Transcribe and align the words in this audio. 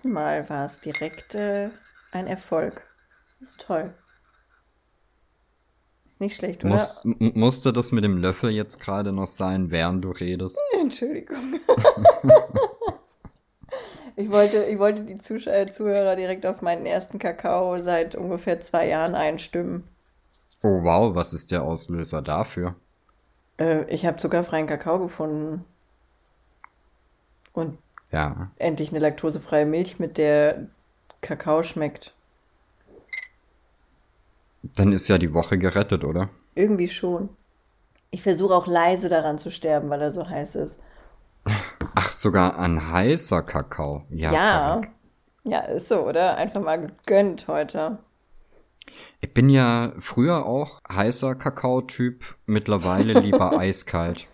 Ersten 0.00 0.12
Mal 0.14 0.48
war 0.48 0.64
es 0.64 0.80
direkt 0.80 1.34
äh, 1.34 1.68
ein 2.10 2.26
Erfolg. 2.26 2.86
ist 3.42 3.60
toll. 3.60 3.92
Ist 6.08 6.22
nicht 6.22 6.36
schlecht, 6.36 6.64
oder? 6.64 6.72
Muss, 6.72 7.02
musste 7.04 7.70
das 7.74 7.92
mit 7.92 8.02
dem 8.02 8.16
Löffel 8.16 8.50
jetzt 8.50 8.80
gerade 8.80 9.12
noch 9.12 9.26
sein, 9.26 9.70
während 9.70 10.02
du 10.02 10.12
redest? 10.12 10.58
Entschuldigung. 10.80 11.60
ich, 14.16 14.30
wollte, 14.30 14.64
ich 14.64 14.78
wollte 14.78 15.02
die 15.02 15.18
Zuschauer, 15.18 15.52
äh, 15.52 15.66
Zuhörer 15.66 16.16
direkt 16.16 16.46
auf 16.46 16.62
meinen 16.62 16.86
ersten 16.86 17.18
Kakao 17.18 17.76
seit 17.82 18.14
ungefähr 18.14 18.58
zwei 18.62 18.88
Jahren 18.88 19.14
einstimmen. 19.14 19.86
Oh 20.62 20.82
wow, 20.82 21.14
was 21.14 21.34
ist 21.34 21.50
der 21.50 21.62
Auslöser 21.62 22.22
dafür? 22.22 22.74
Äh, 23.58 23.84
ich 23.92 24.06
habe 24.06 24.16
zuckerfreien 24.16 24.66
Kakao 24.66 24.98
gefunden. 24.98 25.66
Und 27.52 27.76
ja. 28.12 28.50
endlich 28.56 28.90
eine 28.90 28.98
laktosefreie 28.98 29.66
Milch, 29.66 29.98
mit 29.98 30.18
der 30.18 30.66
Kakao 31.20 31.62
schmeckt. 31.62 32.14
Dann 34.62 34.92
ist 34.92 35.08
ja 35.08 35.18
die 35.18 35.32
Woche 35.32 35.58
gerettet, 35.58 36.04
oder? 36.04 36.28
Irgendwie 36.54 36.88
schon. 36.88 37.30
Ich 38.10 38.22
versuche 38.22 38.54
auch 38.54 38.66
leise 38.66 39.08
daran 39.08 39.38
zu 39.38 39.50
sterben, 39.50 39.88
weil 39.88 40.00
er 40.02 40.12
so 40.12 40.28
heiß 40.28 40.56
ist. 40.56 40.80
Ach, 41.94 42.12
sogar 42.12 42.58
ein 42.58 42.90
heißer 42.90 43.42
Kakao. 43.42 44.04
Ja. 44.10 44.32
Ja, 44.32 44.80
ja 45.44 45.60
ist 45.60 45.88
so, 45.88 46.06
oder? 46.06 46.36
Einfach 46.36 46.60
mal 46.60 46.86
gegönnt 46.86 47.48
heute. 47.48 47.98
Ich 49.20 49.32
bin 49.32 49.48
ja 49.48 49.92
früher 49.98 50.46
auch 50.46 50.80
heißer 50.90 51.34
Kakao-Typ, 51.34 52.36
mittlerweile 52.46 53.14
lieber 53.14 53.52
eiskalt. 53.58 54.26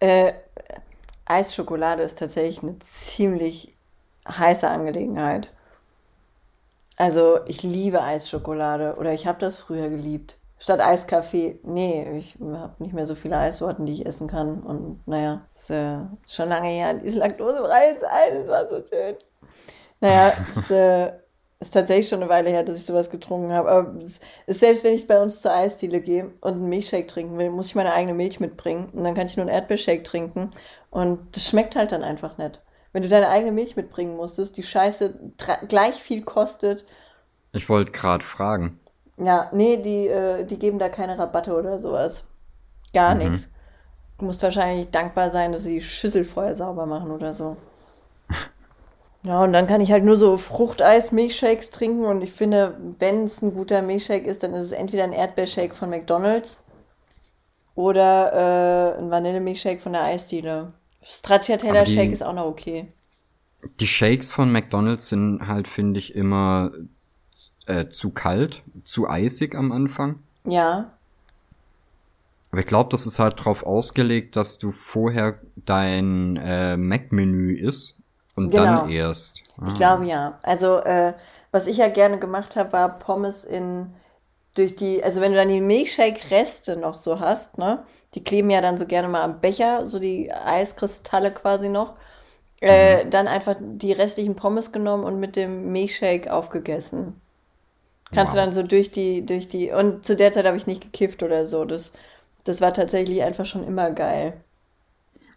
Äh, 0.00 0.32
Eisschokolade 1.24 2.02
ist 2.02 2.18
tatsächlich 2.18 2.62
eine 2.62 2.78
ziemlich 2.80 3.76
heiße 4.28 4.68
Angelegenheit. 4.68 5.52
Also 6.96 7.40
ich 7.46 7.62
liebe 7.62 8.02
Eisschokolade 8.02 8.94
oder 8.98 9.12
ich 9.12 9.26
habe 9.26 9.38
das 9.40 9.56
früher 9.56 9.88
geliebt. 9.88 10.36
Statt 10.58 10.78
Eiskaffee, 10.78 11.58
nee, 11.64 12.18
ich 12.18 12.36
habe 12.40 12.74
nicht 12.78 12.94
mehr 12.94 13.06
so 13.06 13.16
viele 13.16 13.36
Eissorten, 13.36 13.84
die 13.84 13.94
ich 13.94 14.06
essen 14.06 14.28
kann. 14.28 14.62
Und 14.62 15.06
naja, 15.08 15.42
ist 15.50 15.70
äh, 15.70 15.96
schon 16.28 16.48
lange 16.48 16.68
her. 16.68 16.94
Diese 16.94 17.18
laktosefreie 17.18 17.98
Zeit, 17.98 18.34
das 18.34 18.46
war 18.46 18.68
so 18.68 18.76
schön. 18.76 19.16
Naja, 20.00 20.32
es 20.48 20.70
äh, 20.70 21.12
ist 21.62 21.74
tatsächlich 21.74 22.08
schon 22.08 22.20
eine 22.20 22.28
Weile 22.28 22.50
her, 22.50 22.64
dass 22.64 22.76
ich 22.76 22.84
sowas 22.84 23.08
getrunken 23.08 23.52
habe. 23.52 23.70
Aber 23.70 24.00
ist, 24.00 24.22
selbst 24.46 24.84
wenn 24.84 24.94
ich 24.94 25.06
bei 25.06 25.20
uns 25.20 25.40
zur 25.40 25.52
Eisdiele 25.52 26.00
gehe 26.00 26.32
und 26.40 26.54
einen 26.54 26.68
Milchshake 26.68 27.06
trinken 27.06 27.38
will, 27.38 27.50
muss 27.50 27.66
ich 27.66 27.74
meine 27.74 27.92
eigene 27.92 28.14
Milch 28.14 28.40
mitbringen. 28.40 28.88
Und 28.92 29.04
dann 29.04 29.14
kann 29.14 29.26
ich 29.26 29.36
nur 29.36 29.46
einen 29.46 29.54
Erdbeershake 29.54 30.02
trinken. 30.02 30.50
Und 30.90 31.36
das 31.36 31.46
schmeckt 31.46 31.76
halt 31.76 31.92
dann 31.92 32.02
einfach 32.02 32.36
nicht. 32.36 32.62
Wenn 32.92 33.02
du 33.02 33.08
deine 33.08 33.28
eigene 33.28 33.52
Milch 33.52 33.76
mitbringen 33.76 34.16
musstest, 34.16 34.56
die 34.56 34.62
Scheiße 34.62 35.32
gleich 35.68 35.94
viel 35.94 36.22
kostet. 36.22 36.84
Ich 37.52 37.68
wollte 37.68 37.92
gerade 37.92 38.24
fragen. 38.24 38.80
Ja, 39.16 39.48
nee, 39.52 39.76
die, 39.76 40.08
äh, 40.08 40.44
die 40.44 40.58
geben 40.58 40.78
da 40.78 40.88
keine 40.88 41.18
Rabatte 41.18 41.56
oder 41.56 41.78
sowas. 41.78 42.24
Gar 42.92 43.14
mhm. 43.14 43.30
nichts. 43.30 43.48
Du 44.18 44.24
musst 44.24 44.42
wahrscheinlich 44.42 44.90
dankbar 44.90 45.30
sein, 45.30 45.52
dass 45.52 45.62
sie 45.62 45.74
die 45.74 45.82
Schüssel 45.82 46.24
vorher 46.24 46.54
sauber 46.54 46.86
machen 46.86 47.10
oder 47.10 47.32
so. 47.32 47.56
Ja, 49.24 49.44
und 49.44 49.52
dann 49.52 49.68
kann 49.68 49.80
ich 49.80 49.92
halt 49.92 50.04
nur 50.04 50.16
so 50.16 50.36
Fruchteis-Milchshakes 50.36 51.70
trinken 51.70 52.04
und 52.04 52.22
ich 52.22 52.32
finde, 52.32 52.76
wenn 52.98 53.24
es 53.24 53.40
ein 53.40 53.54
guter 53.54 53.80
Milchshake 53.80 54.26
ist, 54.26 54.42
dann 54.42 54.52
ist 54.52 54.64
es 54.66 54.72
entweder 54.72 55.04
ein 55.04 55.12
Erdbeershake 55.12 55.74
von 55.76 55.90
McDonalds 55.90 56.64
oder 57.76 58.96
äh, 58.96 58.98
ein 58.98 59.10
Vanillemilchshake 59.10 59.80
von 59.80 59.92
der 59.92 60.02
Eisdiele. 60.02 60.72
Stracciatella 61.02 61.86
Shake 61.86 62.12
ist 62.12 62.22
auch 62.22 62.34
noch 62.34 62.46
okay. 62.46 62.88
Die 63.78 63.86
Shakes 63.86 64.32
von 64.32 64.50
McDonalds 64.50 65.08
sind 65.08 65.46
halt, 65.46 65.68
finde 65.68 66.00
ich, 66.00 66.14
immer 66.16 66.72
äh, 67.66 67.88
zu 67.88 68.10
kalt, 68.10 68.62
zu 68.82 69.08
eisig 69.08 69.54
am 69.54 69.70
Anfang. 69.70 70.18
Ja. 70.44 70.92
Aber 72.50 72.60
ich 72.60 72.66
glaube, 72.66 72.90
das 72.90 73.06
ist 73.06 73.20
halt 73.20 73.44
drauf 73.44 73.64
ausgelegt, 73.64 74.34
dass 74.34 74.58
du 74.58 74.72
vorher 74.72 75.38
dein 75.54 76.36
äh, 76.36 76.76
Mac-Menü 76.76 77.56
isst 77.56 78.01
und 78.34 78.50
genau. 78.50 78.64
dann 78.64 78.90
erst. 78.90 79.42
Ah. 79.60 79.66
Ich 79.68 79.74
glaube 79.74 80.06
ja. 80.06 80.38
Also, 80.42 80.78
äh, 80.78 81.14
was 81.50 81.66
ich 81.66 81.76
ja 81.76 81.88
gerne 81.88 82.18
gemacht 82.18 82.56
habe, 82.56 82.72
war 82.72 82.98
Pommes 82.98 83.44
in 83.44 83.94
durch 84.54 84.76
die, 84.76 85.02
also 85.02 85.20
wenn 85.20 85.32
du 85.32 85.38
dann 85.38 85.48
die 85.48 85.60
Milchshake-Reste 85.60 86.76
noch 86.76 86.94
so 86.94 87.20
hast, 87.20 87.56
ne, 87.58 87.82
die 88.14 88.22
kleben 88.22 88.50
ja 88.50 88.60
dann 88.60 88.76
so 88.76 88.86
gerne 88.86 89.08
mal 89.08 89.22
am 89.22 89.40
Becher, 89.40 89.86
so 89.86 89.98
die 89.98 90.32
Eiskristalle 90.32 91.30
quasi 91.30 91.68
noch, 91.68 91.94
äh, 92.60 93.04
mhm. 93.04 93.10
dann 93.10 93.28
einfach 93.28 93.56
die 93.60 93.92
restlichen 93.92 94.36
Pommes 94.36 94.72
genommen 94.72 95.04
und 95.04 95.18
mit 95.20 95.36
dem 95.36 95.72
Milchshake 95.72 96.32
aufgegessen. 96.32 97.20
Kannst 98.12 98.34
wow. 98.34 98.40
du 98.40 98.44
dann 98.44 98.52
so 98.52 98.62
durch 98.62 98.90
die, 98.90 99.24
durch 99.24 99.48
die, 99.48 99.70
und 99.70 100.04
zu 100.04 100.16
der 100.16 100.32
Zeit 100.32 100.44
habe 100.44 100.56
ich 100.56 100.66
nicht 100.66 100.82
gekifft 100.82 101.22
oder 101.22 101.46
so. 101.46 101.64
Das, 101.64 101.92
das 102.44 102.60
war 102.60 102.74
tatsächlich 102.74 103.22
einfach 103.22 103.46
schon 103.46 103.64
immer 103.64 103.90
geil. 103.90 104.34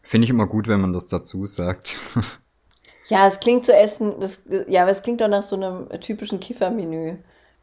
Finde 0.02 0.26
ich 0.26 0.30
immer 0.30 0.46
gut, 0.46 0.68
wenn 0.68 0.82
man 0.82 0.92
das 0.92 1.08
dazu 1.08 1.46
sagt. 1.46 1.96
ja, 3.08 3.28
es 3.28 3.40
klingt 3.40 3.66
zu 3.66 3.76
essen, 3.76 4.20
das, 4.20 4.42
ja, 4.68 4.82
aber 4.82 4.92
es 4.92 5.02
klingt 5.02 5.22
doch 5.22 5.28
nach 5.28 5.44
so 5.44 5.56
einem 5.56 5.90
typischen 6.02 6.40
Kiffermenü. 6.40 7.18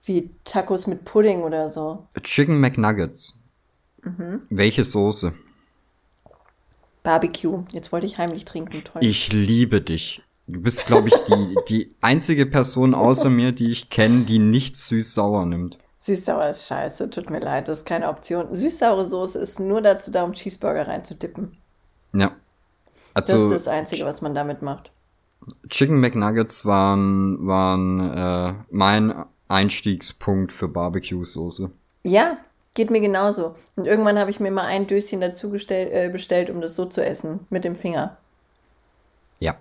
Wie 0.05 0.31
Tacos 0.45 0.89
mit 0.89 1.05
Pudding 1.05 1.43
oder 1.43 1.71
so. 1.71 2.07
Chicken 2.23 2.61
McNuggets. 2.61 3.39
Mhm. 4.03 4.43
Welche 4.51 4.83
Soße? 4.83 5.33
Barbecue. 7.05 7.65
Jetzt 7.71 7.93
wollte 7.93 8.07
ich 8.07 8.19
heimlich 8.19 8.45
trinken. 8.45 8.83
Toll. 8.85 9.03
Ich 9.03 9.33
liebe 9.33 9.81
dich. 9.81 10.23
Du 10.49 10.61
bist, 10.61 10.87
glaube 10.87 11.09
ich, 11.09 11.15
die, 11.15 11.57
die 11.69 11.95
einzige 12.01 12.47
Person 12.47 12.95
außer 12.95 13.31
mir, 13.31 13.53
die 13.53 13.71
ich 13.71 13.91
kenne, 13.91 14.25
die 14.25 14.39
nicht 14.39 14.77
süß-sauer 14.77 15.47
nimmt. 15.47 15.79
Süß-sauer 16.01 16.49
ist 16.49 16.67
scheiße, 16.67 17.11
tut 17.11 17.31
mir 17.31 17.39
leid, 17.39 17.69
das 17.69 17.81
ist 17.81 17.87
keine 17.87 18.09
Option. 18.09 18.53
Süß-saure 18.53 19.05
Soße 19.05 19.39
ist 19.39 19.61
nur 19.61 19.83
dazu 19.83 20.11
da, 20.11 20.25
um 20.25 20.33
Cheeseburger 20.33 20.89
reinzudippen. 20.89 21.57
Ja. 22.13 22.33
Also, 23.15 23.35
das 23.35 23.43
ist 23.43 23.67
das 23.67 23.73
Einzige, 23.73 24.05
was 24.05 24.21
man 24.21 24.35
damit 24.35 24.63
macht. 24.63 24.91
Chicken 25.69 26.01
McNuggets 26.01 26.65
waren, 26.65 27.47
waren 27.47 28.01
äh, 28.01 28.55
mein 28.71 29.25
Einstiegspunkt 29.49 30.53
für 30.53 30.69
Barbecue-Soße. 30.69 31.71
Ja, 32.05 32.39
geht 32.75 32.91
mir 32.91 33.01
genauso. 33.01 33.55
Und 33.77 33.87
irgendwann 33.87 34.19
habe 34.19 34.31
ich 34.31 34.41
mir 34.41 34.51
mal 34.51 34.67
ein 34.67 34.87
Döschen 34.87 35.21
dazu 35.21 35.55
äh, 35.55 36.09
bestellt, 36.11 36.51
um 36.51 36.61
das 36.61 36.75
so 36.75 36.87
zu 36.87 37.05
essen, 37.05 37.41
mit 37.51 37.65
dem 37.65 37.77
Finger. 37.77 38.17
Ja. 39.41 39.57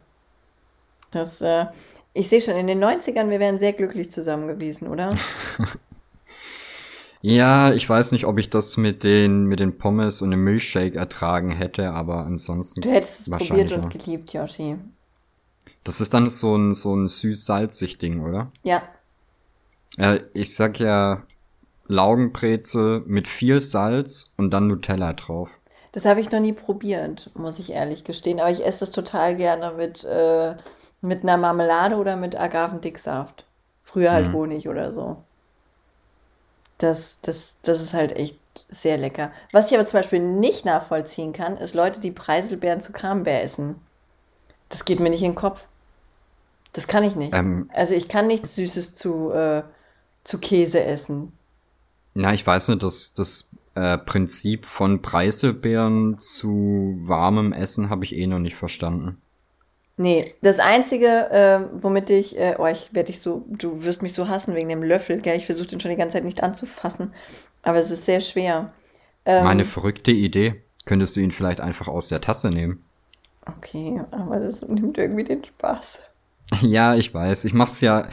Das, 1.11 1.41
äh, 1.41 1.65
ich 2.13 2.29
sehe 2.29 2.41
schon, 2.41 2.55
in 2.55 2.67
den 2.67 2.83
90ern, 2.83 3.29
wir 3.29 3.39
wären 3.39 3.59
sehr 3.59 3.73
glücklich 3.73 4.11
zusammen 4.11 4.47
gewesen, 4.47 4.87
oder? 4.87 5.15
ja, 7.21 7.73
ich 7.73 7.87
weiß 7.87 8.11
nicht, 8.11 8.25
ob 8.25 8.39
ich 8.39 8.49
das 8.49 8.77
mit 8.77 9.03
den, 9.03 9.45
mit 9.45 9.59
den 9.59 9.77
Pommes 9.77 10.21
und 10.21 10.31
dem 10.31 10.43
Milchshake 10.43 10.95
ertragen 10.95 11.51
hätte, 11.51 11.91
aber 11.91 12.25
ansonsten. 12.25 12.81
Du 12.81 12.89
hättest 12.89 13.27
es 13.27 13.29
probiert 13.29 13.71
und 13.71 13.89
geliebt, 13.89 14.33
Yoshi. 14.33 14.77
Das 15.83 16.01
ist 16.01 16.13
dann 16.13 16.25
so 16.25 16.55
ein, 16.55 16.73
so 16.75 16.95
ein 16.95 17.07
süß-salzig 17.07 17.97
Ding, 17.97 18.21
oder? 18.21 18.51
Ja, 18.63 18.83
ja, 19.97 20.17
ich 20.33 20.55
sag 20.55 20.79
ja 20.79 21.23
Laugenbrezel 21.87 23.03
mit 23.05 23.27
viel 23.27 23.59
Salz 23.59 24.33
und 24.37 24.51
dann 24.51 24.67
Nutella 24.67 25.13
drauf. 25.13 25.49
Das 25.91 26.05
habe 26.05 26.21
ich 26.21 26.31
noch 26.31 26.39
nie 26.39 26.53
probiert, 26.53 27.29
muss 27.33 27.59
ich 27.59 27.73
ehrlich 27.73 28.05
gestehen. 28.05 28.39
Aber 28.39 28.49
ich 28.49 28.65
esse 28.65 28.81
das 28.81 28.91
total 28.91 29.35
gerne 29.35 29.71
mit, 29.75 30.05
äh, 30.05 30.55
mit 31.01 31.23
einer 31.23 31.35
Marmelade 31.35 31.97
oder 31.97 32.15
mit 32.15 32.39
Agavendicksaft. 32.39 33.45
Früher 33.83 34.11
halt 34.13 34.29
mhm. 34.29 34.33
Honig 34.33 34.69
oder 34.69 34.93
so. 34.93 35.17
Das, 36.77 37.17
das, 37.21 37.57
das 37.61 37.81
ist 37.81 37.93
halt 37.93 38.15
echt 38.15 38.39
sehr 38.69 38.97
lecker. 38.97 39.31
Was 39.51 39.69
ich 39.69 39.77
aber 39.77 39.85
zum 39.85 39.99
Beispiel 39.99 40.19
nicht 40.19 40.63
nachvollziehen 40.63 41.33
kann, 41.33 41.57
ist 41.57 41.75
Leute, 41.75 41.99
die 41.99 42.11
Preiselbeeren 42.11 42.79
zu 42.79 42.93
Camembert 42.93 43.43
essen. 43.43 43.75
Das 44.69 44.85
geht 44.85 45.01
mir 45.01 45.09
nicht 45.09 45.23
in 45.23 45.31
den 45.31 45.35
Kopf. 45.35 45.65
Das 46.73 46.87
kann 46.87 47.03
ich 47.03 47.15
nicht. 47.15 47.33
Ähm, 47.33 47.69
also 47.73 47.93
ich 47.93 48.07
kann 48.07 48.27
nichts 48.27 48.55
Süßes 48.55 48.95
zu, 48.95 49.31
äh, 49.31 49.63
zu 50.23 50.39
Käse 50.39 50.83
essen. 50.83 51.33
Na, 52.13 52.33
ich 52.33 52.45
weiß 52.45 52.69
nicht, 52.69 52.83
das, 52.83 53.13
das 53.13 53.49
äh, 53.75 53.97
Prinzip 53.97 54.65
von 54.65 55.01
Preiselbeeren 55.01 56.19
zu 56.19 56.97
warmem 57.01 57.53
Essen 57.53 57.89
habe 57.89 58.03
ich 58.03 58.15
eh 58.15 58.27
noch 58.27 58.39
nicht 58.39 58.55
verstanden. 58.55 59.21
Nee, 59.97 60.33
das 60.41 60.59
Einzige, 60.59 61.29
äh, 61.29 61.59
womit 61.81 62.09
ich, 62.09 62.37
äh, 62.37 62.55
oh, 62.57 62.65
ich 62.65 62.93
werde 62.93 63.07
dich 63.07 63.21
so, 63.21 63.45
du 63.49 63.83
wirst 63.83 64.01
mich 64.01 64.13
so 64.13 64.27
hassen 64.27 64.55
wegen 64.55 64.69
dem 64.69 64.83
Löffel, 64.83 65.21
gell? 65.21 65.37
Ich 65.37 65.45
versuche 65.45 65.67
den 65.67 65.79
schon 65.79 65.91
die 65.91 65.97
ganze 65.97 66.13
Zeit 66.13 66.25
nicht 66.25 66.41
anzufassen, 66.41 67.13
aber 67.61 67.77
es 67.77 67.91
ist 67.91 68.05
sehr 68.05 68.21
schwer. 68.21 68.73
Ähm, 69.25 69.43
Meine 69.43 69.65
verrückte 69.65 70.11
Idee. 70.11 70.61
Könntest 70.85 71.15
du 71.15 71.19
ihn 71.19 71.31
vielleicht 71.31 71.61
einfach 71.61 71.87
aus 71.87 72.07
der 72.07 72.21
Tasse 72.21 72.49
nehmen? 72.49 72.83
Okay, 73.45 74.01
aber 74.11 74.39
das 74.39 74.63
nimmt 74.63 74.97
irgendwie 74.97 75.23
den 75.23 75.45
Spaß. 75.45 76.01
Ja, 76.61 76.95
ich 76.95 77.13
weiß. 77.13 77.45
Ich 77.45 77.53
mach's 77.53 77.81
ja, 77.81 78.07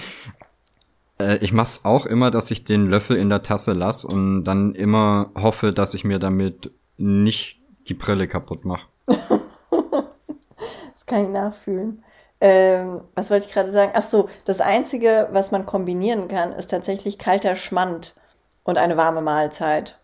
äh, 1.19 1.37
ich 1.39 1.53
mach's 1.53 1.85
auch 1.85 2.07
immer, 2.07 2.31
dass 2.31 2.51
ich 2.51 2.65
den 2.65 2.89
Löffel 2.89 3.17
in 3.17 3.29
der 3.29 3.43
Tasse 3.43 3.73
lass 3.73 4.05
und 4.05 4.45
dann 4.45 4.75
immer 4.75 5.31
hoffe, 5.35 5.73
dass 5.73 5.95
ich 5.95 6.05
mir 6.05 6.19
damit 6.19 6.71
nicht 6.97 7.61
die 7.89 7.95
Brille 7.95 8.29
kaputt 8.29 8.65
mache. 8.65 8.87
das 9.07 11.07
kann 11.07 11.25
ich 11.25 11.31
nachfühlen. 11.31 12.05
Ähm, 12.41 13.01
was 13.15 13.31
wollte 13.31 13.47
ich 13.47 13.53
gerade 13.53 13.73
sagen? 13.73 13.93
Ach 13.95 14.03
so, 14.03 14.29
das 14.45 14.61
Einzige, 14.61 15.29
was 15.33 15.51
man 15.51 15.67
kombinieren 15.67 16.29
kann, 16.29 16.53
ist 16.53 16.69
tatsächlich 16.69 17.19
kalter 17.19 17.57
Schmand 17.57 18.15
und 18.63 18.79
eine 18.79 18.97
warme 18.97 19.23
Mahlzeit. 19.23 19.99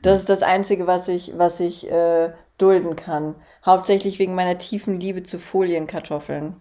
Das 0.00 0.20
ist 0.20 0.30
das 0.30 0.42
Einzige, 0.42 0.86
was 0.86 1.08
ich, 1.08 1.36
was 1.36 1.60
ich 1.60 1.90
äh, 1.90 2.32
dulden 2.56 2.96
kann. 2.96 3.34
Hauptsächlich 3.66 4.18
wegen 4.18 4.34
meiner 4.34 4.56
tiefen 4.56 5.00
Liebe 5.00 5.22
zu 5.22 5.38
Folienkartoffeln. 5.38 6.58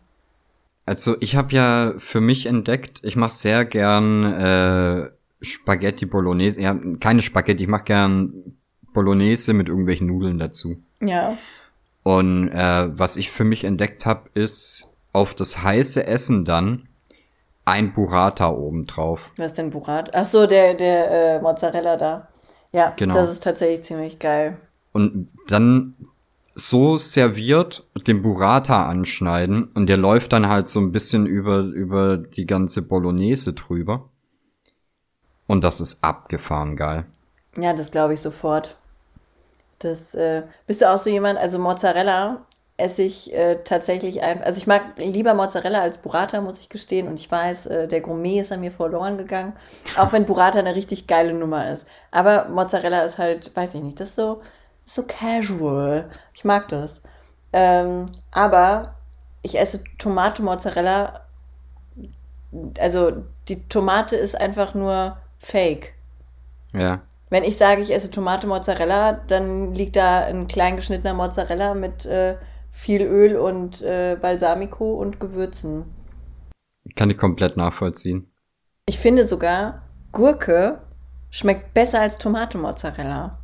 Also 0.88 1.18
ich 1.20 1.36
habe 1.36 1.54
ja 1.54 1.94
für 1.98 2.22
mich 2.22 2.46
entdeckt, 2.46 3.02
ich 3.04 3.18
mache 3.18 3.32
sehr 3.32 3.66
gern 3.66 4.24
äh, 4.24 5.10
Spaghetti 5.42 6.06
Bolognese. 6.06 6.62
Ja, 6.62 6.80
keine 7.02 7.22
Spaghetti, 7.22 7.64
ich 7.64 7.70
mache 7.70 7.84
gern 7.84 8.56
Bolognese 8.94 9.52
mit 9.52 9.68
irgendwelchen 9.68 10.08
Nudeln 10.08 10.40
dazu. 10.40 10.78
Ja. 11.02 11.38
Und 12.04 12.48
äh, 12.48 12.98
was 12.98 13.18
ich 13.18 13.32
für 13.32 13.44
mich 13.44 13.66
entdeckt 13.66 14.06
habe, 14.06 14.30
ist 14.34 14.96
auf 15.12 15.36
das 15.36 15.62
heiße 15.62 16.08
Essen 16.08 16.46
dann 16.46 16.88
ein 17.66 17.94
Burrata 17.94 18.50
obendrauf. 18.50 19.34
Was 19.36 19.48
ist 19.48 19.58
denn 19.58 19.72
Burrata? 19.72 20.12
Ach 20.14 20.26
so, 20.26 20.48
der, 20.48 20.74
der 20.74 21.12
äh, 21.12 21.42
Mozzarella 21.42 21.98
da. 21.98 22.30
Ja, 22.72 22.94
genau. 22.96 23.14
das 23.14 23.30
ist 23.30 23.44
tatsächlich 23.44 23.84
ziemlich 23.84 24.20
geil. 24.20 24.56
Und 24.94 25.28
dann 25.50 25.96
so 26.60 26.98
serviert 26.98 27.86
den 28.08 28.24
Burrata 28.24 28.88
anschneiden 28.88 29.66
und 29.76 29.86
der 29.88 29.98
läuft 29.98 30.34
dann 30.34 30.50
halt 30.50 30.70
so 30.70 30.80
ein 30.80 30.92
bisschen 30.92 31.28
über, 31.28 31.60
über 31.60 32.18
die 32.18 32.48
ganze 32.48 32.82
Bolognese 32.82 33.54
drüber. 33.54 34.10
Und 35.46 35.64
das 35.64 35.80
ist 35.80 36.04
abgefahren 36.04 36.76
geil. 36.76 37.06
Ja, 37.56 37.74
das 37.74 37.92
glaube 37.92 38.16
ich 38.16 38.22
sofort. 38.22 38.76
Das, 39.80 40.16
äh, 40.16 40.44
bist 40.66 40.82
du 40.82 40.90
auch 40.90 40.98
so 40.98 41.12
jemand, 41.12 41.38
also 41.38 41.60
Mozzarella 41.60 42.46
esse 42.78 43.04
ich 43.04 43.34
äh, 43.34 43.64
tatsächlich 43.64 44.24
ein, 44.24 44.44
also 44.44 44.58
ich 44.58 44.68
mag 44.68 44.98
lieber 44.98 45.36
Mozzarella 45.36 45.82
als 45.82 46.00
Burrata, 46.00 46.42
muss 46.42 46.60
ich 46.60 46.70
gestehen. 46.70 47.08
Und 47.08 47.20
ich 47.20 47.32
weiß, 47.32 47.68
äh, 47.68 47.88
der 47.88 48.02
Gourmet 48.02 48.40
ist 48.40 48.52
an 48.52 48.62
mir 48.62 48.72
verloren 48.72 49.20
gegangen. 49.20 49.54
Auch 49.96 50.12
wenn 50.12 50.26
Burrata 50.26 50.58
eine 50.58 50.76
richtig 50.76 51.06
geile 51.06 51.34
Nummer 51.34 51.72
ist. 51.72 51.88
Aber 52.10 52.50
Mozzarella 52.50 53.02
ist 53.04 53.20
halt, 53.20 53.56
weiß 53.56 53.76
ich 53.76 53.84
nicht, 53.84 54.00
das 54.00 54.10
ist 54.10 54.16
so, 54.16 54.42
so 54.88 55.04
casual. 55.04 56.10
Ich 56.34 56.44
mag 56.44 56.70
das. 56.70 57.02
Ähm, 57.54 58.08
aber 58.32 58.96
ich 59.44 59.60
esse 59.60 59.84
Tomate 59.98 60.42
Mozzarella. 60.42 61.22
Also 62.80 63.24
die 63.48 63.68
Tomate 63.68 64.16
ist 64.16 64.40
einfach 64.40 64.74
nur 64.74 65.18
fake. 65.40 65.94
Ja. 66.74 67.02
Wenn 67.30 67.44
ich 67.44 67.58
sage, 67.58 67.82
ich 67.82 67.94
esse 67.94 68.10
Tomate 68.10 68.48
Mozzarella, 68.48 69.14
dann 69.28 69.74
liegt 69.74 69.98
da 69.98 70.26
ein 70.26 70.48
klein 70.48 70.78
geschnittener 70.78 71.14
Mozzarella 71.14 71.74
mit 71.74 72.06
äh, 72.06 72.38
viel 72.72 73.04
Öl 73.04 73.36
und 73.36 73.82
äh, 73.82 74.18
Balsamico 74.20 74.94
und 74.94 75.20
Gewürzen. 75.20 75.94
Kann 76.96 77.10
ich 77.10 77.18
komplett 77.18 77.58
nachvollziehen. 77.58 78.32
Ich 78.86 78.98
finde 78.98 79.26
sogar, 79.26 79.82
Gurke 80.14 80.82
schmeckt 81.30 81.74
besser 81.74 82.00
als 82.00 82.18
Tomate 82.18 82.58
Mozzarella. 82.58 83.37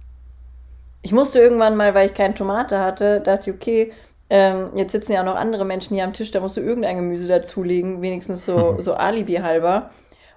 Ich 1.03 1.11
musste 1.11 1.39
irgendwann 1.39 1.75
mal, 1.75 1.94
weil 1.94 2.07
ich 2.07 2.15
keine 2.15 2.33
Tomate 2.33 2.79
hatte, 2.79 3.21
dachte 3.21 3.50
ich, 3.50 3.55
okay, 3.55 3.94
ähm, 4.29 4.71
jetzt 4.75 4.94
sitzen 4.94 5.11
ja 5.11 5.21
auch 5.21 5.25
noch 5.25 5.35
andere 5.35 5.65
Menschen 5.65 5.94
hier 5.95 6.05
am 6.05 6.13
Tisch, 6.13 6.31
da 6.31 6.39
musst 6.39 6.57
du 6.57 6.61
irgendein 6.61 6.95
Gemüse 6.95 7.27
dazulegen, 7.27 8.01
wenigstens 8.01 8.45
so, 8.45 8.75
so 8.79 8.95
Alibi 8.95 9.35
halber. 9.35 9.91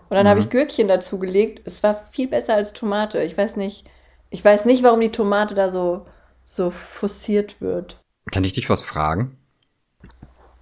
Und 0.09 0.17
dann 0.17 0.27
mhm. 0.27 0.31
habe 0.31 0.41
ich 0.41 0.51
Gürkchen 0.51 0.89
dazugelegt. 0.89 1.63
Es 1.65 1.83
war 1.83 1.95
viel 1.95 2.29
besser 2.29 2.55
als 2.55 2.73
Tomate. 2.73 3.23
Ich 3.23 3.39
weiß 3.39 3.57
nicht, 3.57 3.87
ich 4.31 4.45
weiß 4.45 4.65
nicht, 4.67 4.83
warum 4.83 5.01
die 5.01 5.13
Tomate 5.13 5.55
da 5.55 5.71
so, 5.71 6.05
so 6.43 6.71
forciert 6.71 7.61
wird. 7.61 8.03
Kann 8.31 8.45
ich 8.45 8.53
dich 8.53 8.69
was 8.69 8.83
fragen? 8.83 9.39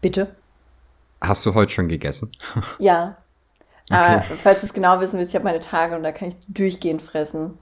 Bitte? 0.00 0.34
Hast 1.20 1.44
du 1.46 1.54
heute 1.54 1.72
schon 1.72 1.88
gegessen? 1.88 2.32
Ja. 2.78 3.16
Okay. 3.90 3.98
Aber 3.98 4.22
falls 4.22 4.60
du 4.60 4.66
es 4.66 4.72
genau 4.72 4.98
wissen 5.00 5.18
willst, 5.18 5.32
ich 5.32 5.34
habe 5.34 5.44
meine 5.44 5.60
Tage 5.60 5.94
und 5.94 6.02
da 6.02 6.10
kann 6.10 6.28
ich 6.28 6.36
durchgehend 6.48 7.02
fressen. 7.02 7.58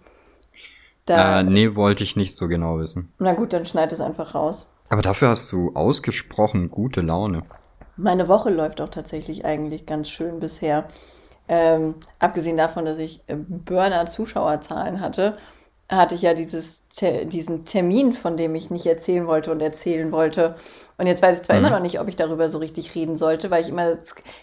Da, 1.07 1.41
äh, 1.41 1.43
nee, 1.43 1.75
wollte 1.75 2.05
ich 2.05 2.17
nicht 2.17 2.37
so 2.37 2.49
genau 2.49 2.79
wissen. 2.79 3.13
Na 3.19 3.35
gut, 3.35 3.53
dann 3.53 3.67
schneid 3.67 3.93
es 3.93 4.01
einfach 4.01 4.35
raus. 4.35 4.71
Aber 4.89 5.03
dafür 5.03 5.31
hast 5.31 5.51
du 5.51 5.73
ausgesprochen 5.75 6.71
gute 6.71 7.01
Laune. 7.01 7.43
Meine 7.97 8.29
Woche 8.29 8.51
läuft 8.51 8.81
auch 8.81 8.89
tatsächlich 8.89 9.45
eigentlich 9.45 9.87
ganz 9.87 10.09
schön 10.09 10.41
bisher. 10.41 10.87
Ähm, 11.49 11.97
abgesehen 12.19 12.57
davon, 12.57 12.85
dass 12.85 12.99
ich 12.99 13.23
äh, 13.27 13.35
Burner-Zuschauerzahlen 13.37 15.01
hatte, 15.01 15.37
hatte 15.89 16.15
ich 16.15 16.23
ja 16.23 16.35
dieses, 16.35 16.87
diesen 17.25 17.65
Termin, 17.65 18.13
von 18.13 18.37
dem 18.37 18.55
ich 18.55 18.71
nicht 18.71 18.87
erzählen 18.87 19.27
wollte 19.27 19.51
und 19.51 19.61
erzählen 19.61 20.11
wollte. 20.13 20.55
Und 20.97 21.07
jetzt 21.07 21.23
weiß 21.23 21.39
ich 21.39 21.45
zwar 21.45 21.57
mhm. 21.57 21.67
immer 21.67 21.77
noch 21.77 21.83
nicht, 21.83 22.01
ob 22.01 22.09
ich 22.09 22.17
darüber 22.17 22.49
so 22.49 22.59
richtig 22.59 22.95
reden 22.95 23.17
sollte, 23.17 23.51
weil 23.51 23.63
ich 23.63 23.69
immer, 23.69 23.99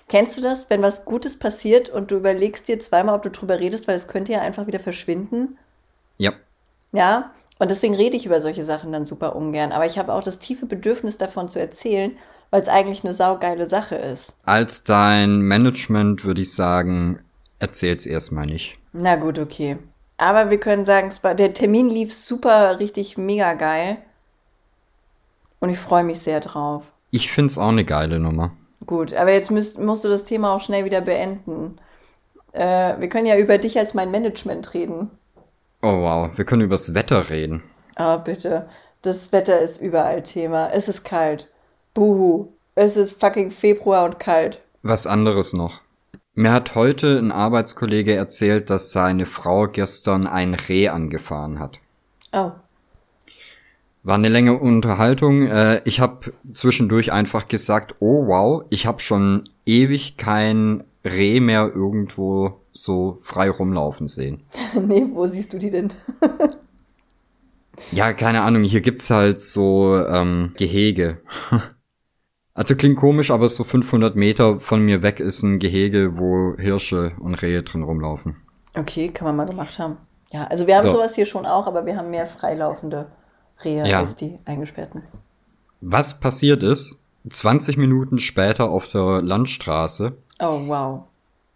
kennst 0.07 0.37
du 0.37 0.41
das, 0.41 0.69
wenn 0.69 0.81
was 0.81 1.05
Gutes 1.05 1.39
passiert 1.39 1.89
und 1.89 2.11
du 2.11 2.17
überlegst 2.17 2.67
dir 2.67 2.79
zweimal, 2.79 3.15
ob 3.15 3.23
du 3.23 3.31
drüber 3.31 3.59
redest, 3.59 3.87
weil 3.87 3.95
es 3.95 4.07
könnte 4.07 4.33
ja 4.33 4.41
einfach 4.41 4.67
wieder 4.67 4.79
verschwinden? 4.79 5.57
Ja. 6.17 6.33
Ja, 6.91 7.31
und 7.59 7.69
deswegen 7.69 7.95
rede 7.95 8.15
ich 8.15 8.25
über 8.25 8.41
solche 8.41 8.63
Sachen 8.63 8.91
dann 8.91 9.05
super 9.05 9.35
ungern. 9.35 9.71
Aber 9.71 9.85
ich 9.85 9.99
habe 9.99 10.13
auch 10.13 10.23
das 10.23 10.39
tiefe 10.39 10.65
Bedürfnis 10.65 11.17
davon 11.17 11.49
zu 11.49 11.59
erzählen, 11.59 12.17
weil 12.51 12.61
es 12.61 12.69
eigentlich 12.69 13.03
eine 13.03 13.13
saugeile 13.13 13.65
Sache 13.65 13.95
ist. 13.95 14.33
Als 14.43 14.83
dein 14.83 15.41
Management 15.41 16.23
würde 16.23 16.41
ich 16.41 16.53
sagen, 16.53 17.19
erzähl's 17.59 18.05
erstmal 18.05 18.45
nicht. 18.45 18.77
Na 18.93 19.17
gut, 19.17 19.37
okay. 19.37 19.77
Aber 20.17 20.49
wir 20.49 20.59
können 20.59 20.85
sagen, 20.85 21.11
war, 21.21 21.35
der 21.35 21.53
Termin 21.53 21.89
lief 21.89 22.13
super, 22.13 22.79
richtig 22.79 23.17
mega 23.17 23.53
geil. 23.53 23.97
Und 25.59 25.69
ich 25.69 25.79
freue 25.79 26.03
mich 26.03 26.19
sehr 26.19 26.39
drauf. 26.39 26.93
Ich 27.11 27.31
find's 27.31 27.57
auch 27.57 27.69
eine 27.69 27.85
geile 27.85 28.19
Nummer. 28.19 28.51
Gut, 28.85 29.13
aber 29.13 29.33
jetzt 29.33 29.51
müsst, 29.51 29.77
musst 29.77 30.03
du 30.03 30.07
das 30.07 30.23
Thema 30.23 30.55
auch 30.55 30.61
schnell 30.61 30.85
wieder 30.85 31.01
beenden. 31.01 31.77
Äh, 32.53 32.99
wir 32.99 33.09
können 33.09 33.25
ja 33.25 33.37
über 33.37 33.57
dich 33.57 33.77
als 33.77 33.93
mein 33.93 34.11
Management 34.11 34.73
reden. 34.73 35.11
Oh 35.81 36.01
wow, 36.01 36.37
wir 36.37 36.45
können 36.45 36.63
übers 36.63 36.93
Wetter 36.93 37.29
reden. 37.29 37.63
Ah, 37.95 38.15
oh, 38.15 38.19
bitte. 38.19 38.67
Das 39.01 39.31
Wetter 39.31 39.59
ist 39.59 39.81
überall 39.81 40.23
Thema. 40.23 40.69
Es 40.73 40.89
ist 40.89 41.03
kalt. 41.03 41.47
Buhu. 41.93 42.49
Es 42.75 42.97
ist 42.97 43.19
fucking 43.19 43.51
Februar 43.51 44.05
und 44.05 44.19
kalt. 44.19 44.61
Was 44.83 45.07
anderes 45.07 45.53
noch. 45.53 45.81
Mir 46.33 46.51
hat 46.51 46.75
heute 46.75 47.17
ein 47.17 47.31
Arbeitskollege 47.31 48.13
erzählt, 48.13 48.69
dass 48.69 48.91
seine 48.91 49.25
Frau 49.25 49.67
gestern 49.67 50.27
ein 50.27 50.53
Reh 50.53 50.89
angefahren 50.89 51.59
hat. 51.59 51.79
Oh. 52.31 52.51
War 54.03 54.15
eine 54.15 54.29
längere 54.29 54.57
Unterhaltung. 54.57 55.47
Äh, 55.47 55.81
ich 55.83 55.99
habe 55.99 56.31
zwischendurch 56.53 57.11
einfach 57.11 57.47
gesagt, 57.47 57.95
oh 57.99 58.27
wow, 58.27 58.63
ich 58.69 58.85
habe 58.85 59.01
schon 59.01 59.43
ewig 59.65 60.17
kein 60.17 60.83
Reh 61.03 61.39
mehr 61.39 61.71
irgendwo 61.73 62.61
so 62.71 63.19
frei 63.21 63.49
rumlaufen 63.49 64.07
sehen. 64.07 64.43
nee, 64.87 65.05
wo 65.11 65.27
siehst 65.27 65.53
du 65.53 65.59
die 65.59 65.71
denn? 65.71 65.91
ja, 67.91 68.13
keine 68.13 68.41
Ahnung, 68.41 68.63
hier 68.63 68.81
gibt's 68.81 69.09
halt 69.09 69.39
so 69.39 69.97
ähm, 70.05 70.53
Gehege. 70.57 71.21
Also 72.55 72.75
klingt 72.75 72.97
komisch, 72.97 73.31
aber 73.31 73.47
so 73.47 73.63
500 73.63 74.17
Meter 74.17 74.59
von 74.59 74.83
mir 74.83 75.01
weg 75.01 75.21
ist 75.21 75.43
ein 75.43 75.59
Gehege, 75.59 76.17
wo 76.17 76.57
Hirsche 76.57 77.13
und 77.17 77.35
Rehe 77.35 77.63
drin 77.63 77.83
rumlaufen. 77.83 78.35
Okay, 78.73 79.07
kann 79.11 79.27
man 79.27 79.37
mal 79.37 79.45
gemacht 79.45 79.79
haben. 79.79 79.95
Ja, 80.33 80.43
also 80.47 80.67
wir 80.67 80.75
haben 80.75 80.83
so. 80.83 80.91
sowas 80.91 81.15
hier 81.15 81.25
schon 81.25 81.45
auch, 81.45 81.67
aber 81.67 81.85
wir 81.85 81.95
haben 81.95 82.11
mehr 82.11 82.27
freilaufende 82.27 83.07
Rehe 83.63 83.87
ja. 83.87 83.99
als 83.99 84.17
die 84.17 84.39
eingesperrten. 84.43 85.03
Was 85.79 86.19
passiert 86.19 86.61
ist, 86.61 87.01
20 87.29 87.77
Minuten 87.77 88.19
später 88.19 88.69
auf 88.69 88.89
der 88.89 89.21
Landstraße. 89.21 90.17
Oh, 90.39 90.67
wow. 90.67 91.03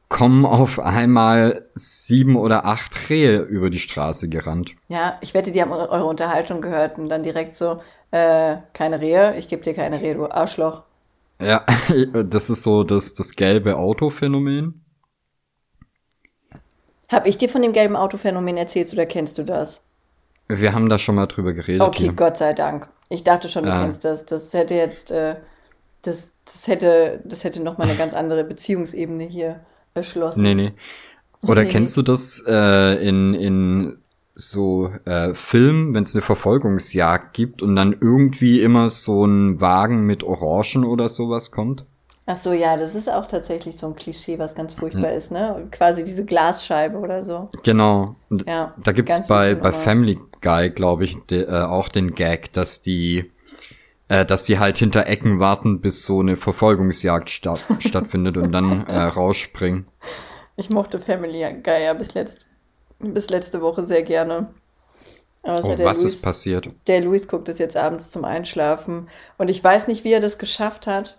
Kommen 0.09 0.45
auf 0.45 0.79
einmal 0.79 1.65
sieben 1.73 2.35
oder 2.35 2.65
acht 2.65 3.09
Rehe 3.09 3.39
über 3.39 3.69
die 3.69 3.79
Straße 3.79 4.29
gerannt. 4.29 4.71
Ja, 4.87 5.17
ich 5.21 5.33
wette, 5.33 5.51
die 5.51 5.61
haben 5.61 5.71
eure 5.71 6.05
Unterhaltung 6.05 6.61
gehört 6.61 6.97
und 6.99 7.09
dann 7.09 7.23
direkt 7.23 7.55
so, 7.55 7.81
äh, 8.11 8.57
keine 8.73 9.01
Rehe, 9.01 9.35
ich 9.37 9.47
gebe 9.47 9.63
dir 9.63 9.73
keine 9.73 10.01
Rehe, 10.01 10.13
du 10.13 10.29
Arschloch. 10.29 10.83
Ja, 11.41 11.65
das 12.25 12.49
ist 12.49 12.63
so 12.63 12.83
das, 12.83 13.15
das 13.15 13.35
gelbe 13.35 13.77
Autophänomen. 13.77 14.83
Hab 17.09 17.25
ich 17.25 17.37
dir 17.37 17.49
von 17.49 17.61
dem 17.61 17.73
gelben 17.73 17.95
Autophänomen 17.95 18.57
erzählt 18.57 18.91
oder 18.93 19.05
kennst 19.05 19.37
du 19.37 19.43
das? 19.43 19.81
Wir 20.47 20.73
haben 20.73 20.89
da 20.89 20.97
schon 20.97 21.15
mal 21.15 21.27
drüber 21.27 21.53
geredet. 21.53 21.81
Okay, 21.81 22.03
hier. 22.03 22.13
Gott 22.13 22.37
sei 22.37 22.53
Dank. 22.53 22.89
Ich 23.09 23.23
dachte 23.23 23.49
schon, 23.49 23.63
du 23.63 23.69
ja. 23.69 23.81
kennst 23.81 24.03
das. 24.05 24.25
Das 24.25 24.53
hätte 24.53 24.75
jetzt, 24.75 25.11
äh, 25.11 25.35
das, 26.01 26.32
das 26.45 26.67
hätte, 26.67 27.21
das 27.25 27.43
hätte 27.43 27.61
noch 27.61 27.77
mal 27.77 27.87
eine 27.87 27.97
ganz 27.97 28.13
andere 28.13 28.43
Beziehungsebene 28.43 29.23
hier 29.23 29.61
erschlossen. 29.93 30.41
Nee, 30.41 30.55
nee. 30.55 30.73
Oder 31.41 31.63
nee, 31.63 31.69
kennst 31.69 31.97
du 31.97 32.01
das 32.01 32.41
äh, 32.47 33.07
in, 33.07 33.33
in 33.33 33.97
so 34.35 34.91
äh, 35.05 35.33
Film, 35.35 35.93
wenn 35.93 36.03
es 36.03 36.15
eine 36.15 36.21
Verfolgungsjagd 36.21 37.33
gibt 37.33 37.61
und 37.61 37.75
dann 37.75 37.95
irgendwie 37.99 38.61
immer 38.61 38.89
so 38.89 39.25
ein 39.25 39.61
Wagen 39.61 40.05
mit 40.05 40.23
Orangen 40.23 40.85
oder 40.85 41.09
sowas 41.09 41.51
kommt? 41.51 41.85
Ach 42.25 42.37
so, 42.37 42.53
ja, 42.53 42.77
das 42.77 42.95
ist 42.95 43.11
auch 43.11 43.27
tatsächlich 43.27 43.75
so 43.77 43.87
ein 43.87 43.95
Klischee, 43.95 44.39
was 44.39 44.55
ganz 44.55 44.75
furchtbar 44.75 45.11
hm. 45.11 45.17
ist, 45.17 45.31
ne? 45.31 45.67
Quasi 45.71 46.05
diese 46.05 46.23
Glasscheibe 46.23 46.97
oder 46.97 47.23
so. 47.23 47.49
Genau. 47.63 48.15
Ja, 48.47 48.73
da 48.81 48.93
gibt's 48.93 49.27
bei, 49.27 49.55
bei 49.55 49.73
Family 49.73 50.17
Guy, 50.41 50.69
glaube 50.69 51.03
ich, 51.03 51.17
de, 51.29 51.43
äh, 51.43 51.63
auch 51.63 51.89
den 51.89 52.15
Gag, 52.15 52.53
dass 52.53 52.81
die 52.81 53.32
Äh, 54.09 54.25
dass 54.25 54.43
die 54.43 54.59
halt 54.59 54.77
hinter 54.77 55.07
Ecken 55.07 55.39
warten, 55.39 55.79
bis 55.79 56.05
so 56.05 56.19
eine 56.19 56.35
Verfolgungsjagd 56.35 57.29
sta 57.29 57.55
stattfindet 57.79 58.37
und 58.37 58.51
dann 58.51 58.85
äh, 58.87 59.01
rausspringen. 59.01 59.87
Ich 60.55 60.69
mochte 60.69 60.99
Family 60.99 61.39
Guy 61.63 61.83
ja 61.83 61.93
bis, 61.93 62.13
letzt, 62.13 62.45
bis 62.99 63.29
letzte 63.29 63.61
Woche 63.61 63.85
sehr 63.85 64.03
gerne. 64.03 64.53
Aber 65.41 65.65
oh, 65.65 65.79
was 65.79 66.01
Luis, 66.01 66.13
ist 66.13 66.21
passiert? 66.21 66.69
Der 66.87 67.01
Luis 67.01 67.27
guckt 67.27 67.49
es 67.49 67.59
jetzt 67.59 67.75
abends 67.75 68.11
zum 68.11 68.23
Einschlafen. 68.23 69.09
Und 69.37 69.49
ich 69.49 69.61
weiß 69.61 69.87
nicht, 69.89 70.03
wie 70.03 70.13
er 70.13 70.21
das 70.21 70.37
geschafft 70.37 70.87
hat. 70.87 71.17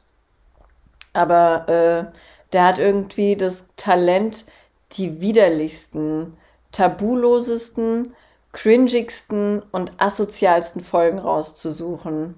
Aber 1.12 1.68
äh, 1.68 2.18
der 2.52 2.64
hat 2.64 2.78
irgendwie 2.78 3.36
das 3.36 3.66
Talent, 3.76 4.46
die 4.92 5.20
widerlichsten, 5.20 6.36
tabulosesten, 6.72 8.14
cringigsten 8.52 9.62
und 9.72 9.92
asozialsten 9.98 10.82
Folgen 10.82 11.18
rauszusuchen. 11.18 12.36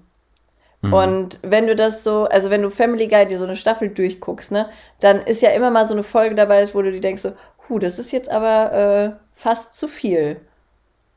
Mhm. 0.81 0.93
Und 0.93 1.39
wenn 1.41 1.67
du 1.67 1.75
das 1.75 2.03
so, 2.03 2.25
also 2.25 2.49
wenn 2.49 2.61
du 2.61 2.69
Family 2.69 3.07
Guy 3.07 3.25
dir 3.25 3.37
so 3.37 3.45
eine 3.45 3.55
Staffel 3.55 3.89
durchguckst, 3.89 4.51
ne, 4.51 4.69
dann 4.99 5.19
ist 5.21 5.41
ja 5.41 5.49
immer 5.49 5.71
mal 5.71 5.85
so 5.85 5.93
eine 5.93 6.03
Folge 6.03 6.35
dabei, 6.35 6.65
wo 6.73 6.81
du 6.81 6.91
dir 6.91 7.01
denkst 7.01 7.21
so, 7.23 7.31
hu, 7.67 7.79
das 7.79 7.99
ist 7.99 8.11
jetzt 8.11 8.29
aber 8.29 8.73
äh, 8.73 9.11
fast 9.33 9.73
zu 9.73 9.87
viel. 9.87 10.39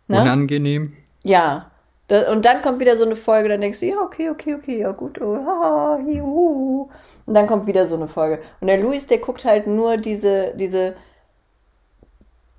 Ne? 0.08 0.20
Unangenehm. 0.22 0.94
Ja. 1.22 1.70
Das, 2.08 2.28
und 2.28 2.44
dann 2.44 2.62
kommt 2.62 2.80
wieder 2.80 2.96
so 2.96 3.04
eine 3.04 3.16
Folge, 3.16 3.48
dann 3.48 3.60
denkst 3.60 3.80
du, 3.80 3.86
ja, 3.86 4.00
okay, 4.00 4.30
okay, 4.30 4.54
okay, 4.54 4.78
ja 4.80 4.90
gut, 4.90 5.20
oh, 5.20 5.36
ha, 5.46 6.00
juhu. 6.04 6.88
Und 7.26 7.34
dann 7.34 7.46
kommt 7.46 7.68
wieder 7.68 7.86
so 7.86 7.94
eine 7.94 8.08
Folge. 8.08 8.42
Und 8.60 8.66
der 8.66 8.80
Luis, 8.80 9.06
der 9.06 9.18
guckt 9.18 9.44
halt 9.44 9.68
nur 9.68 9.96
diese, 9.96 10.52
diese, 10.56 10.96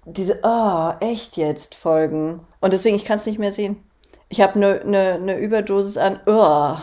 diese, 0.05 0.39
oh, 0.43 0.91
echt 1.01 1.35
jetzt 1.35 1.75
Folgen. 1.75 2.39
Und 2.61 2.71
deswegen, 2.71 2.95
ich 2.95 3.03
kann 3.03 3.17
es 3.17 3.25
nicht 3.25 3.39
mehr 3.39 3.51
sehen. 3.51 3.83
Ich 4.31 4.39
habe 4.39 4.55
eine 4.55 4.81
ne, 4.85 5.19
ne 5.19 5.37
Überdosis 5.37 5.97
an, 5.97 6.21
oh. 6.25 6.77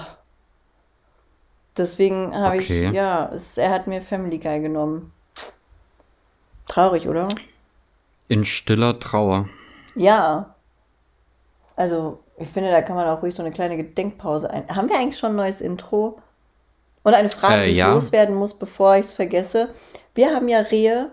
Deswegen 1.79 2.37
habe 2.37 2.59
okay. 2.59 2.89
ich, 2.89 2.95
ja, 2.95 3.31
es, 3.33 3.57
er 3.57 3.71
hat 3.71 3.87
mir 3.87 4.03
Family 4.03 4.37
Guy 4.37 4.61
genommen. 4.61 5.13
Traurig, 6.67 7.09
oder? 7.09 7.29
In 8.29 8.45
stiller 8.45 9.01
Trauer. 9.01 9.49
Ja. 9.95 10.55
Also, 11.75 12.19
ich 12.37 12.49
finde, 12.49 12.71
da 12.71 12.83
kann 12.83 12.97
man 12.97 13.09
auch 13.09 13.23
ruhig 13.23 13.35
so 13.35 13.43
eine 13.43 13.53
kleine 13.53 13.79
Gedenkpause 13.79 14.51
ein. 14.51 14.69
Haben 14.69 14.91
wir 14.91 14.99
eigentlich 14.99 15.19
schon 15.19 15.31
ein 15.31 15.37
neues 15.37 15.63
Intro? 15.63 16.21
Und 17.03 17.15
eine 17.15 17.31
Frage, 17.31 17.63
äh, 17.63 17.69
die 17.71 17.77
ja. 17.77 17.89
ich 17.89 17.95
loswerden 17.95 18.35
muss, 18.35 18.53
bevor 18.59 18.97
ich 18.97 19.07
es 19.07 19.13
vergesse. 19.15 19.71
Wir 20.15 20.35
haben 20.35 20.49
ja 20.49 20.59
Rehe, 20.59 21.13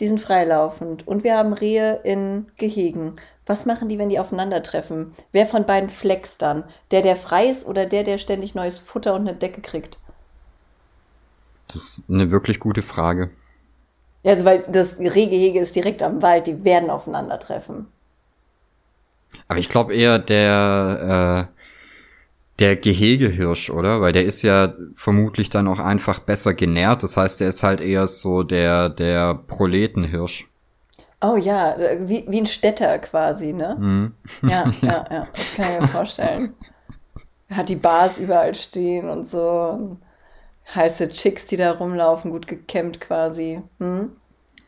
die 0.00 0.08
sind 0.08 0.20
freilaufend. 0.20 1.06
Und 1.06 1.22
wir 1.22 1.36
haben 1.36 1.52
Rehe 1.52 2.00
in 2.02 2.46
Gehegen. 2.56 3.14
Was 3.46 3.66
machen 3.66 3.88
die, 3.88 3.98
wenn 3.98 4.08
die 4.08 4.18
aufeinandertreffen? 4.18 5.12
Wer 5.32 5.46
von 5.46 5.66
beiden 5.66 5.90
flext 5.90 6.40
dann? 6.40 6.64
Der, 6.90 7.02
der 7.02 7.16
frei 7.16 7.46
ist 7.46 7.66
oder 7.66 7.86
der, 7.86 8.04
der 8.04 8.18
ständig 8.18 8.54
neues 8.54 8.78
Futter 8.78 9.14
und 9.14 9.22
eine 9.28 9.36
Decke 9.36 9.60
kriegt? 9.60 9.98
Das 11.68 11.76
ist 11.76 12.04
eine 12.08 12.30
wirklich 12.30 12.58
gute 12.58 12.82
Frage. 12.82 13.30
Ja, 14.22 14.32
also 14.32 14.44
weil 14.46 14.64
das 14.68 14.98
Rehgehege 14.98 15.60
ist 15.60 15.76
direkt 15.76 16.02
am 16.02 16.22
Wald, 16.22 16.46
die 16.46 16.64
werden 16.64 16.88
aufeinandertreffen. 16.88 17.86
Aber 19.48 19.58
ich 19.58 19.68
glaube 19.68 19.94
eher 19.94 20.18
der, 20.18 21.48
äh, 21.50 21.60
der 22.58 22.76
Gehegehirsch, 22.76 23.68
oder? 23.68 24.00
Weil 24.00 24.12
der 24.12 24.24
ist 24.24 24.42
ja 24.42 24.74
vermutlich 24.94 25.50
dann 25.50 25.68
auch 25.68 25.80
einfach 25.80 26.20
besser 26.20 26.54
genährt. 26.54 27.02
Das 27.02 27.16
heißt, 27.16 27.40
der 27.40 27.48
ist 27.48 27.62
halt 27.62 27.80
eher 27.80 28.06
so 28.06 28.42
der, 28.42 28.88
der 28.88 29.34
Proletenhirsch. 29.34 30.48
Oh 31.24 31.36
ja, 31.36 31.76
wie, 32.00 32.24
wie 32.28 32.40
ein 32.40 32.46
Städter 32.46 32.98
quasi, 32.98 33.54
ne? 33.54 33.76
Mhm. 33.78 34.12
Ja, 34.42 34.70
ja, 34.82 35.06
ja, 35.10 35.28
das 35.34 35.54
kann 35.54 35.72
ich 35.72 35.80
mir 35.80 35.88
vorstellen. 35.88 36.54
Hat 37.50 37.70
die 37.70 37.76
Bars 37.76 38.18
überall 38.18 38.54
stehen 38.54 39.08
und 39.08 39.26
so. 39.26 39.48
Und 39.48 39.98
heiße 40.74 41.08
Chicks, 41.08 41.46
die 41.46 41.56
da 41.56 41.72
rumlaufen, 41.72 42.30
gut 42.30 42.46
gekämmt 42.46 43.00
quasi. 43.00 43.62
Hm? 43.78 44.10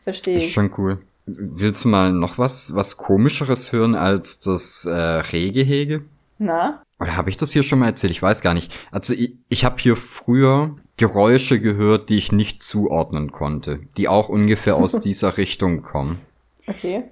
Verstehe 0.03 0.39
ich. 0.39 0.45
Ist 0.45 0.53
schon 0.53 0.71
cool. 0.77 0.99
Willst 1.27 1.83
du 1.83 1.89
mal 1.89 2.11
noch 2.11 2.37
was, 2.39 2.73
was 2.73 2.97
komischeres 2.97 3.71
hören 3.71 3.93
als 3.93 4.39
das 4.39 4.85
äh, 4.85 4.91
Rehgehege? 4.91 6.05
Na? 6.39 6.81
Oder 6.99 7.17
habe 7.17 7.29
ich 7.29 7.37
das 7.37 7.51
hier 7.51 7.63
schon 7.63 7.79
mal 7.79 7.87
erzählt? 7.87 8.11
Ich 8.11 8.21
weiß 8.21 8.41
gar 8.41 8.55
nicht. 8.55 8.71
Also 8.91 9.13
ich, 9.13 9.35
ich 9.49 9.63
habe 9.65 9.75
hier 9.79 9.95
früher 9.95 10.75
Geräusche 10.95 11.59
gehört, 11.59 12.09
die 12.09 12.17
ich 12.17 12.31
nicht 12.31 12.63
zuordnen 12.63 13.31
konnte, 13.31 13.81
die 13.97 14.07
auch 14.07 14.29
ungefähr 14.29 14.75
aus 14.75 14.93
dieser 14.99 15.37
Richtung 15.37 15.83
kommen. 15.83 16.19
Okay. 16.67 17.03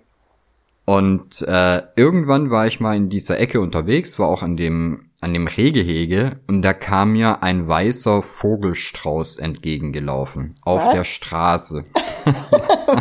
Und 0.86 1.42
äh, 1.42 1.82
irgendwann 1.96 2.52
war 2.52 2.68
ich 2.68 2.80
mal 2.80 2.96
in 2.96 3.10
dieser 3.10 3.40
Ecke 3.40 3.60
unterwegs, 3.60 4.20
war 4.20 4.28
auch 4.28 4.44
an 4.44 4.56
dem 4.58 5.10
an 5.22 5.34
dem 5.34 5.48
Rehgehege 5.48 6.40
und 6.46 6.62
da 6.62 6.74
kam 6.74 7.14
mir 7.14 7.42
ein 7.42 7.68
weißer 7.68 8.22
Vogelstrauß 8.22 9.38
entgegengelaufen 9.38 10.54
auf 10.64 10.86
Was? 10.86 10.94
der 10.94 11.04
Straße. 11.04 11.86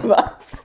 Was? 0.05 0.65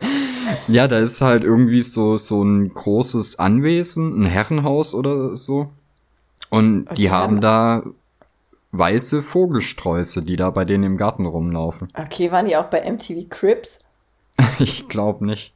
Ja, 0.68 0.88
da 0.88 0.98
ist 0.98 1.20
halt 1.20 1.44
irgendwie 1.44 1.82
so, 1.82 2.16
so 2.16 2.42
ein 2.42 2.72
großes 2.72 3.38
Anwesen, 3.38 4.22
ein 4.22 4.26
Herrenhaus 4.26 4.94
oder 4.94 5.36
so. 5.36 5.70
Und 6.50 6.90
okay. 6.90 6.94
die 6.94 7.10
haben 7.10 7.40
da 7.40 7.82
weiße 8.72 9.22
Vogelsträuße, 9.22 10.22
die 10.22 10.36
da 10.36 10.50
bei 10.50 10.64
denen 10.64 10.84
im 10.84 10.96
Garten 10.96 11.26
rumlaufen. 11.26 11.88
Okay, 11.94 12.30
waren 12.30 12.46
die 12.46 12.56
auch 12.56 12.66
bei 12.66 12.90
MTV 12.90 13.28
Crips? 13.28 13.78
ich 14.58 14.88
glaube 14.88 15.26
nicht. 15.26 15.54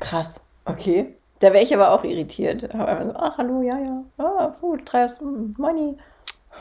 Krass, 0.00 0.40
okay. 0.64 1.14
Da 1.40 1.52
wäre 1.52 1.62
ich 1.62 1.74
aber 1.74 1.90
auch 1.92 2.04
irritiert. 2.04 2.74
Aber 2.74 2.88
einfach 2.88 3.06
so, 3.06 3.12
ah, 3.12 3.34
hallo, 3.36 3.62
ja, 3.62 3.78
ja, 3.78 4.04
ah, 4.18 4.52
Food, 4.58 4.82
Stress, 4.82 5.20
Money. 5.20 5.96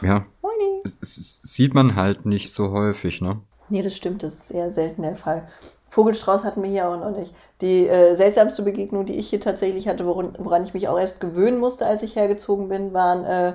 Ja. 0.01 0.25
Money. 0.41 0.81
Es, 0.83 0.97
es, 1.01 1.41
sieht 1.43 1.73
man 1.73 1.95
halt 1.95 2.25
nicht 2.25 2.51
so 2.51 2.71
häufig, 2.71 3.21
ne? 3.21 3.39
Nee, 3.69 3.81
das 3.81 3.95
stimmt, 3.95 4.23
das 4.23 4.33
ist 4.35 4.51
eher 4.51 4.71
selten 4.71 5.03
der 5.03 5.15
Fall. 5.15 5.47
Vogelstrauß 5.89 6.43
hatten 6.43 6.63
wir 6.63 6.69
hier 6.69 6.89
auch 6.89 6.97
noch 6.97 7.15
nicht. 7.15 7.35
Die 7.61 7.87
äh, 7.87 8.15
seltsamste 8.15 8.63
Begegnung, 8.63 9.05
die 9.05 9.15
ich 9.15 9.29
hier 9.29 9.39
tatsächlich 9.39 9.87
hatte, 9.87 10.05
woran, 10.07 10.33
woran, 10.39 10.63
ich 10.63 10.73
mich 10.73 10.87
auch 10.87 10.99
erst 10.99 11.19
gewöhnen 11.19 11.59
musste, 11.59 11.85
als 11.85 12.01
ich 12.01 12.15
hergezogen 12.15 12.67
bin, 12.67 12.93
waren 12.93 13.23
äh, 13.23 13.53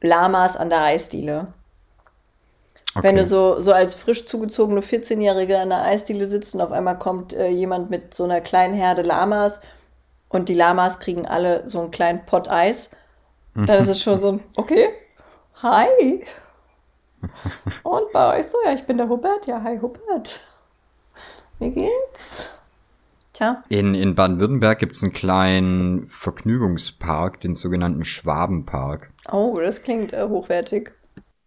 Lamas 0.00 0.56
an 0.56 0.70
der 0.70 0.82
Eisdiele. 0.82 1.48
Okay. 2.94 3.08
Wenn 3.08 3.16
du 3.16 3.24
so, 3.24 3.60
so 3.60 3.72
als 3.72 3.94
frisch 3.94 4.26
zugezogene 4.26 4.80
14-Jährige 4.80 5.58
an 5.58 5.70
der 5.70 5.82
Eisdiele 5.82 6.26
sitzt 6.28 6.54
und 6.54 6.60
auf 6.60 6.70
einmal 6.70 6.98
kommt 6.98 7.32
äh, 7.32 7.48
jemand 7.48 7.90
mit 7.90 8.14
so 8.14 8.24
einer 8.24 8.40
kleinen 8.40 8.74
Herde 8.74 9.02
Lamas 9.02 9.60
und 10.28 10.48
die 10.48 10.54
Lamas 10.54 11.00
kriegen 11.00 11.26
alle 11.26 11.66
so 11.66 11.80
einen 11.80 11.90
kleinen 11.90 12.24
Pott 12.24 12.48
Eis, 12.48 12.90
dann 13.54 13.80
ist 13.80 13.88
es 13.88 14.02
schon 14.02 14.18
so 14.18 14.32
ein, 14.32 14.40
okay, 14.56 14.88
hi. 15.62 16.24
Und 17.82 18.12
bei 18.12 18.38
euch 18.38 18.46
so, 18.50 18.58
ja, 18.66 18.74
ich 18.74 18.84
bin 18.84 18.98
der 18.98 19.08
Hubert, 19.08 19.46
ja, 19.46 19.62
hi 19.62 19.78
Hubert. 19.78 20.40
Wie 21.58 21.70
geht's? 21.70 22.50
Tja. 23.32 23.62
In, 23.68 23.94
in 23.94 24.14
Baden-Württemberg 24.14 24.78
gibt 24.78 24.94
es 24.94 25.02
einen 25.02 25.12
kleinen 25.12 26.06
Vergnügungspark, 26.08 27.40
den 27.40 27.54
sogenannten 27.54 28.04
Schwabenpark. 28.04 29.10
Oh, 29.32 29.58
das 29.58 29.82
klingt 29.82 30.12
äh, 30.12 30.28
hochwertig. 30.28 30.92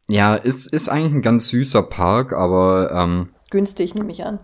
Ja, 0.09 0.35
ist, 0.35 0.67
ist 0.67 0.89
eigentlich 0.89 1.13
ein 1.13 1.21
ganz 1.21 1.49
süßer 1.49 1.83
Park, 1.83 2.33
aber. 2.33 2.91
Ähm, 2.91 3.29
Günstig, 3.49 3.95
nehme 3.95 4.11
ich 4.11 4.25
an. 4.25 4.39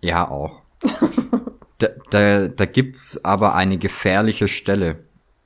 Ja, 0.00 0.28
auch. 0.28 0.62
da, 1.78 1.88
da, 2.10 2.48
da 2.48 2.64
gibt's 2.66 3.24
aber 3.24 3.54
eine 3.54 3.78
gefährliche 3.78 4.48
Stelle. 4.48 5.04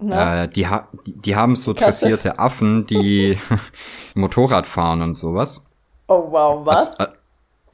Äh, 0.08 0.48
die, 0.48 0.66
ha 0.66 0.88
die, 1.06 1.12
die 1.12 1.36
haben 1.36 1.56
so 1.56 1.74
Klasse. 1.74 2.06
dressierte 2.06 2.38
Affen, 2.38 2.86
die 2.86 3.38
Motorrad 4.14 4.66
fahren 4.66 5.02
und 5.02 5.14
sowas. 5.14 5.62
Oh 6.08 6.28
wow, 6.30 6.64
was? 6.64 6.98
Also, 6.98 7.12
äh, 7.12 7.16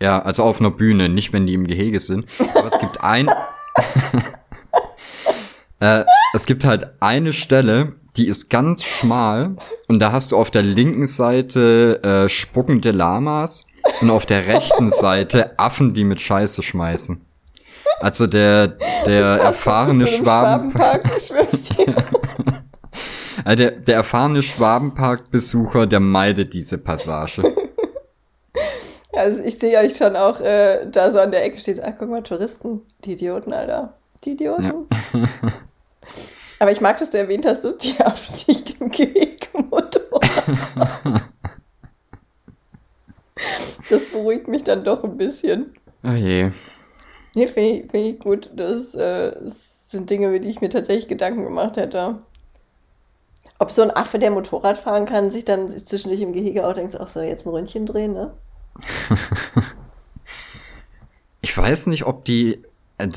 ja, 0.02 0.20
also 0.20 0.42
auf 0.42 0.60
einer 0.60 0.70
Bühne, 0.70 1.08
nicht 1.08 1.32
wenn 1.32 1.46
die 1.46 1.54
im 1.54 1.66
Gehege 1.66 2.00
sind. 2.00 2.26
Aber 2.54 2.66
es 2.66 2.78
gibt 2.80 3.02
ein. 3.02 3.30
äh, 5.80 6.04
es 6.32 6.46
gibt 6.46 6.64
halt 6.64 6.88
eine 7.00 7.32
Stelle, 7.32 7.94
die 8.16 8.28
ist 8.28 8.48
ganz 8.48 8.84
schmal 8.84 9.56
und 9.88 10.00
da 10.00 10.12
hast 10.12 10.32
du 10.32 10.36
auf 10.36 10.50
der 10.50 10.62
linken 10.62 11.06
Seite 11.06 12.02
äh, 12.02 12.28
spuckende 12.28 12.90
Lamas 12.90 13.66
und 14.00 14.10
auf 14.10 14.26
der 14.26 14.46
rechten 14.46 14.90
Seite 14.90 15.58
Affen, 15.58 15.94
die 15.94 16.04
mit 16.04 16.20
Scheiße 16.20 16.62
schmeißen. 16.62 17.24
Also 18.00 18.26
der 18.26 18.76
der 19.06 19.24
erfahrene 19.38 20.06
Schwabenpark. 20.06 21.10
also 23.44 23.56
der, 23.56 23.70
der 23.70 23.94
erfahrene 23.94 24.42
Schwabenparkbesucher, 24.42 25.86
der 25.86 26.00
meidet 26.00 26.52
diese 26.52 26.78
Passage. 26.78 27.42
Also 29.12 29.42
ich 29.42 29.58
sehe 29.58 29.78
euch 29.78 29.96
schon 29.96 30.14
auch 30.14 30.40
äh, 30.40 30.86
da 30.90 31.10
so 31.10 31.20
an 31.20 31.30
der 31.30 31.42
Ecke 31.42 31.58
steht, 31.58 31.82
ach 31.82 31.94
guck 31.98 32.10
mal, 32.10 32.22
Touristen, 32.22 32.82
die 33.04 33.12
Idioten, 33.12 33.54
Alter. 33.54 33.94
Die 34.24 34.32
Idioten. 34.32 34.64
Ja. 34.64 34.74
Aber 36.58 36.72
ich 36.72 36.80
mag, 36.80 36.98
dass 36.98 37.10
du 37.10 37.18
erwähnt 37.18 37.46
hast, 37.46 37.62
dass 37.62 37.76
die 37.76 37.98
Affen 38.00 38.34
nicht 38.48 38.80
im 38.80 38.90
Gehegmotor 38.90 40.20
Das 43.90 44.06
beruhigt 44.06 44.48
mich 44.48 44.64
dann 44.64 44.84
doch 44.84 45.04
ein 45.04 45.16
bisschen. 45.16 45.74
Oh 46.02 46.12
je. 46.12 46.50
Nee, 47.34 47.46
finde 47.46 47.70
ich, 47.70 47.90
find 47.90 48.14
ich 48.14 48.18
gut. 48.18 48.50
Das, 48.54 48.94
äh, 48.94 49.32
das 49.32 49.90
sind 49.90 50.08
Dinge, 50.10 50.28
über 50.28 50.38
die 50.38 50.48
ich 50.48 50.60
mir 50.60 50.70
tatsächlich 50.70 51.08
Gedanken 51.08 51.44
gemacht 51.44 51.76
hätte. 51.76 52.20
Ob 53.58 53.70
so 53.70 53.82
ein 53.82 53.94
Affe, 53.94 54.18
der 54.18 54.30
Motorrad 54.30 54.78
fahren 54.78 55.06
kann, 55.06 55.30
sich 55.30 55.44
dann 55.44 55.68
zwischendurch 55.68 56.20
im 56.20 56.32
Gehege 56.32 56.66
auch 56.66 56.74
denkt, 56.74 56.98
ach 56.98 57.08
so, 57.08 57.20
jetzt 57.20 57.46
ein 57.46 57.50
Röntchen 57.50 57.86
drehen, 57.86 58.12
ne? 58.12 58.32
ich 61.40 61.56
weiß 61.56 61.86
nicht, 61.86 62.06
ob 62.06 62.24
die. 62.24 62.62
Äh, 62.98 63.08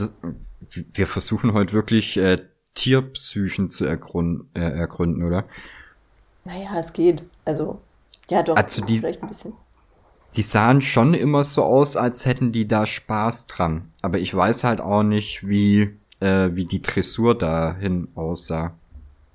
wir 0.72 1.08
versuchen 1.08 1.54
heute 1.54 1.74
wirklich 1.74 2.18
äh, 2.18 2.40
Tierpsychen 2.76 3.70
zu 3.70 3.86
ergründen, 3.86 4.50
äh, 4.54 4.62
ergründen, 4.62 5.24
oder? 5.24 5.46
Naja, 6.46 6.80
es 6.80 6.94
geht. 6.94 7.24
Also, 7.46 7.82
ja, 8.30 8.44
doch. 8.44 8.56
Also 8.56 8.84
die, 8.86 9.00
vielleicht 9.00 9.22
ein 9.22 9.30
bisschen. 9.30 9.54
Die 10.36 10.42
sahen 10.44 10.82
schon 10.82 11.14
immer 11.14 11.44
so 11.44 11.64
aus, 11.64 11.98
als 11.98 12.26
hätten 12.26 12.52
die 12.52 12.68
da 12.68 12.86
Spaß 12.86 13.48
dran. 13.48 13.92
Aber 14.02 14.20
ich 14.20 14.34
weiß 14.34 14.64
halt 14.64 14.80
auch 14.80 15.04
nicht, 15.04 15.48
wie, 15.48 15.98
äh, 16.20 16.50
wie 16.54 16.66
die 16.66 16.82
Dressur 16.82 17.38
dahin 17.38 18.10
aussah. 18.16 18.76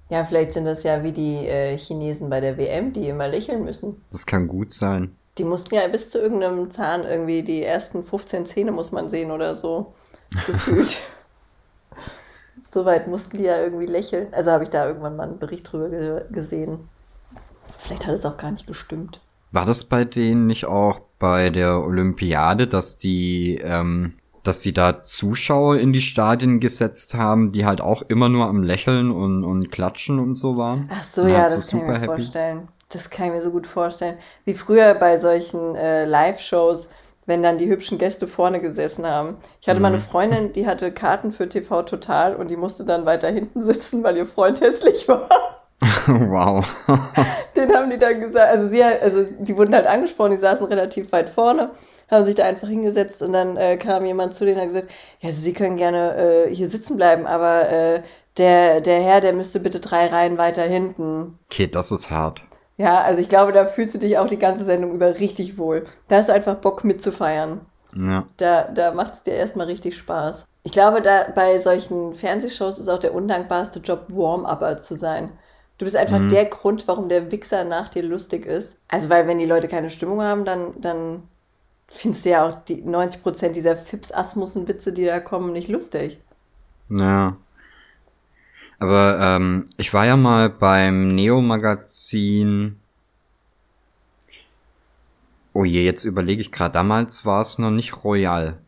Ja, 0.08 0.24
vielleicht 0.24 0.52
sind 0.52 0.64
das 0.64 0.84
ja 0.84 1.02
wie 1.02 1.12
die 1.12 1.46
äh, 1.46 1.76
Chinesen 1.76 2.30
bei 2.30 2.40
der 2.40 2.56
WM, 2.56 2.92
die 2.92 3.08
immer 3.08 3.26
lächeln 3.26 3.64
müssen. 3.64 4.00
Das 4.10 4.26
kann 4.26 4.46
gut 4.46 4.72
sein. 4.72 5.16
Die 5.38 5.44
mussten 5.44 5.74
ja 5.74 5.88
bis 5.88 6.10
zu 6.10 6.20
irgendeinem 6.20 6.70
Zahn 6.70 7.04
irgendwie 7.04 7.42
die 7.42 7.64
ersten 7.64 8.04
15 8.04 8.46
Zähne 8.46 8.70
muss 8.70 8.92
man 8.92 9.08
sehen 9.08 9.32
oder 9.32 9.56
so. 9.56 9.94
Gefühlt. 10.46 11.00
Soweit 12.74 13.06
mussten 13.06 13.38
die 13.38 13.44
ja 13.44 13.62
irgendwie 13.62 13.86
lächeln. 13.86 14.26
Also 14.32 14.50
habe 14.50 14.64
ich 14.64 14.70
da 14.70 14.84
irgendwann 14.88 15.14
mal 15.14 15.28
einen 15.28 15.38
Bericht 15.38 15.70
drüber 15.70 15.90
ge 15.90 16.22
gesehen. 16.32 16.88
Vielleicht 17.78 18.04
hat 18.04 18.14
es 18.14 18.26
auch 18.26 18.36
gar 18.36 18.50
nicht 18.50 18.66
gestimmt. 18.66 19.20
War 19.52 19.64
das 19.64 19.84
bei 19.84 20.04
denen 20.04 20.48
nicht 20.48 20.66
auch 20.66 20.98
bei 21.20 21.50
der 21.50 21.80
Olympiade, 21.80 22.66
dass 22.66 22.98
die, 22.98 23.60
ähm, 23.62 24.14
dass 24.42 24.62
sie 24.62 24.72
da 24.72 25.04
Zuschauer 25.04 25.76
in 25.76 25.92
die 25.92 26.00
Stadien 26.00 26.58
gesetzt 26.58 27.14
haben, 27.14 27.52
die 27.52 27.64
halt 27.64 27.80
auch 27.80 28.02
immer 28.02 28.28
nur 28.28 28.46
am 28.46 28.64
Lächeln 28.64 29.12
und, 29.12 29.44
und 29.44 29.70
Klatschen 29.70 30.18
und 30.18 30.34
so 30.34 30.56
waren? 30.56 30.90
Ach 30.92 31.04
so, 31.04 31.28
ja, 31.28 31.42
halt 31.42 31.52
das 31.52 31.68
so 31.68 31.78
kann 31.78 31.86
ich 31.86 31.92
mir 31.92 32.00
happy. 32.00 32.06
vorstellen. 32.06 32.68
Das 32.88 33.08
kann 33.08 33.26
ich 33.28 33.34
mir 33.34 33.42
so 33.42 33.52
gut 33.52 33.68
vorstellen. 33.68 34.18
Wie 34.44 34.54
früher 34.54 34.94
bei 34.94 35.18
solchen 35.18 35.76
äh, 35.76 36.06
Live-Shows, 36.06 36.90
wenn 37.26 37.42
dann 37.42 37.58
die 37.58 37.68
hübschen 37.68 37.98
Gäste 37.98 38.28
vorne 38.28 38.60
gesessen 38.60 39.06
haben. 39.06 39.36
Ich 39.60 39.68
hatte 39.68 39.78
mhm. 39.78 39.82
mal 39.82 39.88
eine 39.88 39.98
mhm. 39.98 40.02
Freundin, 40.02 40.52
die 40.52 40.66
hatte 40.66 40.92
Karten 40.92 41.32
für 41.32 41.48
TV 41.48 41.82
Total 41.82 42.36
und 42.36 42.48
die 42.48 42.56
musste 42.56 42.84
dann 42.84 43.06
weiter 43.06 43.28
hinten 43.28 43.62
sitzen, 43.64 44.02
weil 44.02 44.16
ihr 44.16 44.26
Freund 44.26 44.60
hässlich 44.60 45.08
war. 45.08 45.28
wow. 46.06 46.64
Den 47.56 47.74
haben 47.74 47.90
die 47.90 47.98
dann 47.98 48.20
gesagt, 48.20 48.50
also 48.50 48.68
sie, 48.68 48.82
also 48.82 49.26
die 49.38 49.56
wurden 49.56 49.74
halt 49.74 49.86
angesprochen, 49.86 50.32
die 50.32 50.38
saßen 50.38 50.66
relativ 50.66 51.12
weit 51.12 51.28
vorne, 51.28 51.70
haben 52.10 52.24
sich 52.24 52.36
da 52.36 52.44
einfach 52.44 52.68
hingesetzt 52.68 53.22
und 53.22 53.32
dann 53.32 53.56
äh, 53.56 53.76
kam 53.76 54.04
jemand 54.04 54.34
zu 54.34 54.44
denen 54.44 54.56
und 54.56 54.62
hat 54.62 54.68
gesagt, 54.68 54.90
ja, 55.20 55.32
sie 55.32 55.52
können 55.52 55.76
gerne 55.76 56.46
äh, 56.46 56.54
hier 56.54 56.70
sitzen 56.70 56.96
bleiben, 56.96 57.26
aber 57.26 57.68
äh, 57.68 58.02
der, 58.38 58.80
der 58.80 59.00
Herr, 59.00 59.20
der 59.20 59.32
müsste 59.32 59.60
bitte 59.60 59.80
drei 59.80 60.06
Reihen 60.06 60.38
weiter 60.38 60.62
hinten. 60.62 61.38
Okay, 61.46 61.68
das 61.68 61.92
ist 61.92 62.10
hart. 62.10 62.42
Ja, 62.76 63.02
also 63.02 63.20
ich 63.20 63.28
glaube, 63.28 63.52
da 63.52 63.66
fühlst 63.66 63.94
du 63.94 63.98
dich 63.98 64.18
auch 64.18 64.26
die 64.26 64.38
ganze 64.38 64.64
Sendung 64.64 64.92
über 64.92 65.18
richtig 65.20 65.58
wohl. 65.58 65.84
Da 66.08 66.16
hast 66.16 66.28
du 66.28 66.32
einfach 66.32 66.56
Bock 66.56 66.84
mitzufeiern. 66.84 67.60
Ja. 67.96 68.26
Da, 68.36 68.64
da 68.64 68.92
macht 68.92 69.14
es 69.14 69.22
dir 69.22 69.34
erstmal 69.34 69.66
richtig 69.66 69.96
Spaß. 69.96 70.46
Ich 70.64 70.72
glaube, 70.72 71.00
da 71.00 71.28
bei 71.34 71.58
solchen 71.58 72.14
Fernsehshows 72.14 72.78
ist 72.78 72.88
auch 72.88 72.98
der 72.98 73.14
undankbarste 73.14 73.78
Job, 73.80 74.06
Warm-Upper 74.08 74.78
zu 74.78 74.94
sein. 74.94 75.30
Du 75.78 75.84
bist 75.84 75.96
einfach 75.96 76.18
mhm. 76.18 76.28
der 76.28 76.46
Grund, 76.46 76.88
warum 76.88 77.08
der 77.08 77.30
Wichser 77.30 77.64
nach 77.64 77.88
dir 77.88 78.02
lustig 78.02 78.46
ist. 78.46 78.78
Also, 78.88 79.08
weil 79.10 79.26
wenn 79.26 79.38
die 79.38 79.46
Leute 79.46 79.68
keine 79.68 79.90
Stimmung 79.90 80.22
haben, 80.22 80.44
dann, 80.44 80.80
dann 80.80 81.28
findest 81.88 82.24
du 82.24 82.30
ja 82.30 82.48
auch 82.48 82.54
die 82.54 82.82
90% 82.82 83.50
dieser 83.50 83.76
Fips-Asmussen-Witze, 83.76 84.92
die 84.92 85.04
da 85.04 85.20
kommen, 85.20 85.52
nicht 85.52 85.68
lustig. 85.68 86.20
Ja. 86.88 87.36
Aber 88.78 89.18
ähm, 89.20 89.64
ich 89.76 89.94
war 89.94 90.06
ja 90.06 90.16
mal 90.16 90.50
beim 90.50 91.14
Neo-Magazin. 91.14 92.80
Oh 95.52 95.64
je, 95.64 95.84
jetzt 95.84 96.04
überlege 96.04 96.42
ich 96.42 96.50
gerade. 96.50 96.72
Damals 96.72 97.24
war 97.24 97.40
es 97.40 97.58
noch 97.58 97.70
nicht 97.70 98.04
Royal. 98.04 98.58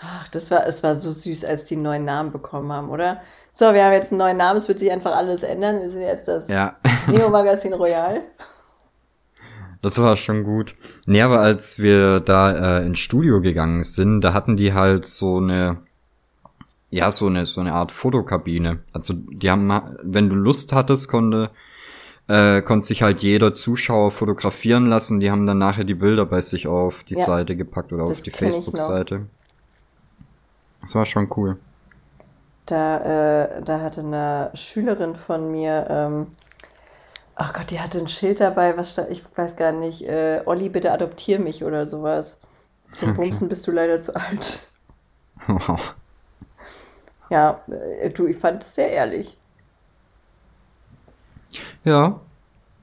Ach, 0.00 0.28
das 0.28 0.50
war, 0.50 0.66
es 0.66 0.82
war 0.82 0.94
so 0.94 1.10
süß, 1.10 1.44
als 1.44 1.64
die 1.64 1.74
einen 1.74 1.82
neuen 1.82 2.04
Namen 2.04 2.30
bekommen 2.30 2.70
haben, 2.72 2.90
oder? 2.90 3.20
So, 3.52 3.74
wir 3.74 3.84
haben 3.84 3.92
jetzt 3.92 4.12
einen 4.12 4.20
neuen 4.20 4.36
Namen, 4.36 4.56
es 4.56 4.68
wird 4.68 4.78
sich 4.78 4.92
einfach 4.92 5.16
alles 5.16 5.42
ändern. 5.42 5.80
Wir 5.80 5.90
sind 5.90 6.02
jetzt 6.02 6.28
das 6.28 6.46
ja. 6.48 6.76
Neo 7.08 7.30
Magazin 7.30 7.72
Royal. 7.72 8.20
Das 9.82 9.98
war 9.98 10.16
schon 10.16 10.44
gut. 10.44 10.74
Nee, 11.06 11.22
aber 11.22 11.40
als 11.40 11.78
wir 11.78 12.20
da 12.20 12.78
äh, 12.78 12.86
ins 12.86 12.98
Studio 12.98 13.40
gegangen 13.40 13.82
sind, 13.84 14.20
da 14.20 14.32
hatten 14.32 14.56
die 14.56 14.74
halt 14.74 15.06
so 15.06 15.38
eine, 15.38 15.78
ja, 16.90 17.12
so 17.12 17.26
eine, 17.26 17.46
so 17.46 17.60
eine 17.60 17.74
Art 17.74 17.92
Fotokabine. 17.92 18.80
Also 18.92 19.14
die 19.14 19.50
haben, 19.50 19.70
wenn 20.02 20.28
du 20.28 20.36
Lust 20.36 20.72
hattest, 20.72 21.08
konnte, 21.08 21.50
äh, 22.28 22.62
konnte 22.62 22.86
sich 22.86 23.02
halt 23.02 23.22
jeder 23.22 23.54
Zuschauer 23.54 24.10
fotografieren 24.10 24.86
lassen. 24.86 25.20
Die 25.20 25.30
haben 25.30 25.46
dann 25.46 25.58
nachher 25.58 25.84
die 25.84 25.94
Bilder 25.94 26.24
bei 26.24 26.40
sich 26.40 26.66
auf 26.66 27.04
die 27.04 27.14
ja, 27.14 27.24
Seite 27.24 27.56
gepackt 27.56 27.92
oder 27.92 28.04
auf 28.04 28.22
die 28.22 28.30
Facebook-Seite. 28.30 29.26
Das 30.80 30.94
war 30.94 31.04
schon 31.04 31.28
cool. 31.36 31.58
Da, 32.64 33.44
äh, 33.44 33.62
da 33.62 33.80
hatte 33.80 34.00
eine 34.00 34.50
Schülerin 34.54 35.14
von 35.14 35.50
mir, 35.50 35.86
ähm, 35.88 36.26
ach 37.34 37.54
Gott, 37.54 37.70
die 37.70 37.80
hatte 37.80 37.98
ein 37.98 38.08
Schild 38.08 38.40
dabei, 38.40 38.76
was 38.76 38.92
stand, 38.92 39.10
ich 39.10 39.22
weiß 39.36 39.56
gar 39.56 39.72
nicht, 39.72 40.06
äh, 40.06 40.42
Olli, 40.44 40.68
bitte 40.68 40.92
adoptier 40.92 41.38
mich 41.38 41.64
oder 41.64 41.86
sowas. 41.86 42.40
Zum 42.92 43.10
okay. 43.12 43.22
Bumsen 43.22 43.48
bist 43.48 43.66
du 43.66 43.72
leider 43.72 44.00
zu 44.00 44.16
alt. 44.16 44.64
Wow. 45.46 45.94
Ja, 47.30 47.60
äh, 47.68 48.10
du, 48.10 48.26
ich 48.26 48.36
fand 48.36 48.62
es 48.62 48.74
sehr 48.74 48.90
ehrlich. 48.90 49.38
Ja, 51.84 52.20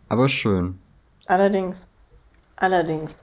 aber 0.09 0.29
schön. 0.29 0.79
Allerdings. 1.25 1.87
Allerdings. 2.55 3.15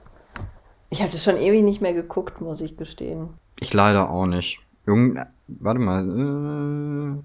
Ich 0.89 1.01
habe 1.01 1.11
das 1.11 1.23
schon 1.23 1.37
ewig 1.37 1.63
nicht 1.63 1.81
mehr 1.81 1.93
geguckt, 1.93 2.41
muss 2.41 2.61
ich 2.61 2.77
gestehen. 2.77 3.29
Ich 3.59 3.73
leider 3.73 4.09
auch 4.09 4.25
nicht. 4.25 4.59
Jung, 4.85 5.17
warte 5.47 5.79
mal, 5.79 7.19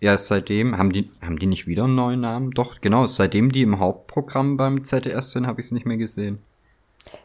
äh, 0.00 0.04
ja, 0.04 0.18
seitdem, 0.18 0.76
haben 0.76 0.92
die, 0.92 1.08
haben 1.22 1.38
die 1.38 1.46
nicht 1.46 1.66
wieder 1.66 1.84
einen 1.84 1.94
neuen 1.94 2.20
Namen? 2.20 2.50
Doch, 2.50 2.80
genau, 2.80 3.06
seitdem 3.06 3.52
die 3.52 3.62
im 3.62 3.78
Hauptprogramm 3.78 4.56
beim 4.56 4.82
ZDF 4.82 5.24
sind, 5.24 5.46
habe 5.46 5.60
ich 5.60 5.66
es 5.66 5.72
nicht 5.72 5.86
mehr 5.86 5.98
gesehen. 5.98 6.42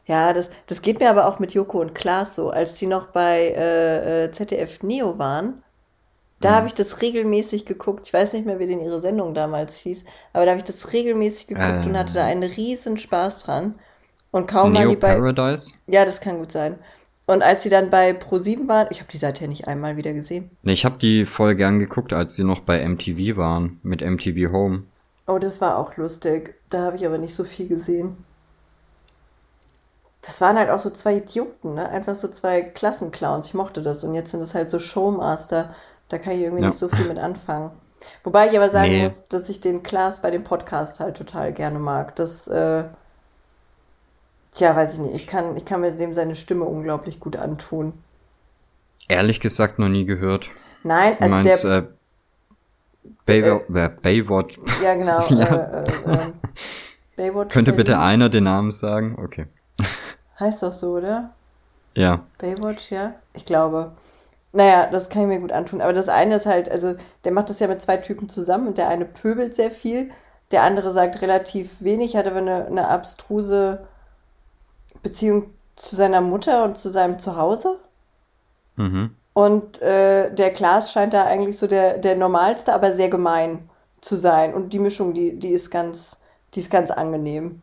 Ja, 0.05 0.33
das, 0.33 0.49
das 0.67 0.81
geht 0.81 0.99
mir 0.99 1.09
aber 1.09 1.27
auch 1.27 1.39
mit 1.39 1.53
Joko 1.53 1.81
und 1.81 1.95
Klaas 1.95 2.35
so. 2.35 2.51
Als 2.51 2.75
die 2.75 2.87
noch 2.87 3.07
bei 3.07 3.53
äh, 3.55 4.25
äh 4.25 4.31
ZDF 4.31 4.83
Neo 4.83 5.17
waren, 5.17 5.63
da 6.39 6.51
mhm. 6.51 6.55
habe 6.55 6.67
ich 6.67 6.73
das 6.73 7.01
regelmäßig 7.01 7.65
geguckt. 7.65 8.07
Ich 8.07 8.13
weiß 8.13 8.33
nicht 8.33 8.45
mehr, 8.45 8.59
wie 8.59 8.67
denn 8.67 8.81
ihre 8.81 9.01
Sendung 9.01 9.33
damals 9.33 9.77
hieß, 9.79 10.03
aber 10.33 10.45
da 10.45 10.51
habe 10.51 10.59
ich 10.59 10.65
das 10.65 10.93
regelmäßig 10.93 11.47
geguckt 11.47 11.85
äh, 11.85 11.87
und 11.87 11.97
hatte 11.97 12.13
da 12.13 12.25
einen 12.25 12.43
riesen 12.43 12.97
Spaß 12.97 13.43
dran. 13.43 13.75
Und 14.31 14.47
kaum 14.47 14.73
Neo 14.73 14.81
waren 14.81 14.89
die 14.89 14.95
bei. 14.97 15.15
Paradise? 15.15 15.73
Ja, 15.87 16.03
das 16.03 16.19
kann 16.19 16.39
gut 16.39 16.51
sein. 16.51 16.77
Und 17.27 17.41
als 17.41 17.63
sie 17.63 17.69
dann 17.69 17.89
bei 17.89 18.11
Pro7 18.11 18.67
waren, 18.67 18.87
ich 18.91 18.99
habe 18.99 19.09
die 19.11 19.17
seither 19.17 19.47
nicht 19.47 19.67
einmal 19.67 19.97
wieder 19.97 20.13
gesehen. 20.13 20.51
Nee, 20.61 20.73
ich 20.73 20.85
habe 20.85 20.99
die 20.99 21.25
voll 21.25 21.55
gern 21.55 21.79
geguckt, 21.79 22.13
als 22.13 22.35
sie 22.35 22.43
noch 22.43 22.59
bei 22.59 22.87
MTV 22.87 23.37
waren, 23.37 23.79
mit 23.81 24.01
MTV 24.01 24.51
Home. 24.51 24.83
Oh, 25.25 25.39
das 25.39 25.59
war 25.59 25.77
auch 25.77 25.97
lustig. 25.97 26.55
Da 26.69 26.81
habe 26.81 26.97
ich 26.97 27.05
aber 27.05 27.17
nicht 27.17 27.33
so 27.33 27.43
viel 27.43 27.67
gesehen. 27.67 28.17
Das 30.21 30.41
waren 30.41 30.57
halt 30.57 30.69
auch 30.69 30.79
so 30.79 30.89
zwei 30.91 31.17
Idioten, 31.17 31.75
ne? 31.75 31.89
Einfach 31.89 32.15
so 32.15 32.27
zwei 32.27 32.61
Klassenclowns. 32.61 33.47
Ich 33.47 33.53
mochte 33.53 33.81
das. 33.81 34.03
Und 34.03 34.13
jetzt 34.13 34.31
sind 34.31 34.41
es 34.41 34.53
halt 34.53 34.69
so 34.69 34.79
Showmaster. 34.79 35.73
Da 36.09 36.17
kann 36.17 36.33
ich 36.33 36.41
irgendwie 36.41 36.61
ja. 36.61 36.69
nicht 36.69 36.77
so 36.77 36.87
viel 36.87 37.07
mit 37.07 37.17
anfangen. 37.17 37.71
Wobei 38.23 38.47
ich 38.47 38.57
aber 38.57 38.69
sagen 38.69 38.91
nee. 38.91 39.03
muss, 39.03 39.27
dass 39.27 39.49
ich 39.49 39.59
den 39.59 39.81
Klaas 39.81 40.21
bei 40.21 40.29
dem 40.29 40.43
Podcast 40.43 40.99
halt 40.99 41.17
total 41.17 41.53
gerne 41.53 41.79
mag. 41.79 42.15
Das, 42.15 42.47
äh, 42.47 42.85
Tja, 44.55 44.73
weiß 44.73 44.93
ich 44.93 44.99
nicht. 44.99 45.15
Ich 45.15 45.27
kann, 45.27 45.57
ich 45.57 45.65
kann 45.65 45.81
mir 45.81 45.91
dem 45.91 46.13
seine 46.13 46.33
Stimme 46.35 46.63
unglaublich 46.63 47.19
gut 47.19 47.35
antun. 47.35 47.91
Ehrlich 49.09 49.41
gesagt 49.41 49.79
noch 49.79 49.89
nie 49.89 50.05
gehört. 50.05 50.49
Nein, 50.83 51.17
also 51.19 51.35
meinst, 51.35 51.63
der... 51.65 51.77
Äh, 51.77 51.83
Baywatch, 53.25 53.69
äh, 53.69 53.89
Baywatch. 54.01 54.59
Ja, 54.81 54.93
genau. 54.95 55.27
ja. 55.29 55.55
Äh, 55.55 55.87
äh, 55.87 55.91
ähm, 56.05 56.33
Baywatch. 57.17 57.53
Könnte 57.53 57.71
Berlin. 57.71 57.85
bitte 57.85 57.99
einer 57.99 58.29
den 58.29 58.45
Namen 58.45 58.71
sagen? 58.71 59.17
Okay. 59.21 59.47
Heißt 60.39 60.63
doch 60.63 60.73
so, 60.73 60.93
oder? 60.93 61.33
Ja. 61.93 62.25
Baywatch, 62.37 62.91
ja? 62.91 63.15
Ich 63.33 63.45
glaube. 63.45 63.91
Naja, 64.55 64.87
das 64.89 65.09
kann 65.09 65.23
ich 65.23 65.27
mir 65.27 65.41
gut 65.41 65.51
antun. 65.51 65.81
Aber 65.81 65.91
das 65.91 66.07
eine 66.07 66.35
ist 66.35 66.45
halt, 66.45 66.71
also 66.71 66.95
der 67.25 67.33
macht 67.33 67.49
das 67.49 67.59
ja 67.59 67.67
mit 67.67 67.81
zwei 67.81 67.97
Typen 67.97 68.29
zusammen 68.29 68.67
und 68.67 68.77
der 68.77 68.87
eine 68.87 69.03
pöbelt 69.03 69.53
sehr 69.53 69.69
viel, 69.69 70.11
der 70.51 70.63
andere 70.63 70.93
sagt 70.93 71.21
relativ 71.21 71.81
wenig, 71.81 72.15
hat 72.15 72.25
aber 72.25 72.37
eine, 72.37 72.65
eine 72.65 72.87
abstruse 72.87 73.85
Beziehung 75.03 75.53
zu 75.75 75.97
seiner 75.97 76.21
Mutter 76.21 76.63
und 76.63 76.77
zu 76.77 76.89
seinem 76.89 77.19
Zuhause. 77.19 77.77
Mhm. 78.77 79.15
Und 79.33 79.81
äh, 79.81 80.33
der 80.33 80.53
Klaas 80.53 80.93
scheint 80.93 81.13
da 81.13 81.25
eigentlich 81.25 81.57
so 81.57 81.67
der, 81.67 81.97
der 81.97 82.15
normalste, 82.15 82.73
aber 82.73 82.93
sehr 82.93 83.09
gemein 83.09 83.69
zu 83.99 84.15
sein. 84.15 84.53
Und 84.53 84.71
die 84.71 84.79
Mischung, 84.79 85.13
die, 85.13 85.37
die 85.37 85.49
ist 85.49 85.69
ganz, 85.69 86.17
die 86.53 86.61
ist 86.61 86.71
ganz 86.71 86.91
angenehm. 86.91 87.61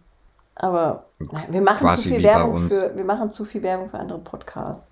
Aber 0.56 1.06
nein, 1.18 1.46
wir 1.48 1.62
machen 1.62 1.86
Quasi 1.86 2.02
zu 2.02 2.08
viel 2.10 2.22
Werbung 2.22 2.68
für, 2.68 2.94
wir 2.94 3.04
machen 3.04 3.30
zu 3.30 3.46
viel 3.46 3.62
Werbung 3.62 3.88
für 3.88 3.98
andere 3.98 4.18
Podcasts. 4.18 4.91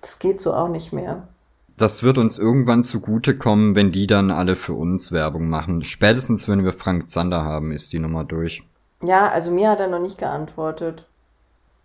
Das 0.00 0.18
geht 0.18 0.40
so 0.40 0.52
auch 0.54 0.68
nicht 0.68 0.92
mehr. 0.92 1.28
das 1.76 2.02
wird 2.02 2.18
uns 2.18 2.38
irgendwann 2.38 2.82
zugutekommen, 2.84 3.74
wenn 3.76 3.92
die 3.92 4.06
dann 4.08 4.30
alle 4.32 4.56
für 4.56 4.72
uns 4.74 5.12
Werbung 5.12 5.48
machen. 5.48 5.84
Spätestens, 5.84 6.48
wenn 6.48 6.64
wir 6.64 6.72
Frank 6.72 7.08
Zander 7.08 7.42
haben, 7.44 7.70
ist 7.72 7.92
die 7.92 8.00
Nummer 8.00 8.24
durch. 8.24 8.62
Ja, 9.02 9.28
also 9.28 9.50
mir 9.52 9.70
hat 9.70 9.80
er 9.80 9.88
noch 9.88 10.00
nicht 10.00 10.18
geantwortet. 10.18 11.06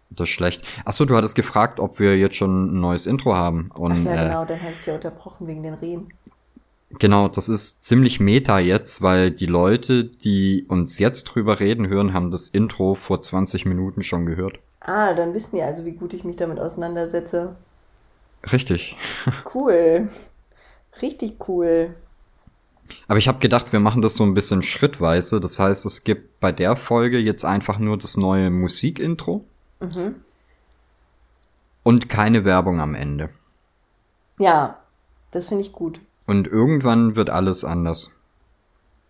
Das 0.10 0.30
ist 0.30 0.34
schlecht. 0.34 0.64
Achso, 0.86 1.06
du 1.06 1.16
hattest 1.16 1.36
gefragt, 1.36 1.80
ob 1.80 2.00
wir 2.00 2.18
jetzt 2.18 2.36
schon 2.36 2.76
ein 2.76 2.82
neues 2.82 3.06
Intro 3.06 3.36
haben. 3.36 3.70
Und, 3.74 3.92
Ach 3.92 4.06
ja, 4.06 4.14
äh, 4.16 4.28
genau, 4.28 4.46
dann 4.46 4.62
hatte 4.62 4.72
ich 4.72 4.78
dich 4.78 4.86
ja 4.88 4.96
unterbrochen 4.96 5.48
wegen 5.48 5.64
den 5.64 5.74
Rehen. 5.76 6.08
Genau, 7.00 7.28
das 7.28 7.50
ist 7.50 7.84
ziemlich 7.84 8.20
meta 8.20 8.60
jetzt, 8.60 9.02
weil 9.02 9.32
die 9.32 9.48
Leute, 9.48 10.06
die 10.06 10.66
uns 10.68 11.00
jetzt 11.00 11.24
drüber 11.26 11.60
reden 11.60 11.88
hören, 11.88 12.14
haben 12.14 12.30
das 12.32 12.48
Intro 12.48 12.94
vor 12.96 13.22
20 13.22 13.66
Minuten 13.66 14.04
schon 14.04 14.26
gehört. 14.28 14.60
Ah, 14.82 15.14
dann 15.14 15.34
wissen 15.34 15.56
die 15.56 15.64
also, 15.64 15.86
wie 15.86 15.94
gut 15.94 16.14
ich 16.14 16.24
mich 16.24 16.36
damit 16.36 16.60
auseinandersetze. 16.60 17.56
Richtig. 18.52 18.96
Cool. 19.54 20.10
Richtig 21.02 21.48
cool. 21.48 21.96
Aber 23.08 23.18
ich 23.18 23.28
habe 23.28 23.40
gedacht, 23.40 23.72
wir 23.72 23.80
machen 23.80 24.02
das 24.02 24.16
so 24.16 24.24
ein 24.24 24.34
bisschen 24.34 24.62
schrittweise. 24.62 25.40
Das 25.40 25.58
heißt, 25.58 25.86
es 25.86 26.04
gibt 26.04 26.40
bei 26.40 26.52
der 26.52 26.76
Folge 26.76 27.18
jetzt 27.18 27.46
einfach 27.46 27.80
nur 27.80 27.98
das 27.98 28.18
neue 28.18 28.50
Musikintro 28.50 29.44
Mhm. 29.80 30.16
und 31.84 32.08
keine 32.10 32.46
Werbung 32.46 32.80
am 32.80 32.96
Ende. 32.96 33.30
Ja, 34.40 34.78
das 35.32 35.48
finde 35.50 35.64
ich 35.64 35.74
gut. 35.74 36.00
Und 36.26 36.48
irgendwann 36.48 37.16
wird 37.16 37.30
alles 37.30 37.64
anders. 37.66 38.12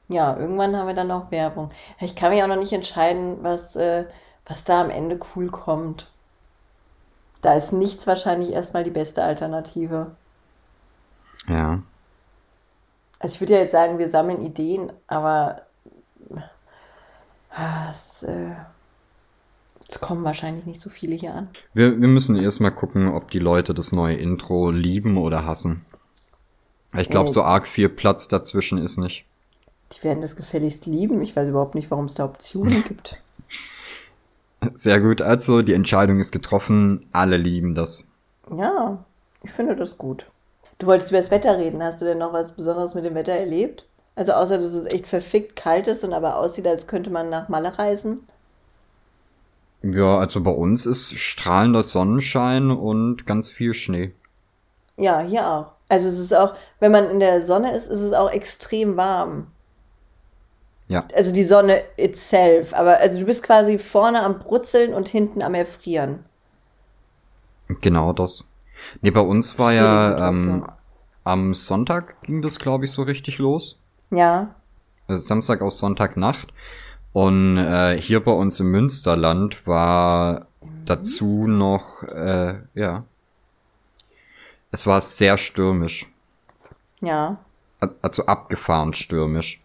Ja, 0.10 0.36
irgendwann 0.38 0.76
haben 0.76 0.88
wir 0.88 0.94
dann 0.96 1.12
auch 1.12 1.32
Werbung. 1.32 1.72
Ich 2.00 2.16
kann 2.16 2.32
mich 2.32 2.42
auch 2.44 2.48
noch 2.48 2.58
nicht 2.58 2.74
entscheiden, 2.74 3.38
was, 3.42 3.76
äh, 3.76 4.06
was 4.46 4.64
da 4.64 4.82
am 4.82 4.90
Ende 4.90 5.20
cool 5.36 5.50
kommt. 5.50 6.12
Da 7.44 7.54
ist 7.56 7.72
nichts 7.74 8.08
wahrscheinlich 8.08 8.52
erstmal 8.52 8.84
die 8.84 8.90
beste 8.90 9.24
Alternative. 9.24 10.16
Ja. 11.48 11.84
Also 13.20 13.36
ich 13.36 13.42
würde 13.42 13.54
ja 13.54 13.60
jetzt 13.60 13.74
sagen, 13.74 14.00
wir 14.00 14.10
sammeln 14.10 14.42
Ideen, 14.42 14.92
aber 15.08 15.62
ah, 17.52 17.92
es, 17.92 18.24
äh, 18.24 18.56
es 19.90 20.00
kommen 20.00 20.24
wahrscheinlich 20.24 20.66
nicht 20.66 20.82
so 20.82 20.90
viele 20.90 21.16
hier 21.16 21.34
an. 21.36 21.50
Wir, 21.74 22.00
wir 22.02 22.08
müssen 22.08 22.36
erstmal 22.36 22.72
gucken, 22.72 23.10
ob 23.10 23.30
die 23.30 23.40
Leute 23.40 23.74
das 23.74 23.92
neue 23.92 24.16
Intro 24.16 24.72
lieben 24.72 25.18
oder 25.18 25.46
hassen. 25.46 25.86
Ich 26.98 27.10
glaube, 27.10 27.30
Äh. 27.30 27.32
so 27.34 27.44
arg 27.44 27.68
viel 27.68 27.90
Platz 27.90 28.28
dazwischen 28.30 28.78
ist 28.78 28.98
nicht. 28.98 29.26
Die 29.92 30.04
werden 30.04 30.22
das 30.22 30.36
gefälligst 30.36 30.86
lieben. 30.86 31.22
Ich 31.22 31.36
weiß 31.36 31.48
überhaupt 31.50 31.76
nicht, 31.76 31.92
warum 31.92 32.06
es 32.06 32.16
da 32.16 32.26
Optionen 32.26 32.84
gibt. 32.88 33.22
Sehr 34.74 35.00
gut, 35.00 35.22
also 35.22 35.62
die 35.62 35.74
Entscheidung 35.74 36.20
ist 36.20 36.32
getroffen. 36.32 37.08
Alle 37.12 37.38
lieben 37.38 37.76
das. 37.76 38.08
Ja, 38.56 39.04
ich 39.44 39.52
finde 39.52 39.76
das 39.76 39.98
gut. 39.98 40.26
Du 40.80 40.88
wolltest 40.88 41.12
über 41.12 41.20
das 41.20 41.32
Wetter 41.32 41.58
reden. 41.58 41.82
Hast 41.82 42.02
du 42.02 42.06
denn 42.06 42.18
noch 42.18 42.34
was 42.34 42.54
Besonderes 42.54 42.96
mit 42.96 43.06
dem 43.06 43.16
Wetter 43.16 43.34
erlebt? 43.34 43.86
Also 44.16 44.34
außer, 44.34 44.58
dass 44.58 44.74
es 44.74 44.92
echt 44.94 45.08
verfickt 45.08 45.56
kalt 45.56 45.88
ist 45.88 46.04
und 46.04 46.14
aber 46.14 46.38
aussieht, 46.38 46.68
als 46.68 46.88
könnte 46.88 47.10
man 47.10 47.30
nach 47.30 47.50
Malle 47.50 47.78
reisen. 47.78 48.28
Ja, 49.82 50.18
also 50.18 50.42
bei 50.42 50.52
uns 50.52 50.86
ist 50.86 51.18
strahlender 51.18 51.84
Sonnenschein 51.84 52.72
und 52.72 53.26
ganz 53.26 53.50
viel 53.50 53.74
Schnee. 53.74 54.14
Ja, 54.98 55.20
hier 55.20 55.48
auch. 55.48 55.72
Also 55.90 56.08
es 56.08 56.20
ist 56.20 56.34
auch, 56.34 56.56
wenn 56.80 56.92
man 56.92 57.10
in 57.10 57.20
der 57.20 57.46
Sonne 57.46 57.76
ist, 57.76 57.88
ist 57.88 58.02
es 58.02 58.14
auch 58.14 58.32
extrem 58.32 58.98
warm. 58.98 59.48
Ja. 60.94 61.08
Also 61.16 61.34
die 61.34 61.44
Sonne 61.44 61.82
itself. 61.98 62.72
Aber 62.72 63.00
also 63.00 63.20
du 63.20 63.26
bist 63.26 63.42
quasi 63.42 63.80
vorne 63.80 64.22
am 64.22 64.38
Brutzeln 64.38 64.94
und 64.94 65.08
hinten 65.08 65.42
am 65.42 65.56
Erfrieren. 65.56 66.24
Genau 67.82 68.14
das. 68.14 68.44
Nee, 69.02 69.10
bei 69.10 69.22
uns 69.22 69.58
war 69.58 69.72
Schwierige 69.72 69.88
ja 69.88 70.30
ähm, 70.30 70.68
am 71.24 71.56
Sonntag 71.56 72.22
ging 72.22 72.44
das, 72.44 72.60
glaube 72.60 72.86
ich, 72.86 72.92
so 72.92 73.02
richtig 73.02 73.40
los. 73.40 73.80
Ja. 74.12 74.54
Äh, 75.08 75.18
Samstag 75.18 75.64
auf 75.64 75.74
Sonntagnacht. 75.74 76.54
Und 77.12 77.58
äh, 77.58 77.98
hier 78.00 78.24
bei 78.24 78.32
uns 78.32 78.60
im 78.60 78.70
Münsterland 78.70 79.66
war 79.66 80.46
dazu 80.86 81.48
noch, 81.48 82.04
äh, 82.04 82.60
ja. 82.76 83.04
Es 84.70 84.86
war 84.86 85.02
sehr 85.02 85.40
stürmisch. 85.40 86.08
Ja. 87.02 87.38
Also 88.04 88.28
abgefahren 88.28 88.94
stürmisch. 88.94 89.63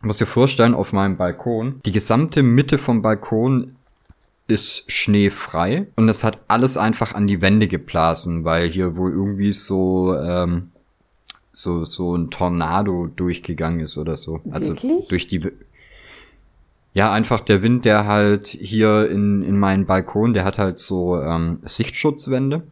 Du 0.00 0.06
musst 0.06 0.20
dir 0.20 0.26
vorstellen, 0.26 0.74
auf 0.74 0.92
meinem 0.92 1.16
Balkon, 1.16 1.80
die 1.84 1.92
gesamte 1.92 2.42
Mitte 2.42 2.78
vom 2.78 3.02
Balkon 3.02 3.76
ist 4.46 4.90
schneefrei 4.90 5.86
und 5.94 6.08
es 6.08 6.24
hat 6.24 6.42
alles 6.48 6.76
einfach 6.76 7.14
an 7.14 7.26
die 7.26 7.40
Wände 7.40 7.68
geblasen, 7.68 8.44
weil 8.44 8.68
hier 8.68 8.96
wohl 8.96 9.12
irgendwie 9.12 9.52
so, 9.52 10.16
ähm, 10.16 10.72
so, 11.52 11.84
so 11.84 12.16
ein 12.16 12.30
Tornado 12.30 13.06
durchgegangen 13.06 13.80
ist 13.80 13.98
oder 13.98 14.16
so. 14.16 14.40
Also 14.50 14.72
Wirklich? 14.72 15.08
durch 15.08 15.28
die, 15.28 15.52
ja, 16.94 17.12
einfach 17.12 17.40
der 17.40 17.62
Wind, 17.62 17.84
der 17.84 18.06
halt 18.06 18.48
hier 18.48 19.08
in, 19.10 19.42
in 19.42 19.58
meinen 19.58 19.84
Balkon, 19.84 20.32
der 20.32 20.44
hat 20.44 20.58
halt 20.58 20.78
so 20.78 21.20
ähm, 21.20 21.58
Sichtschutzwände. 21.62 22.62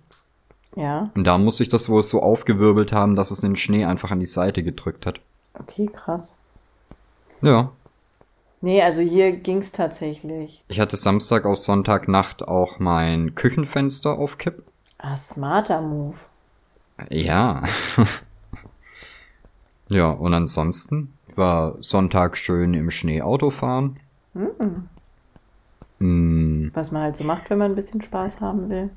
Ja. 0.76 1.10
Und 1.14 1.24
da 1.24 1.36
muss 1.36 1.58
sich 1.58 1.68
das 1.68 1.88
wohl 1.88 2.02
so 2.02 2.22
aufgewirbelt 2.22 2.92
haben, 2.92 3.16
dass 3.16 3.30
es 3.30 3.40
den 3.40 3.56
Schnee 3.56 3.84
einfach 3.84 4.10
an 4.10 4.20
die 4.20 4.26
Seite 4.26 4.62
gedrückt 4.62 5.06
hat. 5.06 5.20
Okay, 5.54 5.90
krass. 5.92 6.37
Ja. 7.42 7.72
Nee, 8.60 8.82
also 8.82 9.02
hier 9.02 9.32
ging's 9.32 9.72
tatsächlich. 9.72 10.64
Ich 10.68 10.80
hatte 10.80 10.96
Samstag 10.96 11.44
auf 11.44 11.58
Sonntagnacht 11.58 12.42
auch 12.46 12.78
mein 12.78 13.34
Küchenfenster 13.34 14.18
auf 14.18 14.38
Kipp. 14.38 14.62
Ah, 14.98 15.16
smarter 15.16 15.80
Move. 15.80 16.16
Ja. 17.10 17.62
ja, 19.88 20.10
und 20.10 20.34
ansonsten 20.34 21.12
war 21.34 21.76
Sonntag 21.80 22.36
schön 22.36 22.74
im 22.74 22.90
Schnee 22.90 23.22
Auto 23.22 23.50
fahren. 23.50 24.00
Mm, 26.00 26.68
Was 26.74 26.92
man 26.92 27.02
halt 27.02 27.16
so 27.16 27.24
macht, 27.24 27.50
wenn 27.50 27.58
man 27.58 27.72
ein 27.72 27.76
bisschen 27.76 28.02
Spaß 28.02 28.40
haben 28.40 28.68
will. 28.68 28.90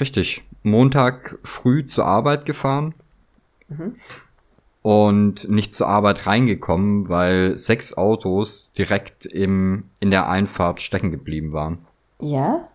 richtig. 0.00 0.42
Montag 0.62 1.38
früh 1.44 1.84
zur 1.86 2.04
Arbeit 2.06 2.44
gefahren. 2.46 2.94
Und 4.82 5.48
nicht 5.48 5.74
zur 5.74 5.88
Arbeit 5.88 6.26
reingekommen, 6.26 7.08
weil 7.08 7.58
sechs 7.58 7.96
Autos 7.96 8.72
direkt 8.72 9.26
im, 9.26 9.84
in 10.00 10.10
der 10.10 10.28
Einfahrt 10.28 10.80
stecken 10.80 11.10
geblieben 11.10 11.52
waren. 11.52 11.84
Ja? 12.20 12.68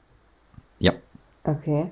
Ja. 0.80 0.94
Okay. 1.44 1.90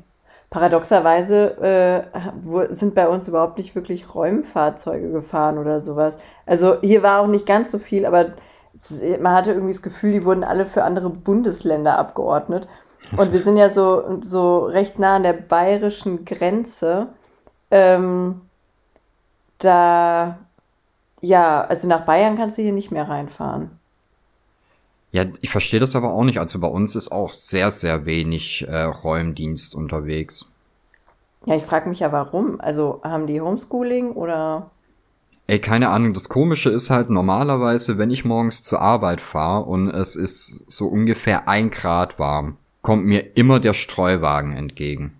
Paradoxerweise 0.49 2.05
äh, 2.11 2.75
sind 2.75 2.93
bei 2.93 3.07
uns 3.07 3.27
überhaupt 3.29 3.57
nicht 3.57 3.73
wirklich 3.73 4.13
Räumfahrzeuge 4.13 5.09
gefahren 5.09 5.57
oder 5.57 5.81
sowas. 5.81 6.15
Also 6.45 6.81
hier 6.81 7.03
war 7.03 7.21
auch 7.21 7.27
nicht 7.27 7.45
ganz 7.45 7.71
so 7.71 7.79
viel, 7.79 8.05
aber 8.05 8.33
man 9.21 9.33
hatte 9.33 9.53
irgendwie 9.53 9.73
das 9.73 9.81
Gefühl, 9.81 10.11
die 10.11 10.25
wurden 10.25 10.43
alle 10.43 10.65
für 10.65 10.83
andere 10.83 11.09
Bundesländer 11.09 11.97
abgeordnet. 11.97 12.67
Und 13.15 13.33
wir 13.33 13.41
sind 13.41 13.57
ja 13.57 13.69
so, 13.69 14.19
so 14.23 14.65
recht 14.65 14.99
nah 14.99 15.15
an 15.15 15.23
der 15.23 15.33
bayerischen 15.33 16.25
Grenze. 16.25 17.07
Ähm, 17.69 18.41
da, 19.63 20.39
ja, 21.21 21.61
also 21.61 21.87
nach 21.87 22.05
Bayern 22.05 22.37
kannst 22.37 22.57
du 22.57 22.61
hier 22.61 22.73
nicht 22.73 22.91
mehr 22.91 23.07
reinfahren. 23.07 23.71
Ja, 25.11 25.25
ich 25.41 25.49
verstehe 25.49 25.79
das 25.79 25.95
aber 25.95 26.13
auch 26.13 26.23
nicht. 26.23 26.39
Also 26.39 26.59
bei 26.59 26.67
uns 26.67 26.95
ist 26.95 27.11
auch 27.11 27.33
sehr, 27.33 27.69
sehr 27.69 28.05
wenig 28.05 28.65
äh, 28.67 28.83
Räumdienst 28.83 29.75
unterwegs. 29.75 30.49
Ja, 31.45 31.55
ich 31.55 31.63
frage 31.63 31.89
mich 31.89 31.99
ja 31.99 32.11
warum. 32.11 32.61
Also 32.61 33.01
haben 33.03 33.27
die 33.27 33.41
Homeschooling 33.41 34.11
oder? 34.11 34.71
Ey, 35.47 35.59
keine 35.59 35.89
Ahnung. 35.89 36.13
Das 36.13 36.29
Komische 36.29 36.69
ist 36.69 36.89
halt 36.89 37.09
normalerweise, 37.09 37.97
wenn 37.97 38.11
ich 38.11 38.23
morgens 38.23 38.63
zur 38.63 38.79
Arbeit 38.79 39.19
fahre 39.19 39.65
und 39.65 39.89
es 39.89 40.15
ist 40.15 40.71
so 40.71 40.87
ungefähr 40.87 41.47
ein 41.49 41.71
Grad 41.71 42.19
warm, 42.19 42.57
kommt 42.81 43.05
mir 43.05 43.35
immer 43.35 43.59
der 43.59 43.73
Streuwagen 43.73 44.55
entgegen. 44.55 45.13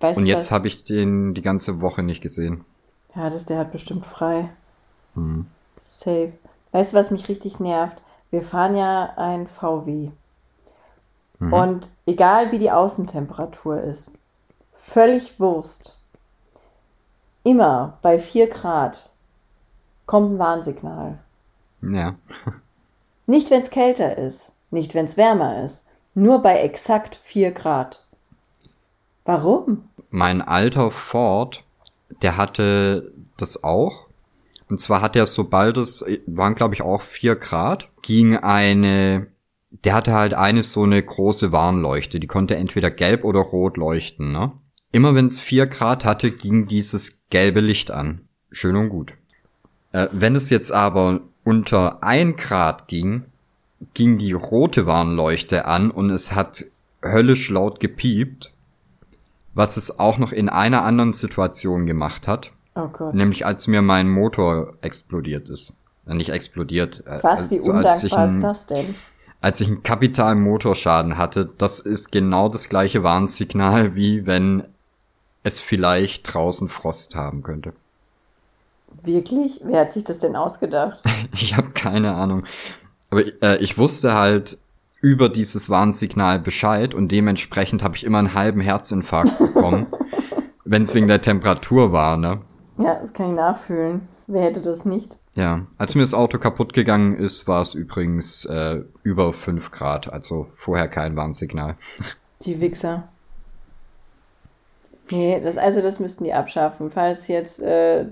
Weißt 0.00 0.18
Und 0.18 0.26
jetzt 0.26 0.50
habe 0.50 0.66
ich 0.66 0.84
den 0.84 1.34
die 1.34 1.42
ganze 1.42 1.80
Woche 1.80 2.02
nicht 2.02 2.22
gesehen. 2.22 2.64
Ja, 3.18 3.30
das, 3.30 3.46
der 3.46 3.58
hat 3.58 3.72
bestimmt 3.72 4.06
frei. 4.06 4.48
Hm. 5.14 5.46
Safe. 5.82 6.32
Weißt 6.70 6.92
du, 6.92 6.96
was 6.96 7.10
mich 7.10 7.28
richtig 7.28 7.58
nervt? 7.58 8.00
Wir 8.30 8.42
fahren 8.42 8.76
ja 8.76 9.14
ein 9.16 9.48
VW. 9.48 10.10
Mhm. 11.40 11.52
Und 11.52 11.88
egal 12.06 12.52
wie 12.52 12.60
die 12.60 12.70
Außentemperatur 12.70 13.80
ist, 13.80 14.12
völlig 14.72 15.40
Wurst. 15.40 15.98
Immer 17.42 17.98
bei 18.02 18.20
4 18.20 18.48
Grad 18.50 19.10
kommt 20.06 20.34
ein 20.34 20.38
Warnsignal. 20.38 21.18
Ja. 21.82 22.14
Nicht, 23.26 23.50
wenn 23.50 23.62
es 23.62 23.70
kälter 23.70 24.16
ist, 24.16 24.52
nicht, 24.70 24.94
wenn 24.94 25.06
es 25.06 25.16
wärmer 25.16 25.64
ist, 25.64 25.88
nur 26.14 26.40
bei 26.40 26.60
exakt 26.60 27.16
4 27.16 27.50
Grad. 27.50 28.00
Warum? 29.24 29.88
Mein 30.10 30.40
alter 30.40 30.92
Ford, 30.92 31.64
der 32.22 32.36
hatte 32.36 33.12
das 33.36 33.62
auch. 33.62 34.08
Und 34.68 34.80
zwar 34.80 35.00
hat 35.00 35.16
er, 35.16 35.26
sobald 35.26 35.76
es, 35.76 36.04
waren 36.26 36.54
glaube 36.54 36.74
ich 36.74 36.82
auch 36.82 37.02
vier 37.02 37.36
Grad, 37.36 37.88
ging 38.02 38.36
eine, 38.36 39.28
der 39.84 39.94
hatte 39.94 40.12
halt 40.12 40.34
eine 40.34 40.62
so 40.62 40.82
eine 40.82 41.02
große 41.02 41.52
Warnleuchte, 41.52 42.20
die 42.20 42.26
konnte 42.26 42.56
entweder 42.56 42.90
gelb 42.90 43.24
oder 43.24 43.40
rot 43.40 43.76
leuchten, 43.76 44.32
ne? 44.32 44.52
Immer 44.90 45.14
wenn 45.14 45.28
es 45.28 45.38
vier 45.38 45.66
Grad 45.66 46.04
hatte, 46.04 46.30
ging 46.30 46.66
dieses 46.66 47.28
gelbe 47.28 47.60
Licht 47.60 47.90
an. 47.90 48.22
Schön 48.50 48.76
und 48.76 48.88
gut. 48.88 49.14
Äh, 49.92 50.08
wenn 50.12 50.34
es 50.34 50.48
jetzt 50.48 50.70
aber 50.70 51.20
unter 51.44 52.02
ein 52.02 52.36
Grad 52.36 52.88
ging, 52.88 53.24
ging 53.94 54.18
die 54.18 54.32
rote 54.32 54.86
Warnleuchte 54.86 55.66
an 55.66 55.90
und 55.90 56.10
es 56.10 56.32
hat 56.32 56.64
höllisch 57.02 57.50
laut 57.50 57.80
gepiept, 57.80 58.52
was 59.58 59.76
es 59.76 59.98
auch 59.98 60.18
noch 60.18 60.30
in 60.30 60.48
einer 60.48 60.84
anderen 60.84 61.12
Situation 61.12 61.84
gemacht 61.84 62.28
hat. 62.28 62.52
Oh 62.76 62.86
Gott. 62.86 63.12
Nämlich 63.12 63.44
als 63.44 63.66
mir 63.66 63.82
mein 63.82 64.08
Motor 64.08 64.74
explodiert 64.82 65.48
ist. 65.48 65.72
Äh, 66.06 66.14
nicht 66.14 66.28
explodiert. 66.30 67.02
äh, 67.06 67.18
Was, 67.22 67.50
wie 67.50 67.56
also 67.58 67.72
als 67.72 68.04
ich 68.04 68.12
undankbar 68.12 68.28
ein- 68.28 68.36
ist 68.36 68.42
das 68.44 68.66
denn? 68.68 68.94
als 69.40 69.60
ich 69.60 69.66
einen 69.68 69.82
kapitalen 69.82 70.40
Motorschaden 70.42 71.18
hatte, 71.18 71.48
das 71.58 71.80
ist 71.80 72.12
genau 72.12 72.48
das 72.48 72.68
gleiche 72.68 73.02
Warnsignal, 73.02 73.94
wie 73.96 74.26
wenn 74.26 74.62
es 75.42 75.58
vielleicht 75.58 76.32
draußen 76.34 76.68
Frost 76.68 77.14
haben 77.16 77.42
könnte. 77.42 77.72
Wirklich? 79.02 79.60
Wer 79.64 79.80
hat 79.80 79.92
sich 79.92 80.04
das 80.04 80.18
denn 80.20 80.36
ausgedacht? 80.36 81.00
Ich 81.34 81.56
habe 81.56 81.70
keine 81.70 82.14
Ahnung. 82.14 82.46
Aber 83.10 83.22
äh, 83.42 83.56
ich 83.58 83.76
wusste 83.78 84.14
halt 84.14 84.56
über 85.00 85.28
dieses 85.28 85.70
Warnsignal 85.70 86.38
Bescheid 86.38 86.94
und 86.94 87.12
dementsprechend 87.12 87.82
habe 87.82 87.96
ich 87.96 88.04
immer 88.04 88.18
einen 88.18 88.34
halben 88.34 88.60
Herzinfarkt 88.60 89.38
bekommen, 89.38 89.86
wenn 90.64 90.82
es 90.82 90.94
wegen 90.94 91.06
der 91.06 91.22
Temperatur 91.22 91.92
war, 91.92 92.16
ne? 92.16 92.40
Ja, 92.78 92.94
das 93.00 93.12
kann 93.12 93.30
ich 93.30 93.36
nachfühlen. 93.36 94.08
Wer 94.26 94.42
hätte 94.42 94.60
das 94.60 94.84
nicht? 94.84 95.16
Ja, 95.36 95.66
als 95.78 95.94
mir 95.94 96.02
das 96.02 96.14
Auto 96.14 96.38
kaputt 96.38 96.72
gegangen 96.72 97.16
ist, 97.16 97.48
war 97.48 97.62
es 97.62 97.74
übrigens 97.74 98.44
äh, 98.44 98.82
über 99.02 99.32
5 99.32 99.70
Grad, 99.70 100.12
also 100.12 100.48
vorher 100.54 100.88
kein 100.88 101.16
Warnsignal. 101.16 101.76
Die 102.42 102.60
Wichser. 102.60 103.08
Nee, 105.10 105.40
das, 105.42 105.56
also 105.56 105.80
das 105.80 106.00
müssten 106.00 106.24
die 106.24 106.34
abschaffen. 106.34 106.90
Falls 106.90 107.28
jetzt 107.28 107.60
äh, 107.62 108.06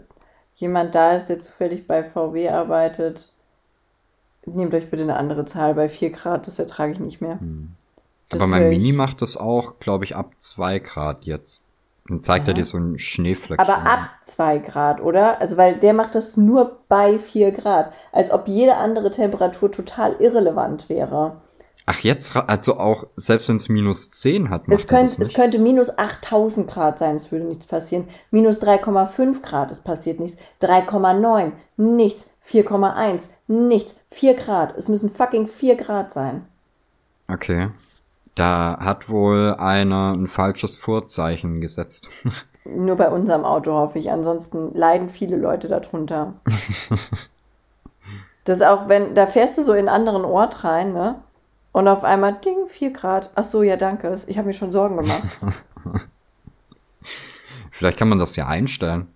jemand 0.56 0.94
da 0.94 1.12
ist, 1.12 1.26
der 1.26 1.38
zufällig 1.40 1.86
bei 1.86 2.02
VW 2.02 2.48
arbeitet, 2.48 3.28
nehmt 4.46 4.74
euch 4.74 4.90
bitte 4.90 5.02
eine 5.02 5.16
andere 5.16 5.46
Zahl. 5.46 5.74
Bei 5.74 5.88
4 5.88 6.10
Grad, 6.10 6.46
das 6.46 6.58
ertrage 6.58 6.92
ich 6.92 6.98
nicht 7.00 7.20
mehr. 7.20 7.38
Das 8.30 8.40
Aber 8.40 8.48
mein. 8.48 8.68
Mini 8.70 8.92
macht 8.92 9.22
das 9.22 9.36
auch, 9.36 9.78
glaube 9.78 10.04
ich, 10.04 10.16
ab 10.16 10.32
2 10.38 10.78
Grad 10.80 11.24
jetzt. 11.24 11.62
Dann 12.08 12.20
zeigt 12.20 12.46
er 12.46 12.52
Ja. 12.52 12.58
dir 12.58 12.64
so 12.64 12.78
ein 12.78 12.98
Schneeflöckchen. 12.98 13.58
Aber 13.68 13.84
ab 13.88 14.10
2 14.22 14.58
Grad, 14.58 15.00
oder? 15.00 15.40
Also, 15.40 15.56
weil 15.56 15.78
der 15.78 15.92
macht 15.92 16.14
das 16.14 16.36
nur 16.36 16.78
bei 16.88 17.18
4 17.18 17.50
Grad. 17.50 17.92
Als 18.12 18.30
ob 18.30 18.46
jede 18.46 18.76
andere 18.76 19.10
Temperatur 19.10 19.72
total 19.72 20.14
irrelevant 20.20 20.88
wäre. 20.88 21.40
Ach, 21.88 22.00
jetzt, 22.00 22.34
also 22.36 22.78
auch, 22.80 23.06
selbst 23.14 23.48
wenn 23.48 23.56
es 23.56 23.68
minus 23.68 24.10
10 24.10 24.50
hat, 24.50 24.66
macht 24.66 24.78
Es, 24.78 24.84
er 24.84 24.88
könnt, 24.88 25.10
das 25.10 25.28
es 25.28 25.34
könnte 25.34 25.58
minus 25.60 25.96
8000 25.96 26.68
Grad 26.68 26.98
sein, 26.98 27.14
es 27.14 27.30
würde 27.30 27.44
nichts 27.44 27.66
passieren. 27.66 28.08
Minus 28.32 28.60
3,5 28.60 29.40
Grad, 29.40 29.70
es 29.70 29.82
passiert 29.82 30.18
nichts. 30.18 30.38
3,9, 30.60 31.52
nichts. 31.76 32.30
4,1, 32.44 33.22
nichts. 33.48 33.96
4 34.10 34.34
Grad, 34.34 34.76
es 34.76 34.88
müssen 34.88 35.10
fucking 35.10 35.46
4 35.46 35.76
Grad 35.76 36.12
sein. 36.12 36.46
Okay. 37.28 37.68
Da 38.34 38.78
hat 38.80 39.08
wohl 39.08 39.54
einer 39.54 40.12
ein 40.12 40.26
falsches 40.26 40.76
Vorzeichen 40.76 41.60
gesetzt. 41.60 42.08
Nur 42.64 42.96
bei 42.96 43.08
unserem 43.08 43.44
Auto 43.44 43.72
hoffe 43.72 43.98
ich. 43.98 44.10
Ansonsten 44.10 44.74
leiden 44.74 45.08
viele 45.08 45.36
Leute 45.36 45.68
darunter. 45.68 46.34
das 48.44 48.60
auch, 48.60 48.88
wenn, 48.88 49.14
da 49.14 49.26
fährst 49.26 49.56
du 49.56 49.62
so 49.62 49.72
in 49.72 49.88
einen 49.88 49.88
anderen 49.88 50.24
Ort 50.24 50.64
rein, 50.64 50.92
ne? 50.92 51.22
Und 51.72 51.88
auf 51.88 52.04
einmal, 52.04 52.34
ding, 52.34 52.68
4 52.68 52.92
Grad. 52.92 53.30
Ach 53.34 53.44
so, 53.44 53.62
ja, 53.62 53.76
danke. 53.76 54.18
Ich 54.26 54.38
habe 54.38 54.48
mir 54.48 54.54
schon 54.54 54.72
Sorgen 54.72 54.96
gemacht. 54.96 55.22
Vielleicht 57.70 57.98
kann 57.98 58.08
man 58.08 58.18
das 58.18 58.36
ja 58.36 58.46
einstellen. 58.46 59.08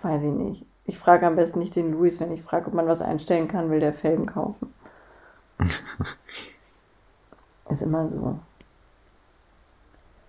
Weiß 0.00 0.22
ich 0.22 0.30
nicht. 0.30 0.66
Ich 0.92 0.98
frage 0.98 1.26
am 1.26 1.34
besten 1.36 1.58
nicht 1.58 1.74
den 1.74 1.90
Luis, 1.90 2.20
wenn 2.20 2.30
ich 2.32 2.42
frage, 2.44 2.66
ob 2.68 2.74
man 2.74 2.86
was 2.86 3.00
einstellen 3.00 3.48
kann, 3.48 3.70
will 3.70 3.80
der 3.80 3.94
Felgen 3.94 4.26
kaufen. 4.26 4.74
Ist 7.68 7.82
immer 7.82 8.06
so. 8.08 8.38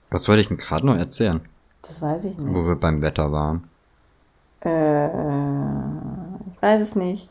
Was 0.09 0.29
wollte 0.29 0.41
ich 0.41 0.47
denn 0.47 0.55
gerade 0.55 0.85
noch 0.85 0.95
erzählen, 0.95 1.41
Das 1.83 2.01
weiß 2.01 2.23
ich 2.25 2.37
wo 2.45 2.63
nicht. 2.63 2.67
wir 2.67 2.75
beim 2.77 3.01
Wetter 3.01 3.31
waren? 3.33 3.69
Äh, 4.65 5.07
ich 6.51 6.61
weiß 6.61 6.81
es 6.81 6.95
nicht. 6.95 7.29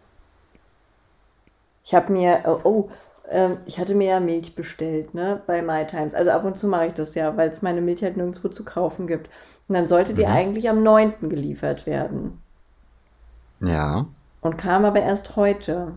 Ich 1.84 1.94
habe 1.94 2.12
mir, 2.12 2.42
oh, 2.46 2.58
oh 2.64 2.90
ähm, 3.30 3.58
ich 3.66 3.78
hatte 3.78 3.94
mir 3.94 4.08
ja 4.08 4.18
Milch 4.20 4.54
bestellt, 4.56 5.14
ne, 5.14 5.42
bei 5.46 5.62
MyTimes. 5.62 6.12
Also 6.14 6.30
ab 6.32 6.44
und 6.44 6.58
zu 6.58 6.66
mache 6.68 6.86
ich 6.88 6.94
das 6.94 7.14
ja, 7.14 7.36
weil 7.36 7.50
es 7.50 7.62
meine 7.62 7.80
Milch 7.80 8.02
halt 8.02 8.16
nirgendwo 8.16 8.48
zu 8.48 8.64
kaufen 8.64 9.06
gibt. 9.06 9.28
Und 9.68 9.74
dann 9.76 9.86
sollte 9.88 10.14
die 10.14 10.26
Mhm. 10.26 10.26
eigentlich 10.26 10.68
am 10.68 10.82
9. 10.82 11.28
geliefert 11.28 11.86
werden. 11.86 12.41
Ja. 13.62 14.06
und 14.40 14.58
kam 14.58 14.84
aber 14.84 15.00
erst 15.00 15.36
heute. 15.36 15.92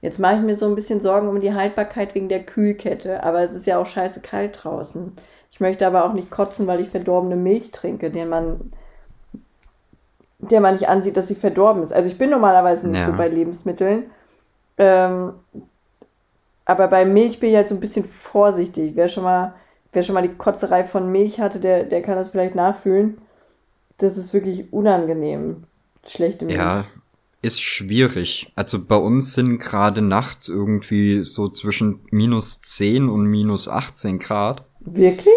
Jetzt 0.00 0.20
mache 0.20 0.36
ich 0.36 0.42
mir 0.42 0.56
so 0.56 0.66
ein 0.66 0.74
bisschen 0.76 1.00
Sorgen 1.00 1.26
um 1.28 1.40
die 1.40 1.54
Haltbarkeit 1.54 2.14
wegen 2.14 2.28
der 2.28 2.44
Kühlkette, 2.44 3.22
aber 3.24 3.40
es 3.40 3.52
ist 3.52 3.66
ja 3.66 3.78
auch 3.78 3.86
scheiße 3.86 4.20
kalt 4.20 4.60
draußen. 4.62 5.12
Ich 5.50 5.58
möchte 5.58 5.86
aber 5.86 6.04
auch 6.04 6.12
nicht 6.12 6.30
kotzen, 6.30 6.66
weil 6.66 6.80
ich 6.80 6.90
verdorbene 6.90 7.34
Milch 7.34 7.70
trinke, 7.72 8.10
den 8.10 8.28
man, 8.28 8.72
der 10.38 10.60
man 10.60 10.74
nicht 10.74 10.88
ansieht, 10.88 11.16
dass 11.16 11.26
sie 11.28 11.34
verdorben 11.34 11.82
ist. 11.82 11.92
Also 11.92 12.08
ich 12.08 12.18
bin 12.18 12.30
normalerweise 12.30 12.88
nicht 12.88 13.00
Ja. 13.00 13.06
so 13.06 13.12
bei 13.14 13.28
Lebensmitteln. 13.28 14.04
Ähm, 14.76 15.32
aber 16.64 16.86
bei 16.88 17.04
Milch 17.04 17.40
bin 17.40 17.50
ich 17.50 17.56
halt 17.56 17.68
so 17.68 17.74
ein 17.74 17.80
bisschen 17.80 18.04
vorsichtig. 18.04 18.92
Wer 18.94 19.08
schon 19.08 19.24
mal, 19.24 19.54
wer 19.92 20.02
schon 20.04 20.14
mal 20.14 20.22
die 20.22 20.34
Kotzerei 20.34 20.84
von 20.84 21.10
Milch 21.10 21.40
hatte, 21.40 21.58
der, 21.58 21.84
der 21.84 22.02
kann 22.02 22.16
das 22.16 22.30
vielleicht 22.30 22.54
nachfühlen. 22.54 23.18
Das 23.96 24.16
ist 24.16 24.32
wirklich 24.34 24.72
unangenehm. 24.72 25.64
Schlechte 26.06 26.44
Milch. 26.46 26.56
Ja, 26.58 26.84
ist 27.42 27.60
schwierig. 27.62 28.52
Also 28.56 28.84
bei 28.84 28.96
uns 28.96 29.34
sind 29.34 29.58
gerade 29.58 30.02
nachts 30.02 30.48
irgendwie 30.48 31.22
so 31.22 31.48
zwischen 31.48 32.00
minus 32.10 32.60
10 32.62 33.08
und 33.08 33.26
minus 33.26 33.68
18 33.68 34.18
Grad. 34.18 34.64
Wirklich? 34.80 35.32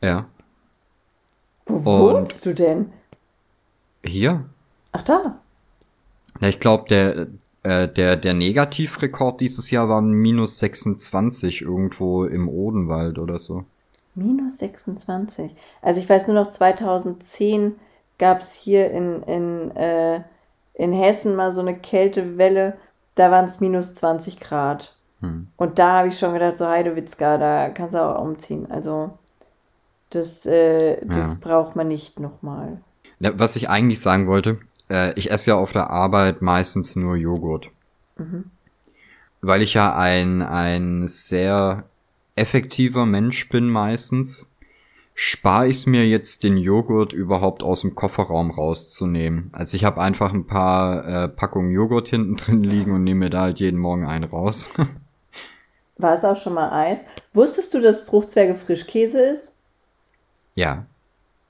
Ja. 0.00 0.26
Wo 1.66 1.74
Und- 2.08 2.14
wohnst 2.14 2.44
du 2.46 2.54
denn? 2.54 2.92
Hier? 4.04 4.44
Ach 4.92 5.02
da. 5.04 5.38
Ja, 6.40 6.48
ich 6.48 6.58
glaube, 6.60 6.88
der, 6.88 7.28
äh, 7.62 7.88
der, 7.88 8.16
der 8.16 8.34
Negativrekord 8.34 9.40
dieses 9.40 9.70
Jahr 9.70 9.88
waren 9.88 10.10
minus 10.12 10.58
26 10.58 11.62
irgendwo 11.62 12.24
im 12.24 12.48
Odenwald 12.48 13.18
oder 13.18 13.38
so. 13.38 13.64
Minus 14.14 14.58
26. 14.58 15.52
Also 15.80 16.00
ich 16.00 16.08
weiß 16.08 16.26
nur 16.26 16.36
noch, 16.36 16.50
2010 16.50 17.76
gab 18.22 18.40
es 18.40 18.54
hier 18.54 18.92
in, 18.92 19.20
in, 19.24 19.76
äh, 19.76 20.20
in 20.74 20.92
Hessen 20.92 21.34
mal 21.34 21.52
so 21.52 21.60
eine 21.60 21.76
Kältewelle. 21.76 22.74
Da 23.16 23.32
waren 23.32 23.46
es 23.46 23.58
minus 23.58 23.96
20 23.96 24.38
Grad. 24.38 24.94
Hm. 25.18 25.48
Und 25.56 25.80
da 25.80 25.98
habe 25.98 26.08
ich 26.08 26.20
schon 26.20 26.32
gedacht, 26.32 26.56
so 26.56 26.68
Heidewitzka, 26.68 27.36
da 27.36 27.70
kannst 27.70 27.94
du 27.94 27.98
auch 27.98 28.22
umziehen. 28.22 28.70
Also 28.70 29.18
das, 30.10 30.46
äh, 30.46 31.04
das 31.04 31.32
Ja. 31.32 31.36
braucht 31.40 31.74
man 31.74 31.88
nicht 31.88 32.20
nochmal. 32.20 32.80
Was 33.18 33.56
ich 33.56 33.68
eigentlich 33.68 34.00
sagen 34.00 34.28
wollte, 34.28 34.60
äh, 34.88 35.12
ich 35.18 35.32
esse 35.32 35.50
ja 35.50 35.56
auf 35.56 35.72
der 35.72 35.90
Arbeit 35.90 36.42
meistens 36.42 36.94
nur 36.94 37.16
Joghurt. 37.16 37.70
Weil 39.40 39.62
ich 39.62 39.74
ja 39.74 39.96
ein, 39.96 40.42
ein 40.42 41.08
sehr 41.08 41.82
effektiver 42.36 43.04
Mensch 43.04 43.48
bin 43.48 43.68
meistens, 43.68 44.48
spare 45.14 45.68
ich 45.68 45.78
es 45.78 45.86
mir 45.86 46.06
jetzt, 46.06 46.42
den 46.42 46.56
Joghurt 46.56 47.12
überhaupt 47.12 47.62
aus 47.62 47.82
dem 47.82 47.94
Kofferraum 47.94 48.50
rauszunehmen. 48.50 49.50
Also 49.52 49.76
ich 49.76 49.84
habe 49.84 50.00
einfach 50.00 50.32
ein 50.32 50.46
paar 50.46 51.06
äh, 51.06 51.28
Packungen 51.28 51.70
Joghurt 51.70 52.08
hinten 52.08 52.36
drin 52.36 52.62
liegen 52.64 52.92
und 52.92 53.04
nehme 53.04 53.26
mir 53.26 53.30
da 53.30 53.42
halt 53.42 53.60
jeden 53.60 53.78
Morgen 53.78 54.06
einen 54.06 54.24
raus. 54.24 54.68
War 55.98 56.14
es 56.14 56.24
auch 56.24 56.36
schon 56.36 56.54
mal 56.54 56.70
Eis? 56.72 56.98
Wusstest 57.32 57.74
du, 57.74 57.80
dass 57.80 58.00
Fruchtzwerge 58.02 58.54
Frischkäse 58.54 59.20
ist? 59.20 59.54
ja. 60.54 60.84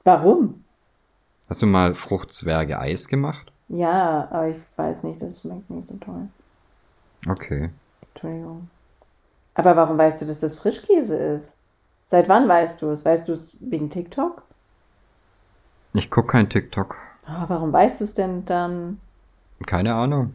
Warum? 0.04 0.64
Hast 1.48 1.62
du 1.62 1.66
mal 1.66 1.94
Fruchtzwerge 1.94 2.78
Eis 2.78 3.06
gemacht? 3.06 3.52
Ja, 3.68 4.28
aber 4.30 4.48
ich 4.48 4.56
weiß 4.76 5.04
nicht, 5.04 5.22
das 5.22 5.40
schmeckt 5.40 5.70
nicht 5.70 5.86
so 5.86 5.94
toll. 5.96 6.28
Okay. 7.28 7.70
Entschuldigung. 8.12 8.68
Aber 9.54 9.76
warum 9.76 9.96
weißt 9.96 10.20
du, 10.20 10.26
dass 10.26 10.40
das 10.40 10.56
Frischkäse 10.56 11.16
ist? 11.16 11.51
Seit 12.12 12.28
wann 12.28 12.46
weißt 12.46 12.82
du 12.82 12.90
es? 12.90 13.06
Weißt 13.06 13.26
du 13.26 13.32
es 13.32 13.56
wegen 13.60 13.88
TikTok? 13.88 14.42
Ich 15.94 16.10
guck 16.10 16.28
kein 16.28 16.50
TikTok. 16.50 16.98
Ah, 17.24 17.46
warum 17.48 17.72
weißt 17.72 18.00
du 18.00 18.04
es 18.04 18.12
denn 18.12 18.44
dann? 18.44 19.00
Keine 19.64 19.94
Ahnung. 19.94 20.34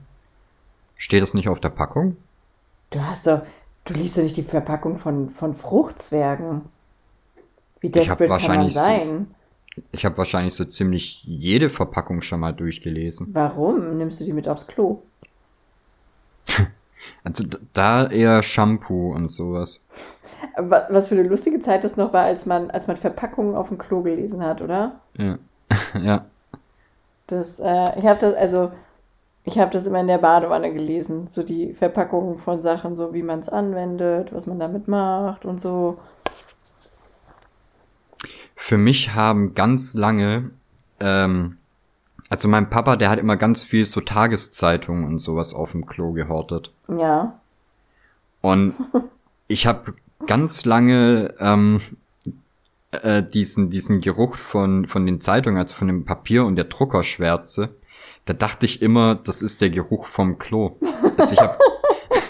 Steht 0.96 1.22
das 1.22 1.36
nicht 1.36 1.50
auf 1.50 1.60
der 1.60 1.70
Packung? 1.70 2.18
Du 2.90 3.00
hast 3.00 3.28
doch, 3.28 3.44
du 3.86 3.94
liest 3.94 4.18
doch 4.18 4.24
nicht 4.24 4.38
die 4.38 4.42
Verpackung 4.42 4.98
von, 4.98 5.30
von 5.30 5.54
Fruchtzwergen. 5.54 6.64
Wie 7.80 7.92
desperate 7.92 8.18
kann 8.22 8.28
man 8.28 8.40
wahrscheinlich 8.42 8.74
so- 8.74 8.80
sein? 8.80 9.28
Ich 9.92 10.04
habe 10.04 10.18
wahrscheinlich 10.18 10.56
so 10.56 10.66
ziemlich 10.66 11.24
jede 11.26 11.70
Verpackung 11.70 12.24
schon 12.24 12.40
mal 12.40 12.54
durchgelesen. 12.54 13.28
Warum 13.36 14.00
nimmst 14.00 14.20
du 14.20 14.24
die 14.24 14.34
mit 14.34 14.50
aufs 14.50 14.66
Klo? 14.66 15.04
Also 17.24 17.46
da 17.74 18.08
eher 18.10 18.42
Shampoo 18.42 19.14
und 19.14 19.30
sowas. 19.30 19.82
Was 20.58 21.10
für 21.10 21.16
eine 21.16 21.28
lustige 21.28 21.60
Zeit 21.60 21.84
das 21.84 21.98
noch 21.98 22.14
war, 22.14 22.24
als 22.24 22.46
man, 22.46 22.72
als 22.72 22.88
man 22.88 22.98
Verpackungen 22.98 23.56
auf 23.56 23.70
dem 23.70 23.78
Klo 23.78 24.02
gelesen 24.02 24.44
hat, 24.44 24.62
oder? 24.62 25.00
Ja. 25.18 25.38
ja. 26.02 26.26
Das, 27.28 27.60
äh, 27.60 28.00
ich 28.00 28.06
habe 28.06 28.20
das, 28.20 28.34
also, 28.36 28.72
ich 29.44 29.60
habe 29.60 29.72
das 29.72 29.86
immer 29.86 30.00
in 30.00 30.08
der 30.08 30.18
Badewanne 30.18 30.74
gelesen. 30.74 31.28
So 31.30 31.44
die 31.44 31.74
Verpackungen 31.74 32.40
von 32.40 32.62
Sachen, 32.62 32.96
so 32.96 33.14
wie 33.14 33.24
man 33.24 33.40
es 33.40 33.50
anwendet, 33.50 34.34
was 34.34 34.46
man 34.46 34.60
damit 34.60 34.88
macht 34.88 35.46
und 35.46 35.60
so. 35.62 35.98
Für 38.56 38.78
mich 38.78 39.14
haben 39.14 39.54
ganz 39.54 39.94
lange, 39.94 40.52
ähm, 41.00 41.58
also 42.30 42.48
mein 42.48 42.70
Papa, 42.70 42.96
der 42.96 43.10
hat 43.10 43.20
immer 43.20 43.38
ganz 43.38 43.64
viel 43.64 43.86
so 43.86 44.02
Tageszeitungen 44.02 45.06
und 45.06 45.20
sowas 45.20 45.54
auf 45.54 45.72
dem 45.72 45.86
Klo 45.86 46.12
gehortet. 46.12 46.74
Ja. 46.88 47.40
Und 48.42 48.74
ich 49.48 49.68
habe 49.68 49.94
ganz 50.26 50.66
lange 50.66 51.34
ähm, 51.40 51.82
äh, 52.92 53.24
diesen, 53.24 53.70
diesen 53.70 54.02
Geruch 54.02 54.38
von, 54.38 54.88
von 54.88 55.06
den 55.06 55.22
Zeitungen, 55.22 55.60
also 55.60 55.76
von 55.76 55.88
dem 55.88 56.06
Papier 56.06 56.46
und 56.46 56.56
der 56.56 56.66
Druckerschwärze, 56.66 57.76
da 58.26 58.34
dachte 58.34 58.66
ich 58.66 58.82
immer, 58.82 59.16
das 59.16 59.42
ist 59.42 59.62
der 59.62 59.70
Geruch 59.70 60.06
vom 60.06 60.38
Klo. 60.38 60.78
Also 61.18 61.34
ich 61.34 61.40
habe 61.40 61.58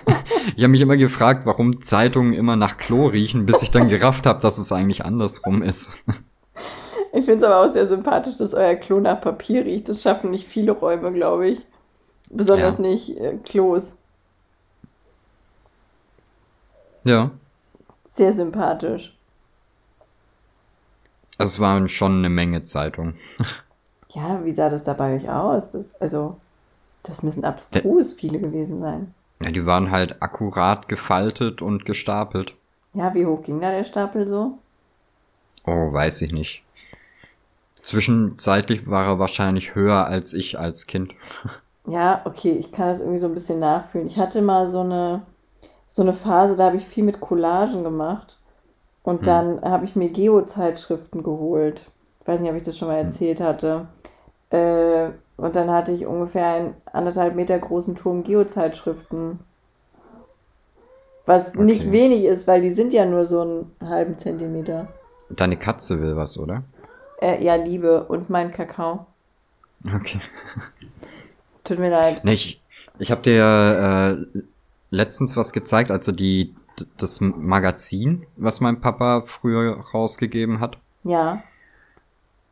ich 0.56 0.64
hab 0.64 0.70
mich 0.70 0.82
immer 0.82 0.98
gefragt, 0.98 1.46
warum 1.46 1.82
Zeitungen 1.82 2.34
immer 2.34 2.56
nach 2.56 2.78
Klo 2.78 3.08
riechen, 3.08 3.46
bis 3.46 3.62
ich 3.62 3.72
dann 3.72 3.90
gerafft 3.90 4.26
habe, 4.26 4.40
dass 4.42 4.58
es 4.58 4.72
eigentlich 4.72 5.06
andersrum 5.06 5.62
ist. 5.62 6.06
Ich 7.14 7.26
finde 7.26 7.46
es 7.46 7.52
aber 7.52 7.66
auch 7.66 7.74
sehr 7.74 7.88
sympathisch, 7.88 8.38
dass 8.38 8.54
euer 8.54 8.76
Klo 8.76 9.00
nach 9.00 9.22
Papier 9.22 9.66
riecht. 9.66 9.90
Das 9.90 10.02
schaffen 10.02 10.30
nicht 10.30 10.48
viele 10.48 10.72
Räume, 10.72 11.12
glaube 11.12 11.50
ich. 11.50 11.62
Besonders 12.30 12.78
ja. 12.78 12.82
nicht 12.82 13.18
äh, 13.18 13.38
Klos. 13.44 13.98
Ja. 17.04 17.32
Sehr 18.18 18.34
sympathisch. 18.34 19.16
Es 21.38 21.60
waren 21.60 21.88
schon 21.88 22.18
eine 22.18 22.30
Menge 22.30 22.64
Zeitungen. 22.64 23.14
Ja, 24.10 24.44
wie 24.44 24.54
sah 24.54 24.70
das 24.70 24.84
da 24.84 24.94
bei 24.94 25.16
euch 25.16 25.30
aus? 25.30 25.72
Das, 25.72 25.94
also, 26.02 26.38
das 27.04 27.22
müssen 27.22 27.46
abstrus 27.46 28.14
ja. 28.14 28.18
viele 28.20 28.40
gewesen 28.40 28.82
sein. 28.82 29.14
Ja, 29.40 29.52
die 29.52 29.68
waren 29.68 29.92
halt 29.92 30.24
akkurat 30.24 30.90
gefaltet 30.90 31.62
und 31.62 31.86
gestapelt. 31.86 32.56
Ja, 32.96 33.14
wie 33.14 33.28
hoch 33.28 33.44
ging 33.44 33.62
da 33.62 33.70
der 33.70 33.84
Stapel 33.84 34.28
so? 34.28 34.58
Oh, 35.66 35.94
weiß 35.94 36.24
ich 36.24 36.32
nicht. 36.32 36.64
Zwischenzeitlich 37.84 38.90
war 38.90 39.06
er 39.06 39.20
wahrscheinlich 39.20 39.76
höher 39.76 40.08
als 40.08 40.34
ich 40.34 40.58
als 40.58 40.88
Kind. 40.88 41.14
Ja, 41.90 42.22
okay, 42.26 42.52
ich 42.52 42.74
kann 42.74 42.90
das 42.90 43.00
irgendwie 43.00 43.20
so 43.20 43.28
ein 43.28 43.34
bisschen 43.34 43.60
nachfühlen. 43.60 44.08
Ich 44.08 44.18
hatte 44.18 44.42
mal 44.42 44.70
so 44.70 44.82
eine, 44.82 45.22
so 45.88 46.02
eine 46.02 46.14
Phase, 46.14 46.56
da 46.56 46.66
habe 46.66 46.78
ich 46.78 46.86
viel 46.86 47.04
mit 47.04 47.20
Collagen 47.20 47.84
gemacht. 47.84 48.38
Und 49.04 49.20
hm. 49.20 49.26
dann 49.26 49.62
habe 49.62 49.86
ich 49.86 49.96
mir 49.96 50.10
Geo-Zeitschriften 50.10 51.24
geholt. 51.24 51.82
Ich 52.22 52.28
weiß 52.28 52.42
nicht, 52.42 52.52
ob 52.52 52.58
ich 52.58 52.64
das 52.64 52.78
schon 52.78 52.90
mal 52.90 53.00
hm. 53.00 53.08
erzählt 53.08 53.42
hatte. 53.42 53.88
Äh, 54.50 55.10
und 55.38 55.56
dann 55.56 55.72
hatte 55.72 55.92
ich 55.92 56.06
ungefähr 56.06 56.48
einen 56.48 56.74
anderthalb 56.92 57.36
Meter 57.36 57.58
großen 57.58 57.96
Turm 57.96 58.24
Geo-Zeitschriften. 58.24 59.40
Was 61.26 61.50
okay. 61.50 61.64
nicht 61.64 61.92
wenig 61.92 62.24
ist, 62.26 62.48
weil 62.48 62.62
die 62.62 62.70
sind 62.70 62.94
ja 62.94 63.06
nur 63.06 63.26
so 63.26 63.42
einen 63.42 63.76
halben 63.82 64.18
Zentimeter. 64.18 64.88
Deine 65.30 65.58
Katze 65.58 66.02
will 66.02 66.16
was, 66.16 66.38
oder? 66.38 66.64
Äh, 67.22 67.44
ja, 67.44 67.56
Liebe 67.56 68.04
und 68.06 68.30
mein 68.30 68.52
Kakao. 68.52 69.06
Okay. 69.86 70.20
Tut 71.64 71.80
mir 71.80 71.90
leid. 71.90 72.24
Nee, 72.24 72.34
ich, 72.34 72.62
ich 72.98 73.12
habe 73.12 73.22
dir 73.22 74.26
äh, 74.36 74.40
letztens 74.90 75.36
was 75.36 75.54
gezeigt, 75.54 75.92
also 75.92 76.12
die 76.12 76.54
das 76.98 77.22
Magazin, 77.22 78.26
was 78.36 78.62
mein 78.62 78.82
Papa 78.82 79.24
früher 79.26 79.80
rausgegeben 79.94 80.60
hat. 80.60 80.78
Ja. 81.04 81.42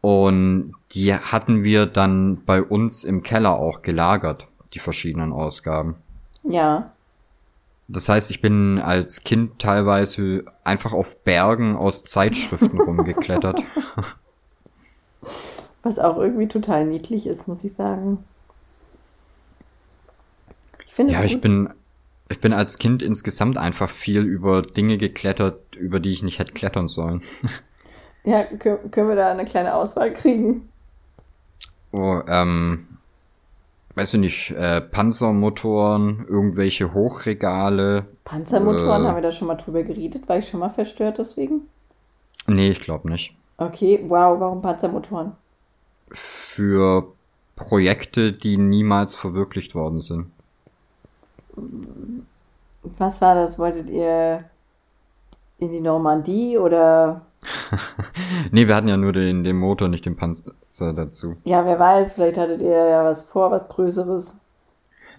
Und 0.01 0.73
die 0.91 1.13
hatten 1.13 1.63
wir 1.63 1.85
dann 1.85 2.43
bei 2.45 2.61
uns 2.61 3.03
im 3.03 3.23
Keller 3.23 3.57
auch 3.57 3.81
gelagert, 3.81 4.47
die 4.73 4.79
verschiedenen 4.79 5.33
Ausgaben. 5.33 5.95
Ja. 6.43 6.91
Das 7.87 8.09
heißt, 8.09 8.31
ich 8.31 8.41
bin 8.41 8.79
als 8.79 9.23
Kind 9.23 9.59
teilweise 9.59 10.45
einfach 10.63 10.93
auf 10.93 11.23
Bergen 11.23 11.75
aus 11.75 12.03
Zeitschriften 12.03 12.79
rumgeklettert. 12.81 13.61
Was 15.83 15.99
auch 15.99 16.17
irgendwie 16.17 16.47
total 16.47 16.85
niedlich 16.85 17.27
ist, 17.27 17.47
muss 17.47 17.63
ich 17.63 17.73
sagen. 17.73 18.23
Ich 20.87 20.93
finde 20.93 21.13
Ja, 21.13 21.23
ich 21.23 21.41
bin, 21.41 21.69
ich 22.29 22.41
bin 22.41 22.53
als 22.53 22.77
Kind 22.77 23.01
insgesamt 23.01 23.57
einfach 23.57 23.89
viel 23.89 24.21
über 24.21 24.61
Dinge 24.61 24.97
geklettert, 24.97 25.75
über 25.75 25.99
die 25.99 26.11
ich 26.11 26.23
nicht 26.23 26.39
hätte 26.39 26.53
klettern 26.53 26.87
sollen. 26.87 27.21
Ja, 28.27 28.43
können 28.43 29.07
wir 29.07 29.15
da 29.15 29.29
eine 29.29 29.45
kleine 29.45 29.75
Auswahl 29.75 30.11
kriegen? 30.11 30.67
Oh, 31.91 32.21
ähm, 32.27 32.87
weiß 33.93 34.15
ich 34.15 34.19
nicht, 34.19 34.49
äh, 34.49 34.81
Panzermotoren, 34.81 36.25
irgendwelche 36.27 36.93
Hochregale. 36.95 38.07
Panzermotoren, 38.23 39.03
äh, 39.03 39.07
haben 39.07 39.15
wir 39.15 39.21
da 39.21 39.31
schon 39.31 39.47
mal 39.47 39.55
drüber 39.57 39.83
geredet? 39.83 40.27
War 40.27 40.39
ich 40.39 40.49
schon 40.49 40.59
mal 40.59 40.71
verstört 40.71 41.19
deswegen? 41.19 41.69
Nee, 42.47 42.71
ich 42.71 42.79
glaube 42.79 43.09
nicht. 43.09 43.35
Okay, 43.57 44.03
wow, 44.07 44.39
warum 44.39 44.61
Panzermotoren? 44.63 45.33
Für 46.09 47.13
Projekte, 47.55 48.33
die 48.33 48.57
niemals 48.57 49.15
verwirklicht 49.15 49.75
worden 49.75 50.01
sind. 50.01 50.31
Was 52.97 53.21
war 53.21 53.35
das? 53.35 53.57
Wolltet 53.57 53.89
ihr 53.89 54.43
in 55.57 55.71
die 55.71 55.81
Normandie 55.81 56.57
oder? 56.57 57.21
nee, 58.51 58.67
wir 58.67 58.75
hatten 58.75 58.87
ja 58.87 58.97
nur 58.97 59.13
den, 59.13 59.43
den 59.43 59.57
Motor, 59.57 59.87
nicht 59.87 60.05
den 60.05 60.15
Panzer 60.15 60.53
dazu. 60.93 61.37
Ja, 61.43 61.65
wer 61.65 61.79
weiß, 61.79 62.13
vielleicht 62.13 62.37
hattet 62.37 62.61
ihr 62.61 62.87
ja 62.87 63.03
was 63.03 63.23
vor, 63.23 63.51
was 63.51 63.69
Größeres. 63.69 64.35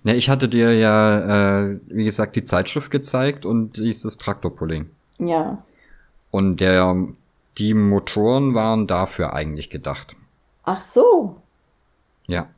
Ne, 0.02 0.14
ich 0.14 0.28
hatte 0.28 0.48
dir 0.48 0.74
ja, 0.74 1.62
äh, 1.62 1.80
wie 1.86 2.04
gesagt, 2.04 2.36
die 2.36 2.44
Zeitschrift 2.44 2.90
gezeigt 2.90 3.44
und 3.44 3.76
dieses 3.76 4.18
Traktorpulling. 4.18 4.90
Ja. 5.18 5.58
Und 6.30 6.60
der, 6.60 6.96
die 7.58 7.74
Motoren 7.74 8.54
waren 8.54 8.86
dafür 8.86 9.32
eigentlich 9.32 9.70
gedacht. 9.70 10.14
Ach 10.64 10.80
so. 10.80 11.36
Ja. 12.26 12.48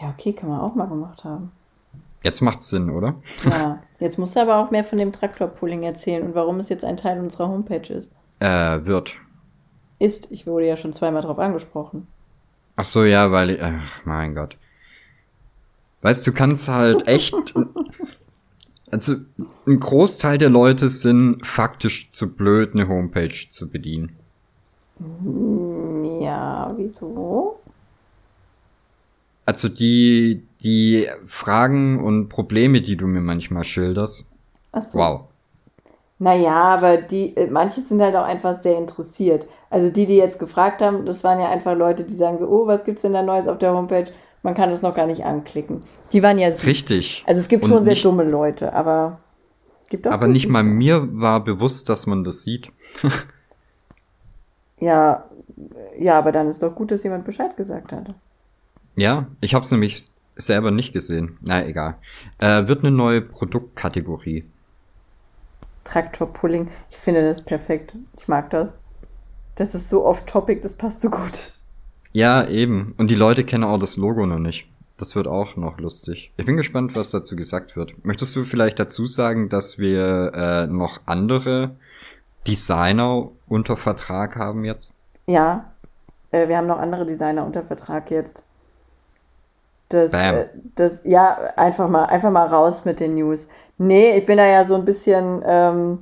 Ja, 0.00 0.10
okay, 0.10 0.32
kann 0.32 0.50
man 0.50 0.60
auch 0.60 0.74
mal 0.74 0.86
gemacht 0.86 1.24
haben. 1.24 1.52
Jetzt 2.26 2.40
macht's 2.40 2.70
Sinn, 2.70 2.90
oder? 2.90 3.14
Ja, 3.48 3.80
jetzt 4.00 4.18
musst 4.18 4.34
du 4.34 4.40
aber 4.40 4.56
auch 4.56 4.72
mehr 4.72 4.82
von 4.82 4.98
dem 4.98 5.12
Traktorpulling 5.12 5.84
erzählen 5.84 6.24
und 6.24 6.34
warum 6.34 6.58
es 6.58 6.68
jetzt 6.68 6.84
ein 6.84 6.96
Teil 6.96 7.20
unserer 7.20 7.46
Homepage 7.46 7.86
ist. 7.92 8.10
Äh, 8.40 8.84
wird. 8.84 9.14
Ist, 10.00 10.32
ich 10.32 10.44
wurde 10.44 10.66
ja 10.66 10.76
schon 10.76 10.92
zweimal 10.92 11.22
drauf 11.22 11.38
angesprochen. 11.38 12.08
Ach 12.74 12.82
so, 12.82 13.04
ja, 13.04 13.30
weil 13.30 13.50
ich, 13.50 13.62
ach 13.62 14.04
mein 14.04 14.34
Gott. 14.34 14.56
Weißt 16.02 16.26
du, 16.26 16.32
kannst 16.32 16.66
halt 16.66 17.06
echt, 17.06 17.32
also 18.90 19.14
ein 19.64 19.78
Großteil 19.78 20.38
der 20.38 20.50
Leute 20.50 20.90
sind 20.90 21.46
faktisch 21.46 22.10
zu 22.10 22.34
blöd, 22.34 22.72
eine 22.74 22.88
Homepage 22.88 23.48
zu 23.50 23.70
bedienen. 23.70 24.16
Ja, 26.20 26.74
wieso? 26.76 27.60
Also 29.44 29.68
die, 29.68 30.42
die 30.62 31.06
Fragen 31.26 32.02
und 32.02 32.28
Probleme, 32.28 32.80
die 32.80 32.96
du 32.96 33.06
mir 33.06 33.20
manchmal 33.20 33.64
schilderst. 33.64 34.26
Ach 34.72 34.82
so. 34.82 34.98
Wow. 34.98 35.20
Naja, 36.18 36.54
aber 36.54 36.96
die, 36.96 37.36
äh, 37.36 37.48
manche 37.50 37.82
sind 37.82 38.00
halt 38.00 38.16
auch 38.16 38.24
einfach 38.24 38.54
sehr 38.58 38.78
interessiert. 38.78 39.46
Also 39.68 39.90
die, 39.90 40.06
die 40.06 40.16
jetzt 40.16 40.38
gefragt 40.38 40.80
haben, 40.80 41.04
das 41.04 41.24
waren 41.24 41.40
ja 41.40 41.50
einfach 41.50 41.76
Leute, 41.76 42.04
die 42.04 42.14
sagen 42.14 42.38
so, 42.38 42.46
oh, 42.46 42.66
was 42.66 42.84
gibt's 42.84 43.02
denn 43.02 43.12
da 43.12 43.22
Neues 43.22 43.48
auf 43.48 43.58
der 43.58 43.74
Homepage? 43.74 44.06
Man 44.42 44.54
kann 44.54 44.70
das 44.70 44.82
noch 44.82 44.94
gar 44.94 45.06
nicht 45.06 45.24
anklicken. 45.24 45.80
Die 46.12 46.22
waren 46.22 46.38
ja 46.38 46.50
süß. 46.50 46.66
Richtig. 46.66 47.24
Also 47.26 47.40
es 47.40 47.48
gibt 47.48 47.64
und 47.64 47.70
schon 47.70 47.84
sehr 47.84 47.96
dumme 47.96 48.24
Leute, 48.24 48.72
aber 48.72 49.18
gibt 49.88 50.06
auch 50.06 50.12
Aber 50.12 50.28
nicht 50.28 50.48
mal 50.48 50.62
mir 50.62 51.20
war 51.20 51.42
bewusst, 51.42 51.88
dass 51.88 52.06
man 52.06 52.24
das 52.24 52.42
sieht. 52.42 52.70
ja, 54.80 55.24
ja, 55.98 56.18
aber 56.18 56.32
dann 56.32 56.48
ist 56.48 56.62
doch 56.62 56.74
gut, 56.74 56.90
dass 56.90 57.02
jemand 57.02 57.24
Bescheid 57.24 57.56
gesagt 57.56 57.92
hat. 57.92 58.14
Ja, 58.94 59.26
ich 59.40 59.54
habe 59.54 59.64
es 59.64 59.70
nämlich 59.70 60.10
selber 60.36 60.70
nicht 60.70 60.92
gesehen. 60.92 61.38
Na, 61.40 61.66
egal. 61.66 61.96
Äh, 62.38 62.66
wird 62.66 62.80
eine 62.80 62.90
neue 62.90 63.20
Produktkategorie. 63.20 64.44
Traktorpulling. 65.84 66.68
Ich 66.90 66.96
finde 66.96 67.26
das 67.26 67.44
perfekt. 67.44 67.94
Ich 68.18 68.28
mag 68.28 68.50
das. 68.50 68.78
Das 69.54 69.74
ist 69.74 69.88
so 69.88 70.04
off-topic, 70.04 70.60
das 70.62 70.74
passt 70.74 71.00
so 71.00 71.10
gut. 71.10 71.52
Ja, 72.12 72.46
eben. 72.46 72.94
Und 72.98 73.08
die 73.08 73.14
Leute 73.14 73.44
kennen 73.44 73.64
auch 73.64 73.78
das 73.78 73.96
Logo 73.96 74.26
noch 74.26 74.38
nicht. 74.38 74.68
Das 74.98 75.14
wird 75.14 75.26
auch 75.26 75.56
noch 75.56 75.78
lustig. 75.78 76.32
Ich 76.36 76.46
bin 76.46 76.56
gespannt, 76.56 76.96
was 76.96 77.10
dazu 77.10 77.36
gesagt 77.36 77.76
wird. 77.76 78.04
Möchtest 78.04 78.34
du 78.34 78.44
vielleicht 78.44 78.78
dazu 78.78 79.06
sagen, 79.06 79.48
dass 79.48 79.78
wir 79.78 80.32
äh, 80.34 80.66
noch 80.66 81.00
andere 81.04 81.76
Designer 82.46 83.30
unter 83.46 83.76
Vertrag 83.76 84.36
haben 84.36 84.64
jetzt? 84.64 84.94
Ja, 85.26 85.72
äh, 86.30 86.48
wir 86.48 86.56
haben 86.56 86.66
noch 86.66 86.78
andere 86.78 87.04
Designer 87.04 87.44
unter 87.44 87.62
Vertrag 87.62 88.10
jetzt. 88.10 88.46
Das, 89.88 90.12
äh, 90.12 90.48
das, 90.74 91.00
ja, 91.04 91.38
einfach 91.56 91.88
mal, 91.88 92.06
einfach 92.06 92.30
mal 92.30 92.46
raus 92.46 92.84
mit 92.84 93.00
den 93.00 93.14
News. 93.14 93.48
Nee, 93.78 94.16
ich 94.18 94.26
bin 94.26 94.36
da 94.38 94.46
ja 94.46 94.64
so 94.64 94.74
ein 94.74 94.84
bisschen, 94.84 95.42
ähm, 95.46 95.98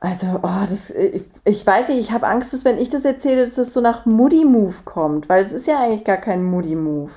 Also, 0.00 0.26
oh, 0.42 0.64
das, 0.68 0.90
ich, 0.90 1.24
ich 1.44 1.66
weiß 1.66 1.88
nicht, 1.88 1.98
ich 1.98 2.12
habe 2.12 2.26
Angst, 2.28 2.52
dass 2.52 2.64
wenn 2.64 2.78
ich 2.78 2.88
das 2.88 3.04
erzähle, 3.04 3.44
dass 3.44 3.56
das 3.56 3.74
so 3.74 3.80
nach 3.80 4.06
Moody-Move 4.06 4.76
kommt, 4.84 5.28
weil 5.28 5.42
es 5.42 5.52
ist 5.52 5.66
ja 5.66 5.80
eigentlich 5.82 6.04
gar 6.04 6.18
kein 6.18 6.44
Moody-Move. 6.44 7.10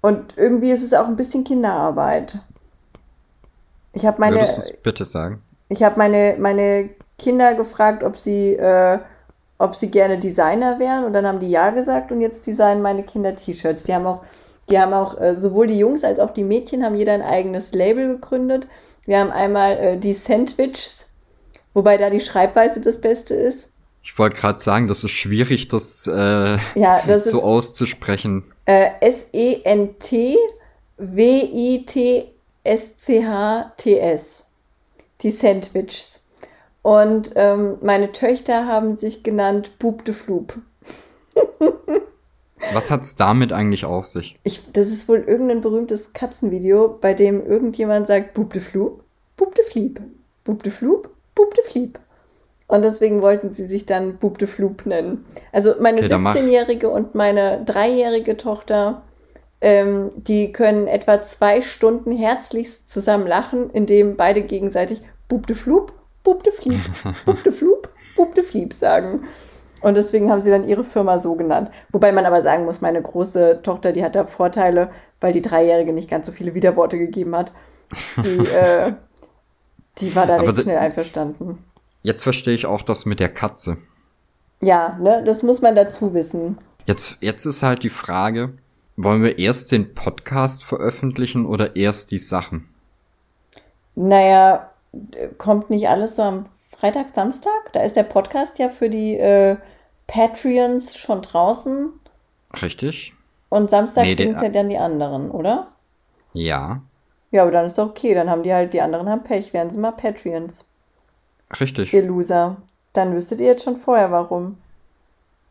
Und 0.00 0.34
irgendwie 0.36 0.70
ist 0.70 0.82
es 0.82 0.94
auch 0.94 1.06
ein 1.06 1.16
bisschen 1.16 1.44
Kinderarbeit. 1.44 2.38
Ich 3.92 4.06
habe 4.06 4.20
meine. 4.20 4.36
Würdest 4.36 4.70
du 4.70 4.82
bitte 4.82 5.04
sagen? 5.04 5.42
Ich 5.68 5.82
habe 5.82 5.98
meine, 5.98 6.36
meine 6.38 6.90
Kinder 7.18 7.54
gefragt, 7.54 8.02
ob 8.02 8.16
sie, 8.16 8.54
äh, 8.54 8.98
ob 9.58 9.74
sie 9.76 9.90
gerne 9.90 10.18
Designer 10.18 10.78
wären 10.78 11.04
und 11.04 11.12
dann 11.12 11.26
haben 11.26 11.40
die 11.40 11.50
ja 11.50 11.70
gesagt 11.70 12.12
und 12.12 12.20
jetzt 12.20 12.46
designen 12.46 12.80
meine 12.82 13.02
Kinder 13.02 13.34
T-Shirts. 13.34 13.82
Die 13.84 13.94
haben 13.94 14.06
auch, 14.06 14.22
die 14.70 14.78
haben 14.78 14.92
auch, 14.92 15.20
äh, 15.20 15.36
sowohl 15.36 15.66
die 15.66 15.78
Jungs 15.78 16.04
als 16.04 16.20
auch 16.20 16.32
die 16.32 16.44
Mädchen 16.44 16.84
haben 16.84 16.94
jeder 16.94 17.12
ein 17.12 17.22
eigenes 17.22 17.72
Label 17.72 18.06
gegründet. 18.08 18.68
Wir 19.04 19.18
haben 19.20 19.30
einmal 19.30 19.72
äh, 19.78 19.96
die 19.98 20.14
Sandwichs, 20.14 21.08
wobei 21.74 21.96
da 21.96 22.08
die 22.10 22.20
Schreibweise 22.20 22.80
das 22.80 23.00
Beste 23.00 23.34
ist. 23.34 23.72
Ich 24.02 24.18
wollte 24.18 24.40
gerade 24.40 24.58
sagen, 24.58 24.86
das 24.88 25.02
ist 25.04 25.10
schwierig, 25.10 25.68
das, 25.68 26.06
äh, 26.06 26.58
Ja, 26.74 27.02
das 27.06 27.24
so 27.30 27.38
ist 27.38 27.44
auszusprechen. 27.44 28.44
äh, 28.66 28.90
S-E-N-T-W-I-T-S-C-H-T-S. 33.18 34.46
Die 35.22 35.30
Sandwichs. 35.30 36.17
Und 36.82 37.32
ähm, 37.34 37.76
meine 37.82 38.12
Töchter 38.12 38.66
haben 38.66 38.96
sich 38.96 39.22
genannt 39.22 39.78
Bub 39.78 40.04
de 40.04 40.14
Floop. 40.14 40.54
Was 42.72 42.90
hat's 42.90 43.16
damit 43.16 43.52
eigentlich 43.52 43.84
auf 43.84 44.06
sich? 44.06 44.38
Ich, 44.42 44.72
das 44.72 44.88
ist 44.88 45.08
wohl 45.08 45.18
irgendein 45.18 45.60
berühmtes 45.60 46.12
Katzenvideo, 46.12 46.98
bei 47.00 47.14
dem 47.14 47.44
irgendjemand 47.46 48.06
sagt 48.06 48.34
Bub 48.34 48.52
de 48.52 48.60
Floop, 48.60 49.02
Bub 49.36 49.54
de 49.54 49.64
Fliep, 49.64 50.00
Bub 50.44 50.62
de 50.62 50.72
Floop, 50.72 51.10
Bub 51.34 51.54
de 51.54 51.64
Fliep. 51.64 51.98
Und 52.66 52.82
deswegen 52.82 53.22
wollten 53.22 53.50
sie 53.50 53.66
sich 53.66 53.86
dann 53.86 54.18
Bub 54.18 54.38
de 54.38 54.46
Floop 54.46 54.84
nennen. 54.84 55.24
Also 55.52 55.72
meine 55.80 55.98
Okay, 55.98 56.08
dann 56.08 56.22
mach. 56.22 56.36
17-jährige 56.36 56.90
und 56.90 57.14
meine 57.14 57.64
dreijährige 57.64 58.36
Tochter, 58.36 59.02
ähm, 59.60 60.10
die 60.16 60.52
können 60.52 60.86
etwa 60.86 61.22
zwei 61.22 61.62
Stunden 61.62 62.12
herzlichst 62.12 62.88
zusammen 62.88 63.26
lachen, 63.26 63.70
indem 63.70 64.16
beide 64.16 64.42
gegenseitig 64.42 65.02
Bub 65.28 65.46
de 65.46 65.56
Floop, 65.56 65.92
Bub 66.28 66.44
de 66.44 66.52
Fliep, 66.52 66.82
Bub 67.24 67.42
de 67.42 67.50
Floop, 67.50 67.88
Bub 68.14 68.34
de 68.34 68.44
Fliep 68.44 68.74
sagen. 68.74 69.26
Und 69.80 69.96
deswegen 69.96 70.30
haben 70.30 70.42
sie 70.42 70.50
dann 70.50 70.68
ihre 70.68 70.84
Firma 70.84 71.20
so 71.20 71.36
genannt. 71.36 71.70
Wobei 71.90 72.12
man 72.12 72.26
aber 72.26 72.42
sagen 72.42 72.66
muss, 72.66 72.82
meine 72.82 73.00
große 73.00 73.60
Tochter, 73.62 73.92
die 73.92 74.04
hat 74.04 74.14
da 74.14 74.24
Vorteile, 74.24 74.90
weil 75.22 75.32
die 75.32 75.40
Dreijährige 75.40 75.94
nicht 75.94 76.10
ganz 76.10 76.26
so 76.26 76.32
viele 76.32 76.52
Widerworte 76.52 76.98
gegeben 76.98 77.34
hat. 77.34 77.54
Die, 78.22 78.46
äh, 78.52 78.92
die 79.98 80.14
war 80.14 80.26
da 80.26 80.34
Aber 80.34 80.48
recht 80.48 80.64
schnell 80.64 80.76
einverstanden. 80.76 81.64
Jetzt 82.02 82.24
verstehe 82.24 82.54
ich 82.54 82.66
auch 82.66 82.82
das 82.82 83.06
mit 83.06 83.20
der 83.20 83.30
Katze. 83.30 83.78
Ja, 84.60 84.98
ne, 85.00 85.22
das 85.24 85.42
muss 85.42 85.62
man 85.62 85.76
dazu 85.76 86.12
wissen. 86.12 86.58
Jetzt, 86.84 87.16
jetzt 87.22 87.46
ist 87.46 87.62
halt 87.62 87.84
die 87.84 87.90
Frage, 87.90 88.52
wollen 88.96 89.22
wir 89.22 89.38
erst 89.38 89.72
den 89.72 89.94
Podcast 89.94 90.62
veröffentlichen 90.62 91.46
oder 91.46 91.74
erst 91.74 92.10
die 92.10 92.18
Sachen? 92.18 92.68
Naja, 93.94 94.70
kommt 95.38 95.70
nicht 95.70 95.88
alles 95.88 96.16
so 96.16 96.22
am 96.22 96.46
Freitag, 96.76 97.14
Samstag? 97.14 97.72
Da 97.72 97.80
ist 97.82 97.96
der 97.96 98.04
Podcast 98.04 98.58
ja 98.58 98.68
für 98.68 98.88
die 98.88 99.16
äh, 99.16 99.56
Patreons 100.06 100.96
schon 100.96 101.22
draußen. 101.22 101.90
Richtig? 102.62 103.14
Und 103.48 103.70
Samstag 103.70 104.04
Nee, 104.04 104.14
kriegen 104.16 104.34
es 104.34 104.42
ja 104.42 104.48
dann 104.48 104.68
die 104.68 104.78
anderen, 104.78 105.30
oder? 105.30 105.68
Ja, 106.32 106.82
Ja, 107.30 107.42
aber 107.42 107.50
dann 107.50 107.66
ist 107.66 107.78
doch 107.78 107.90
okay. 107.90 108.14
Dann 108.14 108.30
haben 108.30 108.42
die 108.42 108.52
halt, 108.52 108.72
die 108.72 108.80
anderen 108.80 109.08
haben 109.08 109.24
Pech, 109.24 109.52
werden 109.52 109.70
sie 109.70 109.78
mal 109.78 109.92
Patreons. 109.92 110.64
richtig. 111.58 111.92
Ihr 111.92 112.02
Loser. 112.04 112.56
Dann 112.92 113.14
wüsstet 113.14 113.40
ihr 113.40 113.46
jetzt 113.46 113.64
schon 113.64 113.76
vorher, 113.78 114.10
warum. 114.10 114.56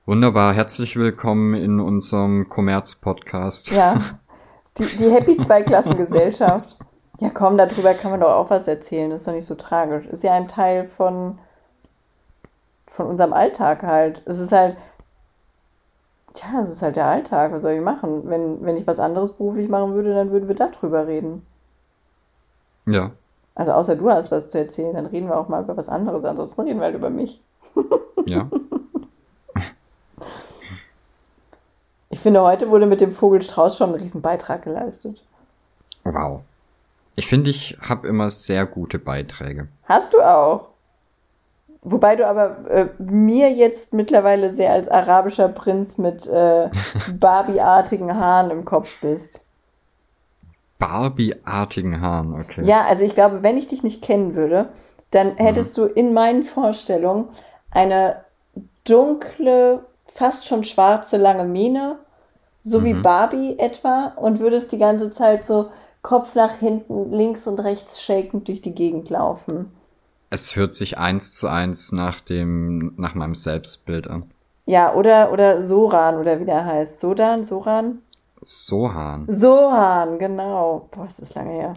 Wunderbar, 0.06 0.54
herzlich 0.54 0.96
willkommen 0.96 1.54
in 1.54 1.80
unserem 1.80 2.50
Kommerz-Podcast. 2.50 3.70
Ja. 3.72 4.00
Die, 4.78 4.86
die 4.86 5.10
Happy 5.10 5.36
Zweiklassengesellschaft. 5.40 6.78
Ja, 7.20 7.32
komm, 7.32 7.58
darüber 7.58 7.94
kann 7.96 8.12
man 8.12 8.20
doch 8.20 8.30
auch 8.30 8.50
was 8.50 8.68
erzählen. 8.68 9.10
Das 9.10 9.22
ist 9.22 9.28
doch 9.28 9.34
nicht 9.34 9.48
so 9.48 9.56
tragisch. 9.56 10.06
Ist 10.08 10.24
ja 10.24 10.34
ein 10.34 10.48
Teil 10.48 10.88
von, 10.88 11.40
von 12.86 13.08
unserem 13.08 13.34
Alltag 13.34 13.82
halt. 13.84 14.22
Es 14.26 14.40
ist 14.40 14.52
halt, 14.52 14.78
tja, 16.36 16.62
es 16.62 16.70
ist 16.70 16.84
halt 16.84 16.96
der 16.96 17.08
Alltag. 17.08 17.52
Was 17.52 17.64
soll 17.64 17.74
ich 17.74 17.82
machen? 17.82 18.30
Wenn, 18.30 18.64
wenn 18.64 18.78
ich 18.78 18.86
was 18.86 19.00
anderes 19.00 19.34
beruflich 19.34 19.68
machen 19.68 19.96
würde, 19.96 20.14
dann 20.14 20.32
würden 20.32 20.48
wir 20.48 20.56
darüber 20.56 21.08
reden. 21.08 21.44
Ja. 22.86 23.12
Also 23.56 23.72
außer 23.72 23.96
du 23.96 24.12
hast 24.12 24.32
was 24.32 24.50
zu 24.50 24.60
erzählen, 24.60 24.94
dann 24.94 25.08
reden 25.08 25.28
wir 25.28 25.38
auch 25.38 25.48
mal 25.50 25.64
über 25.64 25.76
was 25.76 25.90
anderes. 25.90 26.24
Ansonsten 26.24 26.62
reden 26.62 26.80
wir 26.80 26.86
halt 26.86 26.96
über 26.96 27.10
mich. 27.10 27.42
Ja. 28.26 28.46
Ich 32.10 32.20
finde, 32.20 32.42
heute 32.42 32.70
wurde 32.70 32.88
mit 32.88 33.00
dem 33.00 33.14
Vogelstrauß 33.14 33.78
schon 33.78 33.92
ein 33.92 34.02
Riesenbeitrag 34.02 34.64
geleistet. 34.64 35.24
Wow. 36.04 36.42
Ich 37.18 37.28
finde, 37.28 37.50
ich 37.50 37.78
habe 37.82 38.08
immer 38.08 38.30
sehr 38.30 38.66
gute 38.68 39.00
Beiträge. 39.00 39.68
Hast 39.86 40.14
du 40.14 40.22
auch. 40.22 40.68
Wobei 41.82 42.16
du 42.16 42.28
aber 42.28 42.70
äh, 42.70 42.86
mir 43.00 43.52
jetzt 43.52 43.94
mittlerweile 43.94 44.54
sehr 44.54 44.72
als 44.72 44.88
arabischer 44.88 45.48
Prinz 45.50 45.98
mit 45.98 46.28
äh, 46.28 46.70
Barbie-artigen 47.20 48.14
Haaren 48.16 48.52
im 48.52 48.66
Kopf 48.66 48.90
bist. 49.02 49.42
Barbie-artigen 50.80 52.02
Haaren, 52.02 52.40
okay. 52.40 52.64
Ja, 52.64 52.86
also 52.86 53.04
ich 53.04 53.16
glaube, 53.16 53.42
wenn 53.42 53.58
ich 53.58 53.68
dich 53.68 53.84
nicht 53.84 54.04
kennen 54.04 54.36
würde, 54.36 54.70
dann 55.12 55.36
hättest 55.38 55.78
du 55.78 55.86
in 55.86 56.14
meinen 56.14 56.44
Vorstellungen 56.44 57.30
eine 57.72 58.24
dunkle, 58.84 59.86
fast 60.14 60.46
schon 60.46 60.64
schwarze, 60.64 61.18
lange 61.18 61.46
Mähne, 61.46 61.98
so 62.64 62.84
wie 62.84 62.94
Mhm. 62.94 63.02
Barbie 63.02 63.58
etwa, 63.58 64.14
und 64.18 64.40
würdest 64.40 64.72
die 64.72 64.78
ganze 64.78 65.12
Zeit 65.12 65.46
so 65.46 65.70
Kopf 66.02 66.36
nach 66.36 66.54
hinten, 66.60 67.12
links 67.12 67.48
und 67.48 67.60
rechts 67.60 68.02
shakend 68.02 68.48
durch 68.48 68.62
die 68.62 68.76
Gegend 68.76 69.10
laufen. 69.10 69.72
Es 70.30 70.56
hört 70.56 70.74
sich 70.74 70.98
eins 70.98 71.34
zu 71.34 71.48
eins 71.48 71.92
nach 71.92 72.20
dem, 72.20 72.94
nach 72.98 73.16
meinem 73.16 73.36
Selbstbild 73.36 74.08
an. 74.08 74.30
Ja, 74.66 74.94
oder, 74.94 75.32
oder 75.32 75.64
Soran, 75.64 76.18
oder 76.18 76.40
wie 76.40 76.46
der 76.46 76.66
heißt. 76.66 77.00
Sodan, 77.00 77.46
Soran? 77.46 78.02
Sohan. 78.42 79.26
Sohan, 79.30 80.20
genau. 80.20 80.90
Boah, 80.92 81.08
ist 81.08 81.22
das 81.22 81.34
lange 81.36 81.52
her. 81.52 81.74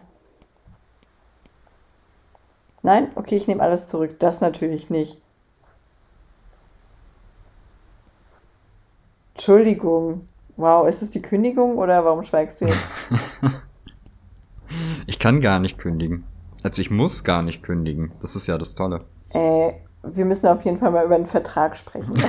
Nein? 2.83 3.13
Okay, 3.15 3.37
ich 3.37 3.47
nehme 3.47 3.63
alles 3.63 3.89
zurück. 3.89 4.19
Das 4.19 4.41
natürlich 4.41 4.91
nicht. 4.91 5.21
Entschuldigung. 9.35 10.27
Wow, 10.57 10.89
ist 10.89 11.03
es 11.03 11.13
die 11.13 11.23
Kündigung 11.23 11.79
oder 11.79 12.05
warum 12.05 12.25
schweigst 12.25 12.61
du 12.61 12.67
jetzt? 12.67 12.81
Ich 15.21 15.23
kann 15.23 15.43
gar 15.43 15.61
nicht 15.61 15.77
kündigen. 15.77 16.25
Also 16.63 16.81
ich 16.81 16.91
muss 16.91 17.25
gar 17.25 17.43
nicht 17.43 17.63
kündigen. 17.63 18.11
Das 18.23 18.37
ist 18.37 18.47
ja 18.47 18.57
das 18.57 18.75
Tolle. 18.75 19.03
Äh, 19.35 19.73
wir 20.03 20.25
müssen 20.25 20.47
auf 20.47 20.63
jeden 20.63 20.79
Fall 20.79 20.93
mal 20.93 21.05
über 21.05 21.17
einen 21.17 21.27
Vertrag 21.27 21.77
sprechen. 21.77 22.15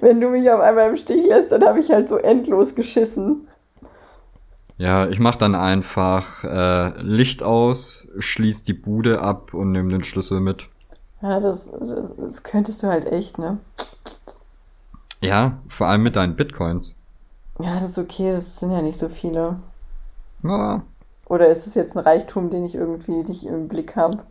Wenn 0.00 0.20
du 0.20 0.30
mich 0.30 0.50
auf 0.50 0.58
einmal 0.58 0.90
im 0.90 0.96
Stich 0.96 1.28
lässt, 1.28 1.52
dann 1.52 1.62
habe 1.62 1.78
ich 1.78 1.92
halt 1.92 2.08
so 2.08 2.16
endlos 2.16 2.74
geschissen. 2.74 3.46
Ja, 4.78 5.06
ich 5.06 5.20
mach 5.20 5.36
dann 5.36 5.54
einfach 5.54 6.42
äh, 6.42 7.00
Licht 7.00 7.40
aus, 7.40 8.08
schließ 8.18 8.64
die 8.64 8.74
Bude 8.74 9.20
ab 9.20 9.54
und 9.54 9.70
nimm 9.70 9.90
den 9.90 10.02
Schlüssel 10.02 10.40
mit. 10.40 10.68
Ja, 11.22 11.38
das, 11.38 11.70
das, 11.70 12.16
das 12.18 12.42
könntest 12.42 12.82
du 12.82 12.88
halt 12.88 13.06
echt, 13.06 13.38
ne? 13.38 13.58
Ja, 15.20 15.58
vor 15.68 15.86
allem 15.86 16.02
mit 16.02 16.16
deinen 16.16 16.34
Bitcoins. 16.34 16.98
Ja, 17.58 17.74
das 17.80 17.90
ist 17.90 17.98
okay, 17.98 18.32
das 18.32 18.60
sind 18.60 18.70
ja 18.72 18.80
nicht 18.82 18.98
so 18.98 19.08
viele. 19.08 19.58
Ja, 20.42 20.84
Oder 21.26 21.48
ist 21.48 21.66
es 21.66 21.74
jetzt 21.74 21.96
ein 21.96 22.02
Reichtum, 22.02 22.48
den 22.50 22.64
ich 22.64 22.74
irgendwie 22.74 23.22
nicht 23.24 23.44
im 23.44 23.68
Blick 23.68 23.94
habe? 23.96 24.24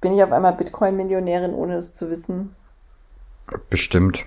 Bin 0.00 0.14
ich 0.14 0.22
auf 0.22 0.32
einmal 0.32 0.54
Bitcoin-Millionärin, 0.54 1.54
ohne 1.54 1.76
es 1.76 1.94
zu 1.94 2.10
wissen? 2.10 2.54
bestimmt. 3.70 4.24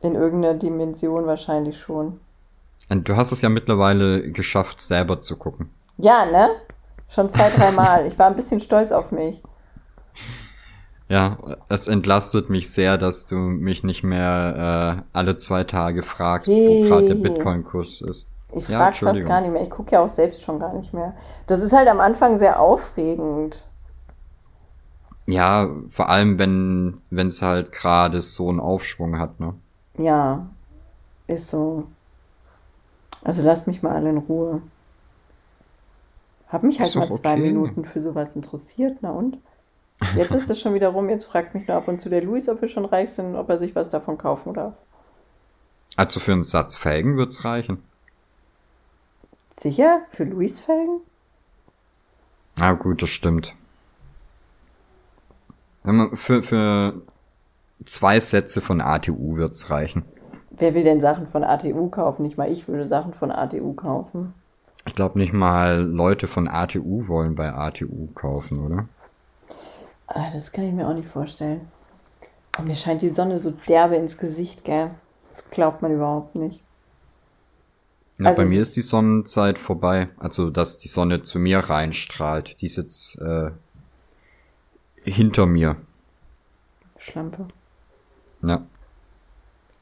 In 0.00 0.14
irgendeiner 0.14 0.54
Dimension 0.58 1.26
wahrscheinlich 1.26 1.78
schon. 1.78 2.20
Und 2.90 3.08
du 3.08 3.16
hast 3.16 3.32
es 3.32 3.42
ja 3.42 3.48
mittlerweile 3.48 4.30
geschafft, 4.32 4.80
selber 4.80 5.20
zu 5.20 5.36
gucken. 5.38 5.70
Ja, 5.98 6.24
ne? 6.26 6.50
Schon 7.08 7.30
zwei, 7.30 7.50
dreimal. 7.50 8.06
Ich 8.06 8.18
war 8.18 8.26
ein 8.26 8.36
bisschen 8.36 8.60
stolz 8.60 8.92
auf 8.92 9.12
mich. 9.12 9.42
Ja, 11.08 11.38
es 11.68 11.86
entlastet 11.88 12.50
mich 12.50 12.70
sehr, 12.70 12.98
dass 12.98 13.26
du 13.26 13.36
mich 13.36 13.82
nicht 13.84 14.04
mehr 14.04 15.04
äh, 15.14 15.16
alle 15.18 15.36
zwei 15.38 15.64
Tage 15.64 16.02
fragst, 16.02 16.66
wo 16.66 16.76
gerade 16.78 17.06
der 17.06 17.14
Hey. 17.14 17.22
Bitcoin-Kurs 17.22 18.02
ist. 18.02 18.26
Ich 18.52 18.66
Ja, 18.66 18.76
frage 18.76 18.98
fast 19.00 19.24
gar 19.24 19.40
nicht 19.40 19.52
mehr. 19.52 19.62
Ich 19.62 19.70
gucke 19.70 19.92
ja 19.92 20.00
auch 20.00 20.08
selbst 20.10 20.42
schon 20.42 20.58
gar 20.58 20.74
nicht 20.74 20.92
mehr. 20.94 21.14
Das 21.46 21.60
ist 21.60 21.72
halt 21.72 21.88
am 21.88 22.00
Anfang 22.00 22.38
sehr 22.38 22.60
aufregend. 22.60 23.64
Ja, 25.26 25.70
vor 25.88 26.08
allem 26.08 26.38
wenn 26.40 27.26
es 27.28 27.40
halt 27.42 27.70
gerade 27.72 28.20
so 28.22 28.48
einen 28.48 28.58
Aufschwung 28.60 29.18
hat, 29.20 29.38
ne? 29.40 29.54
Ja, 29.98 30.46
ist 31.28 31.50
so. 31.50 31.88
Also 33.22 33.42
lasst 33.42 33.68
mich 33.68 33.80
mal 33.82 33.94
alle 33.94 34.10
in 34.10 34.18
Ruhe. 34.18 34.60
Hab 36.48 36.64
mich 36.64 36.80
halt 36.80 36.96
mal 36.96 37.12
zwei 37.12 37.36
okay. 37.36 37.38
Minuten 37.38 37.84
für 37.84 38.00
sowas 38.02 38.34
interessiert, 38.34 38.98
na 39.02 39.10
und? 39.12 39.38
Jetzt 40.14 40.32
ist 40.32 40.48
es 40.48 40.60
schon 40.60 40.74
wieder 40.74 40.88
rum, 40.88 41.10
jetzt 41.10 41.24
fragt 41.24 41.54
mich 41.54 41.66
nur 41.66 41.76
ab 41.76 41.88
und 41.88 42.00
zu 42.00 42.08
der 42.08 42.22
Luis, 42.22 42.48
ob 42.48 42.62
wir 42.62 42.68
schon 42.68 42.84
reich 42.84 43.10
sind 43.10 43.26
und 43.26 43.36
ob 43.36 43.48
er 43.48 43.58
sich 43.58 43.74
was 43.74 43.90
davon 43.90 44.16
kaufen 44.16 44.54
darf. 44.54 44.74
Also 45.96 46.20
für 46.20 46.32
einen 46.32 46.44
Satz 46.44 46.76
Felgen 46.76 47.16
wird's 47.16 47.44
reichen. 47.44 47.82
Sicher? 49.60 50.02
Für 50.12 50.24
Luis 50.24 50.60
Felgen? 50.60 51.00
Ah, 52.60 52.72
gut, 52.72 53.02
das 53.02 53.10
stimmt. 53.10 53.54
Für, 56.14 56.42
für 56.42 56.94
zwei 57.84 58.20
Sätze 58.20 58.60
von 58.60 58.80
ATU 58.80 59.36
wird's 59.36 59.70
reichen. 59.70 60.04
Wer 60.50 60.74
will 60.74 60.84
denn 60.84 61.00
Sachen 61.00 61.26
von 61.28 61.42
ATU 61.42 61.88
kaufen? 61.88 62.22
Nicht 62.22 62.36
mal 62.36 62.50
ich 62.50 62.68
würde 62.68 62.88
Sachen 62.88 63.14
von 63.14 63.30
ATU 63.30 63.72
kaufen. 63.74 64.34
Ich 64.86 64.94
glaube 64.94 65.18
nicht 65.18 65.32
mal 65.32 65.82
Leute 65.82 66.28
von 66.28 66.48
ATU 66.48 67.08
wollen 67.08 67.34
bei 67.34 67.52
ATU 67.52 68.08
kaufen, 68.14 68.58
oder? 68.58 68.88
Ah, 70.08 70.30
das 70.32 70.52
kann 70.52 70.64
ich 70.64 70.72
mir 70.72 70.88
auch 70.88 70.94
nicht 70.94 71.08
vorstellen. 71.08 71.68
Oh, 72.58 72.62
mir 72.62 72.74
scheint 72.74 73.02
die 73.02 73.10
Sonne 73.10 73.38
so 73.38 73.50
derbe 73.68 73.96
ins 73.96 74.18
Gesicht, 74.18 74.64
gell? 74.64 74.90
Das 75.30 75.48
glaubt 75.50 75.82
man 75.82 75.92
überhaupt 75.92 76.34
nicht. 76.34 76.62
Ja, 78.18 78.26
Also 78.30 78.42
bei 78.42 78.48
mir 78.48 78.60
ist- 78.62 78.68
ist 78.70 78.76
die 78.76 78.82
Sonnenzeit 78.82 79.58
vorbei. 79.58 80.08
Also, 80.18 80.50
dass 80.50 80.78
die 80.78 80.88
Sonne 80.88 81.22
zu 81.22 81.38
mir 81.38 81.58
reinstrahlt. 81.60 82.60
Die 82.60 82.66
ist 82.66 82.76
jetzt 82.76 83.16
äh, 83.20 83.50
hinter 85.04 85.46
mir. 85.46 85.76
Schlampe. 86.98 87.46
Ja. 88.42 88.66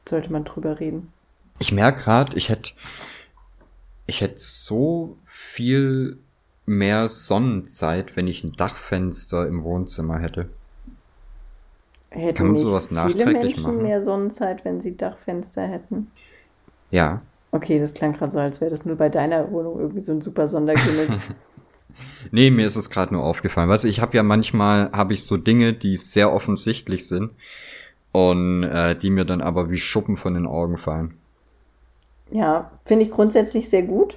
Sollte 0.08 0.30
man 0.32 0.44
drüber 0.44 0.78
reden. 0.80 1.12
Ich 1.58 1.72
merke 1.72 2.02
gerade, 2.02 2.36
ich 2.36 2.48
hätte 2.50 2.72
ich 4.08 4.20
hätte 4.20 4.38
so 4.38 5.16
viel 5.24 6.18
mehr 6.66 7.08
Sonnenzeit, 7.08 8.16
wenn 8.16 8.26
ich 8.28 8.44
ein 8.44 8.52
Dachfenster 8.56 9.46
im 9.46 9.62
Wohnzimmer 9.64 10.18
hätte. 10.18 10.50
Hätten 12.10 12.46
Kann 12.46 12.54
man 12.54 12.56
sowas 12.56 12.92
viele 12.94 13.26
nachträglich 13.26 13.28
Menschen 13.28 13.60
machen? 13.60 13.82
mehr 13.82 14.02
Sonnenzeit, 14.02 14.64
wenn 14.64 14.80
sie 14.80 14.96
Dachfenster 14.96 15.62
hätten? 15.68 16.10
Ja. 16.90 17.22
Okay, 17.50 17.80
das 17.80 17.94
klang 17.94 18.12
gerade 18.12 18.30
so, 18.32 18.38
als 18.38 18.60
wäre 18.60 18.70
das 18.70 18.84
nur 18.84 18.94
bei 18.96 19.08
deiner 19.08 19.50
Wohnung 19.50 19.78
irgendwie 19.80 20.00
so 20.02 20.12
ein 20.12 20.22
super 20.22 20.46
Sondergimmick. 20.48 21.20
Nee, 22.30 22.50
mir 22.50 22.66
ist 22.66 22.76
es 22.76 22.90
gerade 22.90 23.14
nur 23.14 23.24
aufgefallen. 23.24 23.68
Weißt 23.68 23.84
du, 23.84 23.88
ich 23.88 24.00
habe 24.00 24.16
ja 24.16 24.22
manchmal 24.22 24.90
habe 24.92 25.14
ich 25.14 25.24
so 25.24 25.36
Dinge, 25.36 25.72
die 25.72 25.96
sehr 25.96 26.32
offensichtlich 26.32 27.06
sind 27.08 27.32
und 28.12 28.64
äh, 28.64 28.96
die 28.98 29.10
mir 29.10 29.24
dann 29.24 29.42
aber 29.42 29.70
wie 29.70 29.78
Schuppen 29.78 30.16
von 30.16 30.34
den 30.34 30.46
Augen 30.46 30.78
fallen. 30.78 31.14
ja, 32.30 32.70
finde 32.84 33.04
ich 33.04 33.10
grundsätzlich 33.10 33.68
sehr 33.68 33.82
gut. 33.82 34.16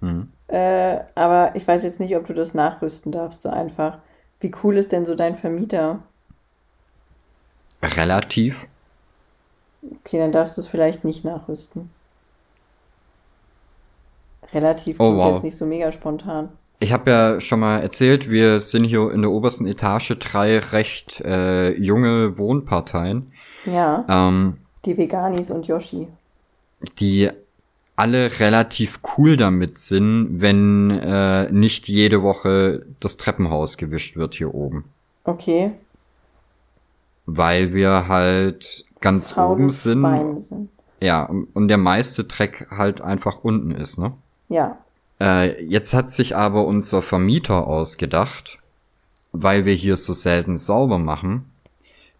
Mhm. 0.00 0.32
Äh, 0.48 1.00
aber 1.14 1.54
ich 1.56 1.66
weiß 1.68 1.82
jetzt 1.84 2.00
nicht, 2.00 2.16
ob 2.16 2.26
du 2.26 2.34
das 2.34 2.54
nachrüsten 2.54 3.12
darfst, 3.12 3.42
so 3.42 3.50
einfach. 3.50 3.98
Wie 4.40 4.52
cool 4.62 4.76
ist 4.76 4.92
denn 4.92 5.04
so 5.06 5.14
dein 5.14 5.36
Vermieter? 5.36 6.00
Relativ. 7.82 8.66
Okay, 9.82 10.18
dann 10.18 10.32
darfst 10.32 10.56
du 10.56 10.60
es 10.62 10.68
vielleicht 10.68 11.04
nicht 11.04 11.24
nachrüsten. 11.24 11.90
Relativ 14.52 14.98
Oh, 14.98 15.14
wow. 15.16 15.34
jetzt 15.34 15.44
nicht 15.44 15.58
so 15.58 15.66
mega 15.66 15.92
spontan. 15.92 16.48
Ich 16.80 16.92
habe 16.92 17.10
ja 17.10 17.40
schon 17.40 17.60
mal 17.60 17.80
erzählt, 17.80 18.30
wir 18.30 18.60
sind 18.60 18.84
hier 18.84 19.10
in 19.10 19.22
der 19.22 19.30
obersten 19.30 19.66
Etage 19.66 20.16
drei 20.18 20.58
recht 20.58 21.20
äh, 21.22 21.70
junge 21.72 22.38
Wohnparteien, 22.38 23.24
Ja, 23.64 24.04
ähm, 24.08 24.58
die 24.84 24.96
Veganis 24.96 25.50
und 25.50 25.66
Yoshi. 25.66 26.06
die 27.00 27.30
alle 27.98 28.38
relativ 28.38 29.00
cool 29.16 29.36
damit 29.36 29.76
sind, 29.76 30.40
wenn 30.40 30.90
äh, 30.90 31.50
nicht 31.50 31.88
jede 31.88 32.22
Woche 32.22 32.86
das 33.00 33.16
Treppenhaus 33.16 33.76
gewischt 33.76 34.16
wird 34.16 34.36
hier 34.36 34.54
oben. 34.54 34.84
Okay, 35.24 35.72
Weil 37.26 37.74
wir 37.74 38.08
halt 38.08 38.84
ganz 39.00 39.32
faule 39.32 39.52
oben 39.54 39.70
sind. 39.70 40.42
Sind. 40.42 40.68
Ja, 41.00 41.24
und 41.24 41.48
und 41.54 41.68
der 41.68 41.76
meiste 41.78 42.24
Dreck 42.24 42.68
halt 42.70 43.00
einfach 43.00 43.44
unten 43.44 43.72
ist, 43.72 43.98
ne? 43.98 44.12
Ja, 44.48 44.78
Äh, 45.20 45.64
jetzt 45.64 45.94
hat 45.94 46.12
sich 46.12 46.36
aber 46.36 46.64
unser 46.64 47.02
Vermieter 47.02 47.66
ausgedacht, 47.66 48.58
weil 49.32 49.64
wir 49.64 49.74
hier 49.74 49.96
so 49.96 50.12
selten 50.12 50.56
sauber 50.56 50.98
machen, 50.98 51.50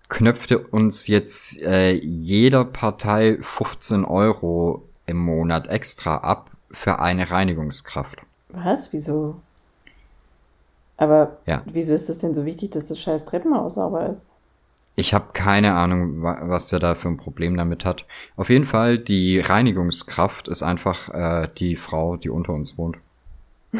knöpfte 0.09 0.59
uns 0.59 1.07
jetzt 1.07 1.62
äh, 1.62 1.93
jeder 1.93 2.64
Partei 2.64 3.39
15 3.41 4.05
Euro 4.05 4.88
im 5.09 5.16
Monat 5.18 5.66
extra 5.68 6.18
ab 6.18 6.50
für 6.70 6.98
eine 7.00 7.30
Reinigungskraft. 7.30 8.18
was? 8.50 8.92
Wieso? 8.92 9.36
Aber 10.96 11.36
Ja. 11.46 11.62
wieso 11.66 11.94
ist 11.94 12.09
das 12.09 12.18
denn 12.18 12.34
so 12.34 12.44
wichtig, 12.44 12.70
dass 12.70 12.88
das 12.88 12.98
scheiß 13.00 13.24
Treppenhaus 13.26 13.74
sauber 13.76 14.06
ist? 14.11 14.22
Ich 14.96 15.14
habe 15.14 15.26
keine 15.32 15.74
Ahnung, 15.74 16.22
wa- 16.22 16.40
was 16.42 16.68
der 16.70 16.80
da 16.80 16.94
für 16.96 17.06
ein 17.09 17.16
Problem 17.18 17.56
damit 17.56 17.84
hat. 17.84 18.04
Auf 18.36 18.50
jeden 18.50 18.64
Fall, 18.64 18.98
die 18.98 19.38
Reinigungskraft 19.38 20.48
ist 20.48 20.62
einfach 20.64 21.09
äh, 21.11 21.48
die 21.56 21.76
Frau, 21.76 22.16
die 22.16 22.30
unter 22.30 22.52
uns 22.52 22.76
wohnt. 22.78 22.96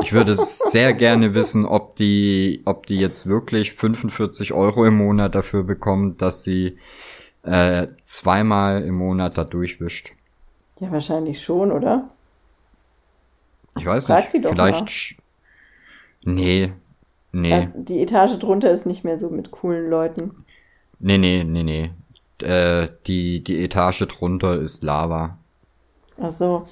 Ich 0.00 0.12
würde 0.12 0.36
sehr 0.36 0.94
gerne 0.94 1.34
wissen, 1.34 1.64
ob 1.66 1.96
die, 1.96 2.62
ob 2.64 2.86
die 2.86 2.96
jetzt 2.98 3.26
wirklich 3.26 3.72
45 3.74 4.52
Euro 4.52 4.84
im 4.86 4.96
Monat 4.96 5.34
dafür 5.34 5.64
bekommt, 5.64 6.22
dass 6.22 6.44
sie 6.44 6.78
äh, 7.48 7.88
zweimal 8.04 8.82
im 8.82 8.94
Monat 8.94 9.38
da 9.38 9.44
durchwischt. 9.44 10.12
Ja, 10.80 10.90
wahrscheinlich 10.92 11.42
schon, 11.42 11.72
oder? 11.72 12.08
Ich 13.76 13.86
weiß 13.86 14.06
Frag 14.06 14.20
nicht. 14.20 14.32
sie 14.32 14.40
doch 14.40 14.50
vielleicht. 14.50 15.16
mal. 16.24 16.34
Nee. 16.34 16.72
Nee. 17.32 17.52
Äh, 17.52 17.68
die 17.74 18.02
Etage 18.02 18.38
drunter 18.38 18.70
ist 18.70 18.86
nicht 18.86 19.04
mehr 19.04 19.18
so 19.18 19.30
mit 19.30 19.50
coolen 19.50 19.88
Leuten. 19.90 20.44
Nee, 20.98 21.18
nee, 21.18 21.44
nee, 21.44 21.62
nee. 21.62 21.90
Äh, 22.44 22.88
die, 23.06 23.42
die 23.42 23.64
Etage 23.64 24.06
drunter 24.08 24.56
ist 24.56 24.82
Lava. 24.82 25.38
Ach 26.20 26.32
so. 26.32 26.64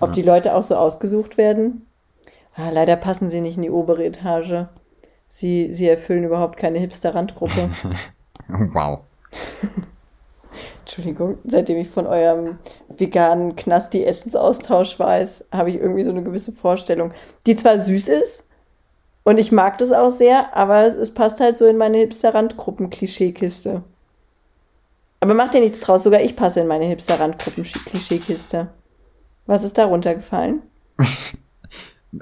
Ob 0.00 0.12
die 0.14 0.22
Leute 0.22 0.54
auch 0.54 0.64
so 0.64 0.76
ausgesucht 0.76 1.36
werden? 1.36 1.86
Ah, 2.54 2.70
leider 2.70 2.96
passen 2.96 3.30
sie 3.30 3.40
nicht 3.40 3.56
in 3.56 3.62
die 3.62 3.70
obere 3.70 4.04
Etage. 4.04 4.66
Sie, 5.28 5.72
sie 5.72 5.88
erfüllen 5.88 6.24
überhaupt 6.24 6.56
keine 6.56 6.78
Hipster-Randgruppe. 6.78 7.70
Wow. 8.48 9.04
Entschuldigung, 10.80 11.38
seitdem 11.44 11.78
ich 11.78 11.88
von 11.88 12.06
eurem 12.06 12.58
veganen 12.88 13.54
Knasti-Essensaustausch 13.54 14.98
weiß, 14.98 15.46
habe 15.52 15.70
ich 15.70 15.76
irgendwie 15.76 16.02
so 16.02 16.10
eine 16.10 16.22
gewisse 16.22 16.52
Vorstellung, 16.52 17.12
die 17.46 17.54
zwar 17.54 17.78
süß 17.78 18.08
ist 18.08 18.48
und 19.22 19.38
ich 19.38 19.52
mag 19.52 19.78
das 19.78 19.92
auch 19.92 20.10
sehr, 20.10 20.56
aber 20.56 20.84
es, 20.84 20.94
es 20.94 21.14
passt 21.14 21.40
halt 21.40 21.58
so 21.58 21.66
in 21.66 21.76
meine 21.76 21.98
Hipster-Randgruppen-Klischeekiste. 21.98 23.82
Aber 25.20 25.34
macht 25.34 25.54
dir 25.54 25.60
nichts 25.60 25.80
draus, 25.80 26.02
sogar 26.02 26.22
ich 26.22 26.34
passe 26.34 26.60
in 26.60 26.66
meine 26.66 26.86
Hipster-Randgruppen-Klischeekiste. 26.86 28.68
Was 29.46 29.62
ist 29.62 29.78
da 29.78 29.86
runtergefallen? 29.86 30.62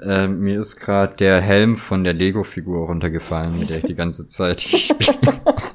Äh, 0.03 0.27
mir 0.27 0.59
ist 0.59 0.75
gerade 0.75 1.15
der 1.15 1.41
Helm 1.41 1.75
von 1.75 2.03
der 2.03 2.13
Lego-Figur 2.13 2.85
runtergefallen, 2.85 3.57
mit 3.57 3.71
der 3.71 3.77
ich 3.77 3.85
die 3.85 3.95
ganze 3.95 4.27
Zeit 4.27 4.61
spiele. 4.61 5.17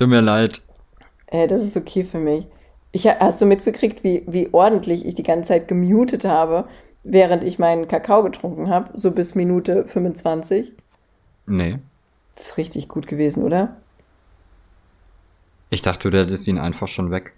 Tut 0.00 0.08
mir 0.08 0.22
leid. 0.22 0.62
Äh, 1.26 1.46
das 1.46 1.60
ist 1.60 1.76
okay 1.76 2.04
für 2.04 2.18
mich. 2.18 2.46
Ich, 2.90 3.06
hast 3.06 3.42
du 3.42 3.44
mitbekriegt, 3.44 4.02
wie, 4.02 4.24
wie 4.26 4.48
ordentlich 4.50 5.04
ich 5.04 5.14
die 5.14 5.22
ganze 5.22 5.48
Zeit 5.48 5.68
gemutet 5.68 6.24
habe, 6.24 6.64
während 7.04 7.44
ich 7.44 7.58
meinen 7.58 7.86
Kakao 7.86 8.22
getrunken 8.22 8.70
habe? 8.70 8.98
So 8.98 9.10
bis 9.10 9.34
Minute 9.34 9.86
25. 9.86 10.72
Nee. 11.46 11.80
Das 12.34 12.46
ist 12.46 12.56
richtig 12.56 12.88
gut 12.88 13.08
gewesen, 13.08 13.44
oder? 13.44 13.76
Ich 15.68 15.82
dachte, 15.82 16.10
du 16.10 16.18
hättest 16.18 16.48
ihn 16.48 16.58
einfach 16.58 16.88
schon 16.88 17.10
weg. 17.10 17.34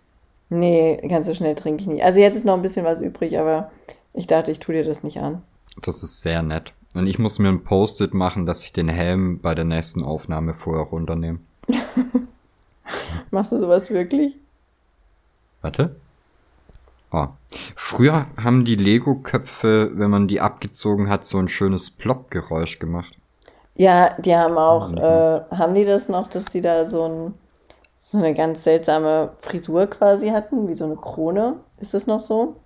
Nee, 0.48 1.00
ganz 1.08 1.26
so 1.26 1.34
schnell 1.34 1.56
trinke 1.56 1.82
ich 1.82 1.88
nicht. 1.88 2.04
Also 2.04 2.20
jetzt 2.20 2.36
ist 2.36 2.44
noch 2.44 2.54
ein 2.54 2.62
bisschen 2.62 2.84
was 2.84 3.00
übrig, 3.00 3.40
aber 3.40 3.72
ich 4.14 4.28
dachte, 4.28 4.52
ich 4.52 4.60
tue 4.60 4.76
dir 4.76 4.84
das 4.84 5.02
nicht 5.02 5.18
an. 5.18 5.42
Das 5.82 6.04
ist 6.04 6.20
sehr 6.20 6.44
nett. 6.44 6.72
Und 6.94 7.08
ich 7.08 7.18
muss 7.18 7.40
mir 7.40 7.48
ein 7.48 7.64
Post-it 7.64 8.14
machen, 8.14 8.46
dass 8.46 8.62
ich 8.62 8.72
den 8.72 8.88
Helm 8.88 9.40
bei 9.40 9.56
der 9.56 9.64
nächsten 9.64 10.04
Aufnahme 10.04 10.54
vorher 10.54 10.84
runternehme. 10.84 11.40
Machst 13.30 13.52
du 13.52 13.58
sowas 13.58 13.90
wirklich? 13.90 14.34
Warte. 15.60 15.96
Oh. 17.12 17.28
Früher 17.76 18.26
haben 18.42 18.64
die 18.64 18.74
Lego-Köpfe, 18.74 19.90
wenn 19.94 20.10
man 20.10 20.28
die 20.28 20.40
abgezogen 20.40 21.08
hat, 21.10 21.24
so 21.24 21.38
ein 21.38 21.48
schönes 21.48 21.90
Plopp-Geräusch 21.90 22.78
gemacht. 22.78 23.14
Ja, 23.74 24.14
die 24.18 24.34
haben 24.34 24.56
auch, 24.56 24.92
äh, 24.92 25.40
haben 25.50 25.74
die 25.74 25.84
das 25.84 26.08
noch, 26.08 26.28
dass 26.28 26.46
die 26.46 26.60
da 26.60 26.84
so, 26.84 27.04
ein, 27.04 27.34
so 27.96 28.18
eine 28.18 28.34
ganz 28.34 28.64
seltsame 28.64 29.32
Frisur 29.38 29.86
quasi 29.86 30.28
hatten, 30.28 30.68
wie 30.68 30.74
so 30.74 30.84
eine 30.84 30.96
Krone? 30.96 31.56
Ist 31.80 31.94
das 31.94 32.06
noch 32.06 32.20
so? 32.20 32.56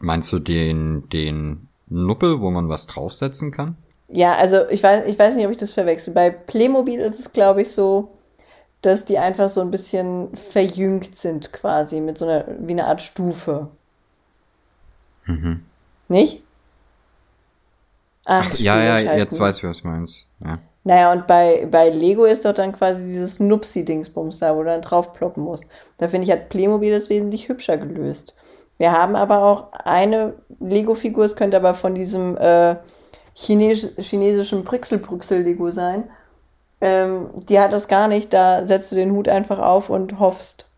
Meinst 0.00 0.32
du 0.32 0.38
den, 0.38 1.08
den 1.10 1.68
Nuppel, 1.88 2.40
wo 2.40 2.50
man 2.50 2.68
was 2.68 2.86
draufsetzen 2.86 3.50
kann? 3.50 3.76
Ja, 4.08 4.34
also 4.34 4.68
ich 4.70 4.82
weiß, 4.82 5.06
ich 5.06 5.18
weiß 5.18 5.34
nicht, 5.36 5.46
ob 5.46 5.52
ich 5.52 5.58
das 5.58 5.72
verwechsel. 5.72 6.14
Bei 6.14 6.30
Playmobil 6.30 7.00
ist 7.00 7.18
es, 7.18 7.32
glaube 7.32 7.62
ich, 7.62 7.72
so, 7.72 8.15
dass 8.86 9.04
die 9.04 9.18
einfach 9.18 9.48
so 9.48 9.60
ein 9.60 9.70
bisschen 9.70 10.34
verjüngt 10.36 11.14
sind 11.14 11.52
quasi, 11.52 12.00
mit 12.00 12.18
so 12.18 12.26
einer, 12.26 12.44
wie 12.60 12.72
eine 12.72 12.86
Art 12.86 13.02
Stufe. 13.02 13.68
Mhm. 15.26 15.64
Nicht? 16.08 16.42
Ach, 18.26 18.54
ja, 18.54 18.82
ja, 18.82 18.94
heißen 18.94 19.18
jetzt 19.18 19.38
weiß 19.38 19.58
ich, 19.58 19.64
was 19.64 19.82
du 19.82 19.88
meinst. 19.88 20.26
Ja. 20.44 20.58
Naja, 20.84 21.12
und 21.12 21.26
bei, 21.26 21.66
bei 21.70 21.90
Lego 21.90 22.24
ist 22.24 22.44
doch 22.44 22.52
dann 22.52 22.72
quasi 22.72 23.04
dieses 23.04 23.40
Nupsi-Dingsbums 23.40 24.38
da, 24.38 24.54
wo 24.54 24.60
du 24.60 24.66
dann 24.66 24.82
drauf 24.82 25.12
ploppen 25.12 25.42
musst. 25.42 25.64
Da 25.98 26.08
finde 26.08 26.26
ich, 26.26 26.32
hat 26.32 26.48
Playmobil 26.48 26.92
das 26.92 27.10
wesentlich 27.10 27.48
hübscher 27.48 27.76
gelöst. 27.76 28.36
Wir 28.78 28.92
haben 28.92 29.16
aber 29.16 29.42
auch 29.42 29.72
eine 29.72 30.34
Lego-Figur, 30.60 31.24
es 31.24 31.34
könnte 31.34 31.56
aber 31.56 31.74
von 31.74 31.94
diesem 31.94 32.36
äh, 32.36 32.76
Chines 33.34 33.94
chinesischen 33.98 34.64
Brixel-Brüxel-Lego 34.64 35.70
sein. 35.70 36.04
Ähm, 36.80 37.30
die 37.48 37.58
hat 37.58 37.72
das 37.72 37.88
gar 37.88 38.08
nicht, 38.08 38.32
da 38.32 38.66
setzt 38.66 38.92
du 38.92 38.96
den 38.96 39.12
Hut 39.12 39.28
einfach 39.28 39.58
auf 39.58 39.90
und 39.90 40.18
hoffst. 40.18 40.68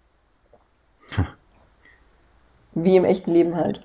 Wie 2.74 2.96
im 2.96 3.05
echten 3.05 3.30
Leben 3.30 3.57
halt. 3.57 3.84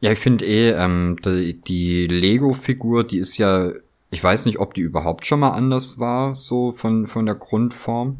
Ja, 0.00 0.12
ich 0.12 0.18
finde 0.18 0.44
eh, 0.44 0.70
ähm, 0.72 1.16
die, 1.24 1.60
die 1.60 2.06
Lego-Figur, 2.06 3.04
die 3.04 3.18
ist 3.18 3.38
ja, 3.38 3.72
ich 4.10 4.22
weiß 4.22 4.46
nicht, 4.46 4.58
ob 4.58 4.74
die 4.74 4.82
überhaupt 4.82 5.26
schon 5.26 5.40
mal 5.40 5.50
anders 5.50 5.98
war, 5.98 6.36
so 6.36 6.72
von, 6.72 7.06
von 7.06 7.26
der 7.26 7.34
Grundform. 7.34 8.18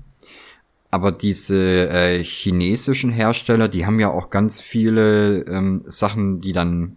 Aber 0.90 1.12
diese 1.12 1.88
äh, 1.90 2.24
chinesischen 2.24 3.10
Hersteller, 3.10 3.68
die 3.68 3.84
haben 3.86 4.00
ja 4.00 4.10
auch 4.10 4.30
ganz 4.30 4.60
viele 4.60 5.40
ähm, 5.42 5.82
Sachen, 5.86 6.40
die 6.40 6.52
dann 6.52 6.96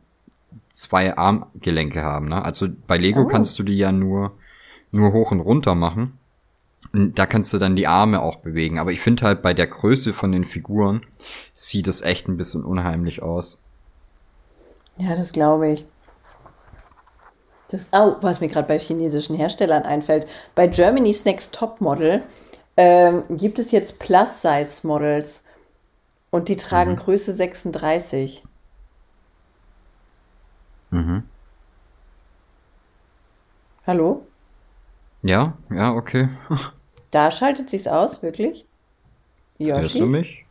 zwei 0.69 1.17
Armgelenke 1.17 2.03
haben. 2.03 2.29
Ne? 2.29 2.43
Also 2.43 2.67
bei 2.87 2.97
Lego 2.97 3.25
Oh. 3.25 3.25
kannst 3.25 3.59
du 3.59 3.63
die 3.63 3.77
ja 3.77 3.91
nur, 3.91 4.33
nur 4.91 5.13
hoch 5.13 5.31
und 5.31 5.39
runter 5.39 5.75
machen. 5.75 6.17
Und 6.93 7.19
da 7.19 7.25
kannst 7.25 7.53
du 7.53 7.57
dann 7.57 7.75
die 7.75 7.87
Arme 7.87 8.21
auch 8.21 8.37
bewegen. 8.37 8.79
Aber 8.79 8.91
ich 8.91 9.01
finde 9.01 9.23
halt 9.23 9.41
bei 9.41 9.53
der 9.53 9.67
Größe 9.67 10.13
von 10.13 10.31
den 10.31 10.45
Figuren 10.45 11.05
sieht 11.53 11.87
es 11.87 12.01
echt 12.01 12.27
ein 12.27 12.37
bisschen 12.37 12.63
unheimlich 12.63 13.21
aus. 13.21 13.59
Ja, 14.97 15.15
das 15.15 15.31
glaube 15.31 15.69
ich. 15.69 15.85
Das, 17.69 17.85
oh, 17.91 18.15
was 18.21 18.41
mir 18.41 18.47
gerade 18.47 18.67
bei 18.67 18.79
chinesischen 18.79 19.35
Herstellern 19.35 19.83
einfällt. 19.83 20.27
Bei 20.55 20.67
Germany's 20.67 21.25
Next 21.25 21.53
Top 21.53 21.81
Model 21.81 22.23
ähm, 22.77 23.23
gibt 23.29 23.59
es 23.59 23.71
jetzt 23.71 23.99
Plus-Size-Models 23.99 25.43
und 26.31 26.49
die 26.49 26.57
tragen 26.57 26.95
Größe 26.95 27.31
36. 27.33 28.43
Mhm. 30.89 31.23
Hallo? 33.85 34.25
Ja, 35.23 35.57
ja, 35.69 35.93
okay. 35.93 36.29
Da 37.11 37.31
schaltet 37.31 37.71
sich's 37.71 37.87
aus, 37.87 38.21
wirklich? 38.21 38.67
Hörst 39.57 39.95
du 39.95 39.99
Yoshi? 39.99 40.09
mich? 40.11 40.45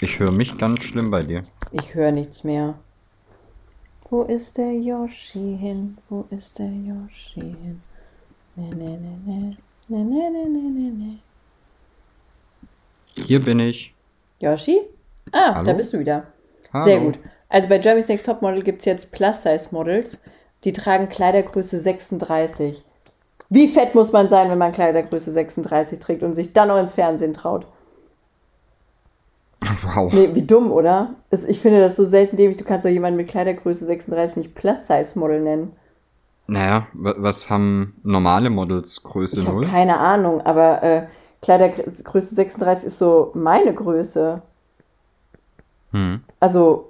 Ich 0.00 0.18
höre 0.18 0.32
mich 0.32 0.56
ganz 0.56 0.82
schlimm 0.82 1.10
bei 1.10 1.22
dir. 1.22 1.44
Ich 1.72 1.94
höre 1.94 2.10
nichts 2.10 2.42
mehr. 2.42 2.74
Wo 4.08 4.22
ist 4.22 4.56
der 4.56 4.72
Yoshi 4.72 5.58
hin? 5.60 5.98
Wo 6.08 6.26
ist 6.30 6.58
der 6.58 6.70
Yoshi 6.70 7.54
hin? 7.60 7.82
Ne, 8.56 8.74
ne, 8.74 8.98
ne, 8.98 9.18
ne. 9.26 9.56
Ne, 9.88 10.04
ne, 10.04 10.30
ne, 10.30 10.48
ne, 10.48 10.70
ne, 10.70 10.90
ne. 10.90 11.18
Hier 13.14 13.40
bin 13.44 13.60
ich. 13.60 13.92
Yoshi? 14.38 14.78
Ah, 15.32 15.56
Hallo? 15.56 15.64
da 15.64 15.72
bist 15.74 15.92
du 15.92 15.98
wieder. 15.98 16.28
Hallo. 16.72 16.84
Sehr 16.84 17.00
gut. 17.00 17.18
Also 17.50 17.68
bei 17.68 17.78
Germany's 17.78 18.08
Next 18.08 18.24
Top 18.24 18.40
Model 18.40 18.62
gibt 18.62 18.78
es 18.80 18.86
jetzt 18.86 19.12
Plus-Size-Models, 19.12 20.18
die 20.64 20.72
tragen 20.72 21.08
Kleidergröße 21.08 21.78
36. 21.78 22.84
Wie 23.50 23.68
fett 23.68 23.94
muss 23.94 24.12
man 24.12 24.28
sein, 24.28 24.48
wenn 24.50 24.58
man 24.58 24.72
Kleidergröße 24.72 25.32
36 25.32 25.98
trägt 26.00 26.22
und 26.22 26.34
sich 26.34 26.52
dann 26.52 26.68
noch 26.68 26.78
ins 26.78 26.94
Fernsehen 26.94 27.34
traut? 27.34 27.66
Wow. 29.94 30.12
Nee, 30.12 30.30
wie 30.34 30.46
dumm, 30.46 30.72
oder? 30.72 31.10
Ich 31.48 31.60
finde 31.60 31.80
das 31.80 31.96
so 31.96 32.04
selten 32.06 32.36
dämlich. 32.36 32.56
Du 32.58 32.64
kannst 32.64 32.84
doch 32.86 32.90
jemanden 32.90 33.16
mit 33.18 33.28
Kleidergröße 33.28 33.84
36 33.84 34.36
nicht 34.36 34.54
Plus-Size-Model 34.54 35.40
nennen. 35.40 35.72
Naja, 36.46 36.86
wa- 36.94 37.14
was 37.18 37.50
haben 37.50 37.94
normale 38.02 38.50
Models 38.50 39.02
Größe 39.02 39.40
Ich 39.40 39.46
habe 39.46 39.56
0? 39.60 39.66
keine 39.66 39.98
Ahnung, 39.98 40.40
aber 40.40 40.82
äh, 40.82 41.02
Kleidergröße 41.42 42.34
36 42.34 42.86
ist 42.88 42.98
so 42.98 43.30
meine 43.34 43.74
Größe. 43.74 44.42
Hm. 45.92 46.20
Also 46.40 46.89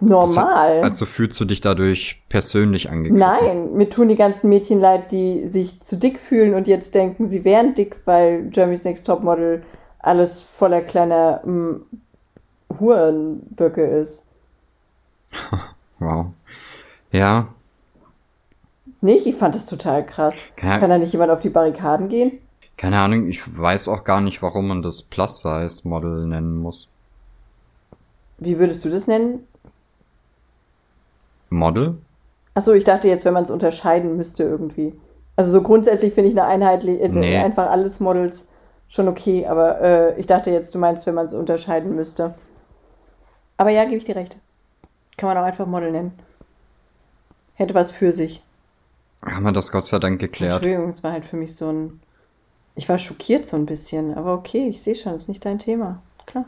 normal. 0.00 0.82
Also 0.82 1.06
fühlst 1.06 1.38
du 1.40 1.44
dich 1.44 1.60
dadurch 1.60 2.22
persönlich 2.28 2.90
angegriffen? 2.90 3.18
Nein, 3.18 3.72
mir 3.74 3.88
tun 3.90 4.08
die 4.08 4.16
ganzen 4.16 4.48
Mädchen 4.48 4.80
leid, 4.80 5.10
die 5.12 5.46
sich 5.48 5.82
zu 5.82 5.96
dick 5.96 6.18
fühlen 6.18 6.54
und 6.54 6.66
jetzt 6.68 6.94
denken, 6.94 7.28
sie 7.28 7.44
wären 7.44 7.74
dick, 7.74 7.96
weil 8.04 8.50
Jeremy's 8.52 8.84
Next 8.84 9.06
Topmodel 9.06 9.62
alles 9.98 10.42
voller 10.42 10.82
kleiner 10.82 11.40
mm, 11.46 11.80
Hurenböcke 12.78 13.82
ist. 13.84 14.24
Wow. 15.98 16.26
Ja, 17.10 17.48
Nicht? 19.00 19.26
Ich 19.26 19.36
fand 19.36 19.54
das 19.54 19.64
total 19.64 20.04
krass. 20.04 20.34
Keine- 20.56 20.78
Kann 20.80 20.90
da 20.90 20.98
nicht 20.98 21.12
jemand 21.12 21.30
auf 21.30 21.40
die 21.40 21.48
Barrikaden 21.48 22.08
gehen? 22.10 22.32
keine 22.76 22.98
Ahnung, 22.98 23.26
ich 23.28 23.40
weiß 23.58 23.88
auch 23.88 24.04
gar 24.04 24.20
nicht, 24.20 24.42
warum 24.42 24.68
man 24.68 24.82
das 24.82 25.00
Plus-Size-Model 25.02 26.26
nennen 26.26 26.58
muss. 26.58 26.88
Wie 28.36 28.58
würdest 28.58 28.84
du 28.84 28.90
das 28.90 29.06
nennen? 29.06 29.46
Model? 31.50 31.96
Achso, 32.54 32.72
ich 32.72 32.84
dachte 32.84 33.08
jetzt, 33.08 33.24
wenn 33.24 33.34
man 33.34 33.44
es 33.44 33.50
unterscheiden 33.50 34.16
müsste 34.16 34.44
irgendwie. 34.44 34.94
Also 35.36 35.50
so 35.52 35.62
grundsätzlich 35.62 36.14
finde 36.14 36.30
ich 36.30 36.36
eine 36.38 36.46
einheitliche, 36.48 37.02
äh, 37.02 37.08
Nee. 37.08 37.36
einfach 37.36 37.70
alles 37.70 38.00
Models 38.00 38.46
schon 38.88 39.08
okay, 39.08 39.46
aber 39.46 39.80
äh, 39.80 40.20
ich 40.20 40.26
dachte 40.26 40.50
jetzt, 40.50 40.74
du 40.74 40.78
meinst, 40.78 41.06
wenn 41.06 41.14
man 41.14 41.26
es 41.26 41.34
unterscheiden 41.34 41.94
müsste. 41.94 42.34
Aber 43.56 43.70
ja, 43.70 43.84
gebe 43.84 43.96
ich 43.96 44.04
dir 44.04 44.16
recht. 44.16 44.36
Kann 45.16 45.28
man 45.28 45.36
auch 45.38 45.42
einfach 45.42 45.66
Model 45.66 45.92
nennen. 45.92 46.12
Hätte 47.54 47.74
was 47.74 47.90
für 47.90 48.12
sich. 48.12 48.42
Haben 49.24 49.44
wir 49.44 49.52
das 49.52 49.72
Gott 49.72 49.86
sei 49.86 49.98
Dank 49.98 50.20
geklärt. 50.20 50.62
Entschuldigung, 50.62 50.90
es 50.90 51.02
war 51.02 51.12
halt 51.12 51.24
für 51.24 51.36
mich 51.36 51.56
so 51.56 51.70
ein. 51.70 52.00
Ich 52.74 52.88
war 52.88 52.98
schockiert 52.98 53.46
so 53.46 53.56
ein 53.56 53.64
bisschen, 53.66 54.14
aber 54.14 54.34
okay, 54.34 54.68
ich 54.68 54.82
sehe 54.82 54.94
schon, 54.94 55.14
ist 55.14 55.28
nicht 55.30 55.44
dein 55.44 55.58
Thema. 55.58 56.02
Klar. 56.26 56.44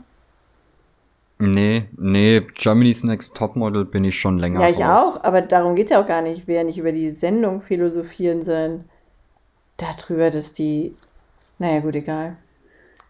Nee, 1.41 1.87
nee, 1.95 2.41
Germany's 2.53 3.03
Next 3.05 3.35
Topmodel 3.37 3.85
bin 3.85 4.03
ich 4.03 4.19
schon 4.19 4.39
länger 4.39 4.61
Ja, 4.61 4.69
ich 4.69 4.79
raus. 4.79 5.13
auch, 5.15 5.23
aber 5.23 5.41
darum 5.41 5.75
geht 5.75 5.85
es 5.87 5.91
ja 5.91 6.01
auch 6.01 6.07
gar 6.07 6.21
nicht. 6.21 6.39
Ich 6.39 6.47
will 6.47 6.55
ja 6.55 6.63
nicht 6.65 6.77
über 6.77 6.91
die 6.91 7.11
Sendung 7.11 7.61
philosophieren, 7.61 8.43
sondern 8.43 8.85
darüber, 9.77 10.31
dass 10.31 10.53
die. 10.53 10.95
Naja, 11.59 11.79
gut, 11.81 11.95
egal. 11.95 12.37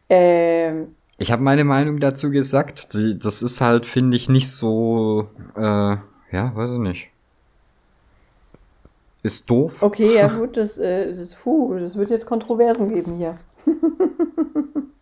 Ähm, 0.10 0.96
Ich 1.18 1.32
habe 1.32 1.42
meine 1.44 1.64
Meinung 1.64 2.00
dazu 2.00 2.32
gesagt. 2.32 2.94
Die, 2.94 3.18
das 3.20 3.42
ist 3.42 3.62
halt, 3.62 3.86
finde 3.86 4.18
ich, 4.18 4.30
nicht 4.30 4.52
so, 4.52 5.28
äh, 5.56 5.62
ja, 5.62 6.56
weiß 6.56 6.72
ich 6.72 6.80
nicht. 6.80 7.10
Ist 9.24 9.50
doof. 9.50 9.82
okay, 9.82 10.16
ja 10.16 10.28
gut, 10.38 10.56
das, 10.58 10.78
äh, 10.78 11.14
das, 11.14 11.36
puh, 11.36 11.78
das 11.80 11.96
wird 11.98 12.10
jetzt 12.10 12.26
Kontroversen 12.26 12.90
geben 12.94 13.16
hier. 13.16 13.38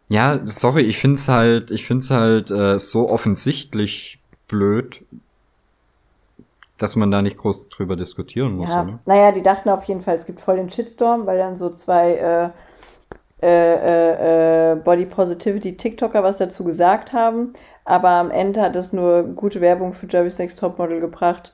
Ja, 0.09 0.39
sorry, 0.45 0.81
ich 0.83 0.97
find's 0.99 1.27
halt, 1.27 1.71
ich 1.71 1.85
find's 1.85 2.09
halt 2.09 2.49
äh, 2.51 2.79
so 2.79 3.09
offensichtlich 3.09 4.19
blöd, 4.47 5.01
dass 6.79 6.95
man 6.95 7.11
da 7.11 7.21
nicht 7.21 7.37
groß 7.37 7.69
drüber 7.69 7.95
diskutieren 7.95 8.55
muss, 8.55 8.75
Ja, 8.75 8.77
oder? 8.77 8.99
naja, 9.05 9.31
die 9.31 9.41
dachten 9.43 9.69
auf 9.69 9.83
jeden 9.85 10.01
Fall, 10.01 10.17
es 10.17 10.25
gibt 10.25 10.41
voll 10.41 10.57
den 10.57 10.71
Shitstorm, 10.71 11.25
weil 11.25 11.37
dann 11.37 11.55
so 11.57 11.69
zwei 11.71 12.13
äh, 12.15 12.49
äh, 13.41 13.75
äh, 13.75 14.73
äh, 14.73 14.75
Body 14.77 15.05
Positivity 15.05 15.77
TikToker 15.77 16.23
was 16.23 16.37
dazu 16.39 16.63
gesagt 16.63 17.13
haben. 17.13 17.53
Aber 17.85 18.09
am 18.11 18.31
Ende 18.31 18.61
hat 18.61 18.75
es 18.75 18.93
nur 18.93 19.23
gute 19.23 19.61
Werbung 19.61 19.93
für 19.93 20.07
Jerry's 20.09 20.39
Next 20.39 20.59
Topmodel 20.59 20.99
gebracht, 21.01 21.53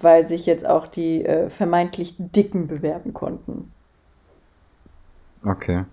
weil 0.00 0.28
sich 0.28 0.46
jetzt 0.46 0.66
auch 0.66 0.86
die 0.88 1.24
äh, 1.26 1.50
vermeintlich 1.50 2.16
Dicken 2.18 2.68
bewerben 2.68 3.14
konnten. 3.14 3.72
Okay. 5.46 5.84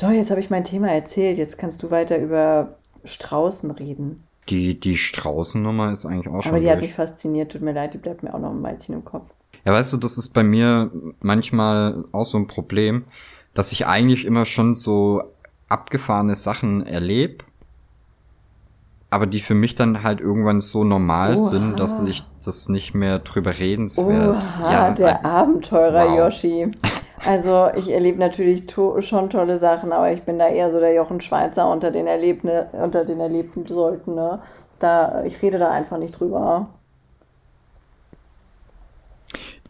Doch, 0.00 0.10
jetzt 0.10 0.30
habe 0.30 0.40
ich 0.40 0.48
mein 0.48 0.64
Thema 0.64 0.88
erzählt. 0.88 1.36
Jetzt 1.36 1.58
kannst 1.58 1.82
du 1.82 1.90
weiter 1.90 2.18
über 2.18 2.78
Straußen 3.04 3.70
reden. 3.70 4.24
Die, 4.48 4.80
die 4.80 4.96
Straußennummer 4.96 5.92
ist 5.92 6.06
eigentlich 6.06 6.28
auch 6.28 6.42
schon 6.42 6.52
Aber 6.52 6.60
die 6.60 6.68
hat 6.68 6.76
durch. 6.76 6.86
mich 6.86 6.94
fasziniert. 6.94 7.52
Tut 7.52 7.60
mir 7.60 7.72
leid, 7.72 7.92
die 7.92 7.98
bleibt 7.98 8.22
mir 8.22 8.34
auch 8.34 8.38
noch 8.38 8.50
ein 8.50 8.62
Weilchen 8.62 8.94
im 8.94 9.04
Kopf. 9.04 9.30
Ja, 9.64 9.72
weißt 9.72 9.92
du, 9.92 9.98
das 9.98 10.16
ist 10.16 10.28
bei 10.28 10.42
mir 10.42 10.90
manchmal 11.20 12.04
auch 12.12 12.24
so 12.24 12.38
ein 12.38 12.46
Problem, 12.46 13.04
dass 13.52 13.72
ich 13.72 13.86
eigentlich 13.86 14.24
immer 14.24 14.46
schon 14.46 14.74
so 14.74 15.22
abgefahrene 15.68 16.34
Sachen 16.34 16.86
erlebe, 16.86 17.44
aber 19.10 19.26
die 19.26 19.40
für 19.40 19.54
mich 19.54 19.74
dann 19.74 20.02
halt 20.02 20.20
irgendwann 20.20 20.62
so 20.62 20.82
normal 20.82 21.34
Oha. 21.36 21.48
sind, 21.48 21.78
dass 21.78 22.02
ich 22.02 22.24
das 22.44 22.68
nicht 22.70 22.94
mehr 22.94 23.18
drüber 23.18 23.58
redenswert. 23.58 24.36
Oha, 24.36 24.72
ja, 24.72 24.90
der 24.92 25.20
äh, 25.20 25.26
Abenteurer 25.26 26.08
wow. 26.08 26.18
Yoshi. 26.18 26.68
Also 27.22 27.70
ich 27.76 27.88
erlebe 27.90 28.18
natürlich 28.18 28.66
to 28.66 29.00
schon 29.02 29.30
tolle 29.30 29.58
Sachen, 29.58 29.92
aber 29.92 30.12
ich 30.12 30.22
bin 30.24 30.38
da 30.38 30.48
eher 30.48 30.72
so 30.72 30.80
der 30.80 30.92
Jochen 30.94 31.20
Schweizer 31.20 31.70
unter 31.70 31.90
den 31.90 32.06
Erlebne, 32.06 32.68
unter 32.72 33.04
den 33.04 33.20
Erlebten 33.20 33.66
sollten, 33.66 34.14
ne? 34.14 34.42
Da, 34.78 35.22
ich 35.24 35.40
rede 35.42 35.58
da 35.58 35.70
einfach 35.70 35.98
nicht 35.98 36.18
drüber. 36.18 36.70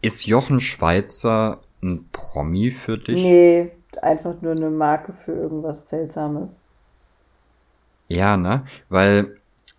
Ist 0.01 0.25
Jochen 0.25 0.59
Schweizer 0.59 1.61
ein 1.81 2.09
Promi 2.11 2.71
für 2.71 2.97
dich? 2.97 3.33
Nee, 3.33 3.71
einfach 4.01 4.41
nur 4.41 4.53
eine 4.53 4.69
Marke 4.69 5.13
für 5.13 5.33
irgendwas 5.33 5.87
Seltsames. 5.89 6.59
Ja, 8.07 8.37
ne? 8.37 8.65
Weil 8.89 9.35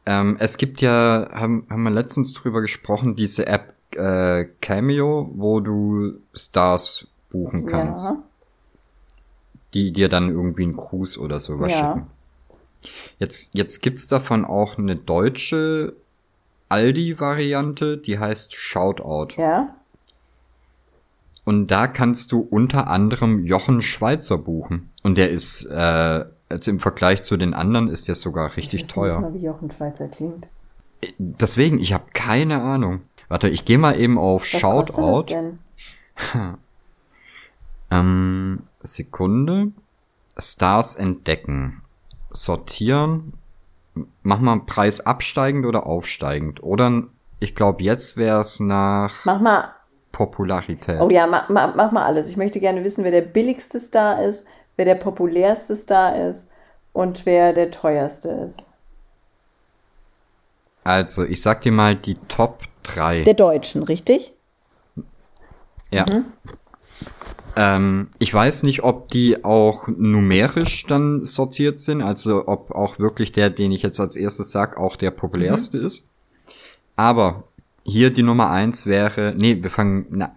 Ähm, 0.07 0.37
es 0.41 0.59
gibt 0.59 0.83
ja, 0.83 1.31
haben, 1.33 1.67
haben 1.71 1.83
wir 1.85 1.91
letztens 1.91 2.35
drüber 2.35 2.61
gesprochen, 2.63 3.17
diese 3.17 3.47
App 3.49 3.75
äh, 3.97 4.47
Cameo, 4.61 5.33
wo 5.37 5.61
du 5.61 6.21
Stars 6.35 7.09
buchen 7.33 7.67
kannst. 7.67 8.05
Ja. 8.07 8.23
Die 9.75 9.93
dir 9.93 10.09
dann 10.09 10.29
irgendwie 10.29 10.63
einen 10.65 10.77
Cruise 10.77 11.19
oder 11.19 11.41
sowas 11.41 11.73
Ja. 11.73 11.79
schicken. 11.95 12.07
Jetzt, 13.19 13.55
jetzt 13.57 13.81
gibt's 13.81 14.07
davon 14.07 14.45
auch 14.45 14.77
eine 14.79 14.97
deutsche 14.97 15.95
Aldi-Variante, 16.69 17.97
die 17.99 18.19
heißt 18.19 18.55
Shoutout. 18.55 19.35
Ja? 19.41 19.75
Und 21.45 21.69
da 21.71 21.87
kannst 21.87 22.33
du 22.33 22.41
unter 22.41 22.87
anderem 22.89 23.45
Jochen 23.45 23.83
Schweizer 23.83 24.39
buchen. 24.39 24.91
Und 25.03 25.17
der 25.19 25.31
ist, 25.31 25.65
äh, 25.67 26.25
also 26.49 26.71
im 26.71 26.81
Vergleich 26.81 27.23
zu 27.23 27.37
den 27.37 27.55
anderen 27.55 27.89
ist 27.89 28.09
der 28.09 28.15
sogar 28.15 28.57
richtig 28.57 28.83
Ich 28.83 28.89
weiß 28.89 28.95
teuer. 28.95 29.21
Nicht 29.21 29.31
mal, 29.31 29.35
wie 29.41 29.45
Jochen 29.45 29.71
Schweizer 29.71 30.09
klingt. 30.09 30.47
Deswegen, 31.19 31.81
ich 31.81 31.93
habe 31.93 32.05
keine 32.13 32.63
Ahnung. 32.63 33.01
Warte, 33.29 33.49
ich 33.49 33.65
gehe 33.65 33.79
mal 33.79 33.99
eben 33.99 34.19
auf 34.19 34.43
Was 34.43 34.61
kostet 34.61 34.89
das 34.91 34.97
Shoutout. 34.97 35.27
denn? 35.35 35.59
Ähm, 37.93 38.63
Sekunde. 38.81 39.73
Stars 40.39 40.97
entdecken. 40.97 41.83
Sortieren. 42.31 43.35
Mach 44.23 44.41
mal 44.41 44.61
Preis 44.61 45.01
absteigend 45.01 45.67
oder 45.67 45.87
aufsteigend. 45.87 46.63
Oder 46.63 47.05
ich 47.39 47.55
glaube, 47.55 47.83
jetzt 47.83 48.17
wäre 48.17 48.41
es 48.41 48.61
nach 48.61 49.25
Mach 49.27 49.41
mal. 49.41 49.75
Popularität. 50.11 51.01
Oh 51.01 51.11
ja, 51.11 51.27
mach, 51.27 51.49
mach, 51.49 51.75
mach 51.75 51.93
mal 51.93 52.05
alles. 52.05 52.29
Ich 52.29 52.37
möchte 52.37 52.61
gerne 52.61 52.85
wissen, 52.85 53.05
wer 53.05 53.11
der 53.11 53.23
billigste 53.23 53.81
Star 53.81 54.23
ist, 54.23 54.47
wer 54.77 54.85
der 54.85 54.95
populärste 54.95 55.77
Star 55.77 56.17
ist 56.17 56.51
und 56.93 57.27
wer 57.27 57.53
der 57.53 57.71
teuerste 57.71 58.29
ist. 58.29 58.63
Also, 60.85 61.25
ich 61.25 61.41
sag 61.41 61.63
dir 61.63 61.73
mal 61.73 61.95
die 61.95 62.17
Top 62.29 62.61
3. 62.83 63.23
Der 63.23 63.35
Deutschen, 63.35 63.83
richtig? 63.83 64.33
Ja. 65.91 66.05
Ähm, 67.55 68.09
ich 68.19 68.33
weiß 68.33 68.63
nicht, 68.63 68.83
ob 68.83 69.09
die 69.09 69.45
auch 69.45 69.89
numerisch 69.89 70.87
dann 70.87 71.27
sortiert 71.27 71.81
sind, 71.81 72.03
also 72.03 72.49
ob 72.49 72.71
auch 72.71 72.99
wirklich 72.99 73.33
der, 73.33 73.51
den 73.51 73.73
ich 73.73 73.83
jetzt 73.83 74.01
als 74.01 74.17
erstes 74.17 74.51
sag, 74.53 74.77
auch 74.77 74.97
der 74.97 75.11
populärste 75.11 75.79
ist. 75.79 76.09
Aber 76.97 77.45
hier 77.85 78.13
die 78.13 78.23
Nummer 78.23 78.51
eins 78.51 78.87
wäre, 78.87 79.35
nee, 79.37 79.63
wir 79.63 79.71
fangen, 79.71 80.07
na, 80.11 80.33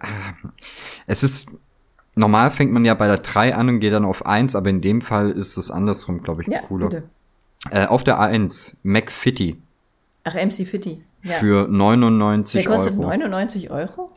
es 1.06 1.22
ist, 1.22 1.48
normal 2.14 2.50
fängt 2.50 2.72
man 2.72 2.84
ja 2.84 2.94
bei 2.94 3.06
der 3.06 3.18
3 3.18 3.54
an 3.54 3.68
und 3.68 3.80
geht 3.80 3.92
dann 3.92 4.04
auf 4.04 4.26
1, 4.26 4.54
aber 4.54 4.68
in 4.68 4.80
dem 4.80 5.00
Fall 5.00 5.30
ist 5.30 5.56
es 5.56 5.70
andersrum, 5.70 6.22
glaube 6.22 6.42
ich, 6.42 6.48
Ja, 6.48 6.60
cooler. 6.62 7.02
Äh, 7.70 7.86
auf 7.86 8.04
der 8.04 8.20
1, 8.20 8.78
McFitty 8.82 9.56
Ach, 10.24 10.34
MC 10.34 10.66
Fitti. 10.66 11.02
Ja. 11.22 11.38
für 11.38 11.68
99 11.68 12.62
der 12.62 12.72
kostet 12.72 12.92
Euro. 12.94 13.02
99 13.02 13.70
Euro? 13.70 14.10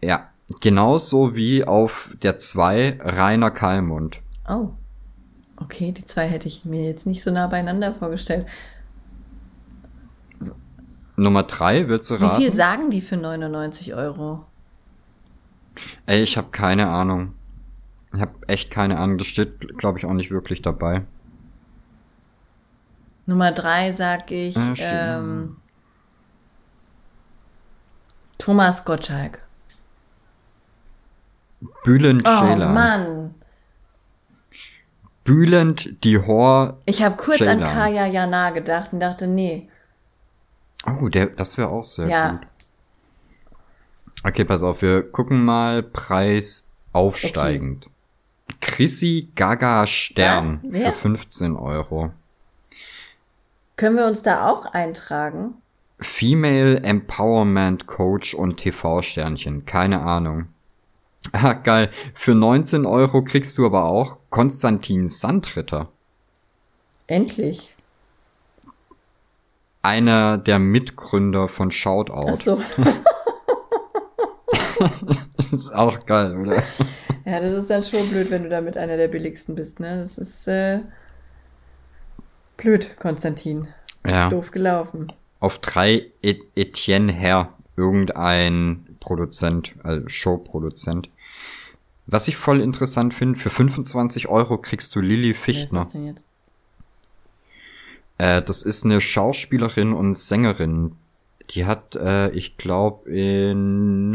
Ja, 0.00 0.28
genauso 0.60 1.34
wie 1.34 1.64
auf 1.64 2.10
der 2.22 2.38
2 2.38 2.98
Rainer 3.00 3.50
Kallmund. 3.50 4.18
Oh. 4.48 4.70
Okay, 5.56 5.92
die 5.92 6.04
zwei 6.04 6.26
hätte 6.26 6.48
ich 6.48 6.64
mir 6.64 6.84
jetzt 6.84 7.06
nicht 7.06 7.22
so 7.22 7.30
nah 7.30 7.46
beieinander 7.46 7.94
vorgestellt. 7.94 8.46
Nummer 11.16 11.44
3, 11.44 11.88
willst 11.88 12.10
du 12.10 12.18
Wie 12.20 12.24
raten? 12.24 12.42
viel 12.42 12.52
sagen 12.54 12.90
die 12.90 13.00
für 13.00 13.16
99 13.16 13.94
Euro? 13.94 14.44
Ey, 16.06 16.22
ich 16.22 16.36
habe 16.36 16.48
keine 16.50 16.88
Ahnung. 16.88 17.34
Ich 18.12 18.20
habe 18.20 18.32
echt 18.48 18.70
keine 18.70 18.98
Ahnung. 18.98 19.18
Das 19.18 19.28
steht, 19.28 19.78
glaube 19.78 19.98
ich, 19.98 20.04
auch 20.06 20.12
nicht 20.12 20.30
wirklich 20.32 20.60
dabei. 20.60 21.02
Nummer 23.26 23.52
drei 23.52 23.92
sag 23.92 24.30
ich 24.32 24.56
Ah, 24.56 24.74
stimmt. 24.76 24.80
ähm, 24.82 25.56
Thomas 28.38 28.84
Gottschalk. 28.84 29.43
Bülent 31.84 32.22
Oh 32.26 32.40
Ceylan. 32.40 32.74
Mann. 32.74 33.34
Bülent 35.24 36.04
Dihor. 36.04 36.78
Ich 36.86 37.02
habe 37.02 37.16
kurz 37.16 37.40
an 37.42 37.58
Ceylan. 37.60 37.72
Kaya 37.72 38.06
Jana 38.06 38.50
gedacht 38.50 38.92
und 38.92 39.00
dachte, 39.00 39.26
nee. 39.26 39.68
Oh, 40.86 41.08
der, 41.08 41.26
das 41.26 41.56
wäre 41.56 41.68
auch 41.70 41.84
sehr 41.84 42.08
Ja. 42.08 42.30
gut. 42.32 42.40
Okay, 44.22 44.44
pass 44.44 44.62
auf, 44.62 44.82
wir 44.82 45.02
gucken 45.02 45.44
mal 45.44 45.82
Preis 45.82 46.70
aufsteigend. 46.92 47.88
Chrissy 48.60 49.30
Gaga 49.34 49.86
Stern 49.86 50.60
für 50.72 50.92
15 50.92 51.56
Euro. 51.56 52.12
Können 53.76 53.96
wir 53.96 54.06
uns 54.06 54.22
da 54.22 54.48
auch 54.48 54.66
eintragen? 54.66 55.54
Female 56.00 56.82
Empowerment 56.82 57.86
Coach 57.86 58.34
und 58.34 58.56
TV-Sternchen. 58.58 59.64
Keine 59.66 60.02
Ahnung. 60.02 60.46
Ah, 61.32 61.54
geil. 61.54 61.90
Für 62.14 62.34
19 62.34 62.86
Euro 62.86 63.22
kriegst 63.22 63.56
du 63.58 63.66
aber 63.66 63.84
auch 63.84 64.18
Konstantin 64.30 65.08
Sandritter. 65.08 65.88
Endlich. 67.06 67.74
Einer 69.82 70.38
der 70.38 70.58
Mitgründer 70.58 71.48
von 71.48 71.68
Ach 71.68 71.72
Shoutout. 71.72 72.36
so. 72.36 72.60
ist 75.52 75.74
auch 75.74 76.04
geil, 76.06 76.36
oder? 76.36 76.62
Ja, 77.24 77.40
das 77.40 77.52
ist 77.52 77.70
dann 77.70 77.82
schon 77.82 78.08
blöd, 78.08 78.30
wenn 78.30 78.44
du 78.44 78.48
damit 78.48 78.76
einer 78.76 78.96
der 78.96 79.08
billigsten 79.08 79.54
bist, 79.54 79.80
ne? 79.80 79.98
Das 79.98 80.18
ist 80.18 80.46
äh, 80.46 80.80
blöd, 82.56 82.96
Konstantin. 82.98 83.68
Ja. 84.06 84.28
Doof 84.28 84.50
gelaufen. 84.50 85.08
Auf 85.40 85.58
drei 85.58 86.10
Et 86.22 86.40
Etienne 86.54 87.12
Herr, 87.12 87.52
irgendein 87.76 88.96
Produzent, 89.00 89.74
also 89.82 90.08
Showproduzent. 90.08 91.08
Was 92.06 92.28
ich 92.28 92.36
voll 92.36 92.60
interessant 92.60 93.14
finde, 93.14 93.38
für 93.38 93.50
25 93.50 94.28
Euro 94.28 94.58
kriegst 94.58 94.94
du 94.94 95.00
Lilly 95.00 95.28
Wer 95.28 95.30
ist 95.32 95.38
Fichtner. 95.38 95.80
das 95.80 95.92
denn 95.92 96.06
jetzt? 96.06 96.24
Äh, 98.18 98.42
das 98.42 98.62
ist 98.62 98.84
eine 98.84 99.00
Schauspielerin 99.00 99.92
und 99.92 100.14
Sängerin. 100.14 100.96
Die 101.50 101.66
hat, 101.66 101.96
äh, 101.96 102.30
ich 102.30 102.56
glaube, 102.56 103.10
in, 103.10 104.14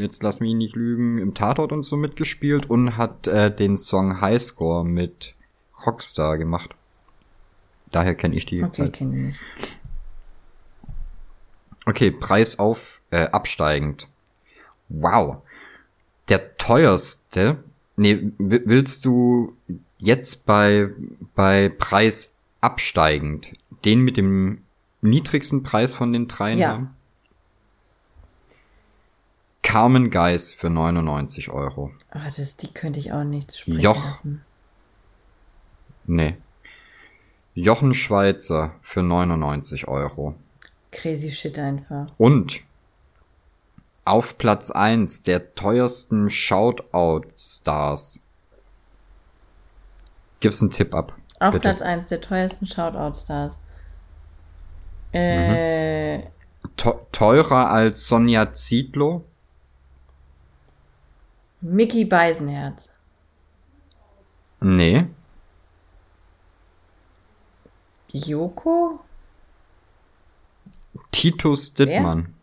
jetzt 0.00 0.22
lass 0.22 0.40
mich 0.40 0.54
nicht 0.54 0.74
lügen, 0.74 1.18
im 1.18 1.34
Tatort 1.34 1.72
und 1.72 1.82
so 1.82 1.96
mitgespielt 1.96 2.68
und 2.68 2.96
hat 2.96 3.26
äh, 3.26 3.54
den 3.54 3.76
Song 3.76 4.20
Highscore 4.20 4.84
mit 4.84 5.34
Rockstar 5.86 6.38
gemacht. 6.38 6.70
Daher 7.90 8.14
kenne 8.14 8.36
ich 8.36 8.46
die. 8.46 8.62
Okay, 8.62 8.82
halt. 8.82 8.94
kenne 8.94 9.16
ich 9.16 9.26
nicht. 9.26 9.40
Okay, 11.86 12.10
Preis 12.10 12.58
auf, 12.58 13.00
äh, 13.10 13.26
absteigend. 13.28 14.08
Wow. 14.88 15.42
Der 16.30 16.56
teuerste, 16.56 17.62
nee, 17.96 18.32
wi- 18.38 18.62
willst 18.64 19.04
du 19.04 19.54
jetzt 19.98 20.46
bei, 20.46 20.88
bei 21.34 21.68
Preis 21.68 22.36
absteigend 22.62 23.52
den 23.84 24.00
mit 24.00 24.16
dem 24.16 24.62
niedrigsten 25.02 25.62
Preis 25.62 25.92
von 25.94 26.12
den 26.12 26.28
dreien 26.28 26.58
Ja. 26.58 26.68
haben? 26.70 26.94
Carmen 29.62 30.10
Geis 30.10 30.52
für 30.52 30.70
99 30.70 31.50
Euro. 31.50 31.92
Aber 32.10 32.24
das, 32.24 32.56
die 32.56 32.72
könnte 32.72 32.98
ich 32.98 33.12
auch 33.12 33.24
nicht 33.24 33.56
sprechen 33.56 33.80
Joch. 33.80 34.04
lassen. 34.04 34.42
Nee. 36.06 36.36
Jochen 37.54 37.94
Schweizer 37.94 38.74
für 38.82 39.02
99 39.02 39.86
Euro. 39.86 40.34
Crazy 40.92 41.30
shit 41.30 41.58
einfach. 41.58 42.06
Und 42.18 42.60
auf 44.10 44.38
Platz 44.38 44.72
1 44.72 45.22
der 45.22 45.54
teuersten 45.54 46.30
Shoutout-Stars. 46.30 48.20
Gib's 50.40 50.60
einen 50.60 50.72
Tipp 50.72 50.94
ab. 50.96 51.14
Auf 51.38 51.52
bitte. 51.52 51.68
Platz 51.68 51.80
1 51.80 52.08
der 52.08 52.20
teuersten 52.20 52.66
Shoutout-Stars. 52.66 53.62
Äh, 55.12 56.22
Te 56.76 56.94
teurer 57.12 57.70
als 57.70 58.08
Sonja 58.08 58.50
Zietlow? 58.50 59.24
Mickey 61.60 62.04
Beisenherz. 62.04 62.90
Nee. 64.60 65.06
Joko? 68.12 68.98
Titus 71.12 71.74
Dittmann. 71.74 72.34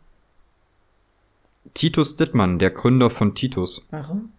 Titus 1.77 2.15
Dittmann, 2.15 2.57
der 2.57 2.71
Gründer 2.71 3.11
von 3.11 3.35
Titus. 3.35 3.85
Warum? 3.91 4.31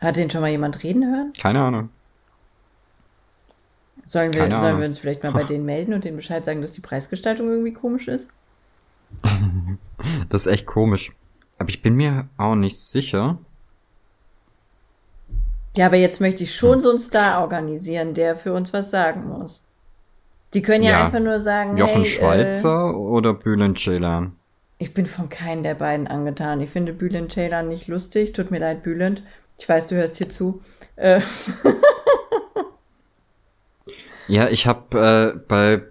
Hat 0.00 0.16
den 0.16 0.28
schon 0.30 0.40
mal 0.40 0.50
jemand 0.50 0.82
reden 0.82 1.06
hören? 1.06 1.32
Keine 1.40 1.60
Ahnung. 1.62 1.90
Sollen 4.04 4.32
wir, 4.32 4.40
Keine 4.40 4.56
sollen 4.56 4.68
Ahnung. 4.70 4.80
wir 4.80 4.88
uns 4.88 4.98
vielleicht 4.98 5.22
mal 5.22 5.30
bei 5.30 5.44
denen 5.52 5.64
melden 5.64 5.94
und 5.94 6.04
denen 6.04 6.16
Bescheid 6.16 6.44
sagen, 6.44 6.60
dass 6.60 6.72
die 6.72 6.80
Preisgestaltung 6.80 7.48
irgendwie 7.48 7.72
komisch 7.72 8.08
ist? 8.08 8.28
Das 10.28 10.44
ist 10.46 10.52
echt 10.52 10.66
komisch. 10.66 11.12
Aber 11.58 11.68
ich 11.70 11.80
bin 11.80 11.94
mir 11.94 12.28
auch 12.36 12.54
nicht 12.54 12.78
sicher. 12.78 13.38
Ja, 15.76 15.86
aber 15.86 15.96
jetzt 15.96 16.20
möchte 16.20 16.42
ich 16.42 16.54
schon 16.54 16.80
so 16.80 16.90
einen 16.90 16.98
Star 16.98 17.40
organisieren, 17.40 18.12
der 18.12 18.36
für 18.36 18.52
uns 18.52 18.72
was 18.74 18.90
sagen 18.90 19.26
muss. 19.28 19.64
Die 20.52 20.60
können 20.62 20.84
ja, 20.84 20.90
Ja. 20.90 21.04
einfach 21.06 21.20
nur 21.20 21.40
sagen, 21.40 21.76
Jochen 21.78 22.02
hey, 22.02 22.02
Äh, 22.02 22.04
Schweizer 22.04 22.96
oder 22.96 23.32
Bülent 23.34 23.78
Ceylan? 23.78 24.32
Ich 24.78 24.92
bin 24.94 25.06
von 25.06 25.28
keinem 25.28 25.62
der 25.62 25.74
beiden 25.74 26.06
angetan. 26.06 26.60
Ich 26.60 26.70
finde 26.70 26.92
Bülent 26.92 27.32
Ceylan 27.32 27.68
nicht 27.68 27.88
lustig. 27.88 28.32
Tut 28.32 28.50
mir 28.50 28.58
leid, 28.60 28.82
Bülent. 28.82 29.22
Ich 29.58 29.68
weiß, 29.68 29.86
du 29.88 29.94
hörst 29.96 30.16
hier 30.16 30.28
zu. 30.28 30.60
Äh, 30.96 31.20
Ja, 34.28 34.48
ich 34.48 34.66
habe 34.66 35.34
äh, 35.36 35.38
bei 35.46 35.82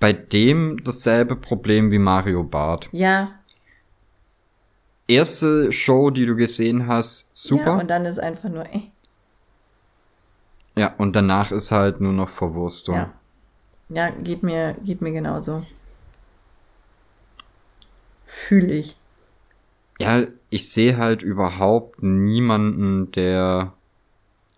bei 0.00 0.12
dem 0.12 0.82
dasselbe 0.84 1.36
Problem 1.36 1.90
wie 1.90 1.98
Mario 1.98 2.42
Barth. 2.42 2.88
ja, 2.92 3.30
Erste 5.06 5.70
Show, 5.70 6.10
die 6.10 6.24
du 6.26 6.34
gesehen 6.34 6.86
hast, 6.88 7.24
ja, 7.26 7.30
super. 7.34 7.74
und 7.78 7.88
dann 7.90 8.06
ist 8.06 8.18
einfach 8.18 8.48
nur, 8.48 8.64
äh, 8.66 8.80
Ja, 10.76 10.94
und 10.98 11.14
danach 11.14 11.52
ist 11.52 11.70
halt 11.70 12.00
nur 12.00 12.12
noch 12.12 12.28
Verwurstung. 12.30 12.94
ja. 12.96 13.12
Ja, 13.90 14.08
geht 14.10 14.42
mir, 14.42 14.74
geht 14.82 15.02
mir 15.02 15.12
genauso. 15.12 15.62
Fühle 18.34 18.74
ich. 18.74 18.96
Ja, 20.00 20.26
ich 20.50 20.70
sehe 20.70 20.96
halt 20.96 21.22
überhaupt 21.22 22.02
niemanden, 22.02 23.12
der 23.12 23.72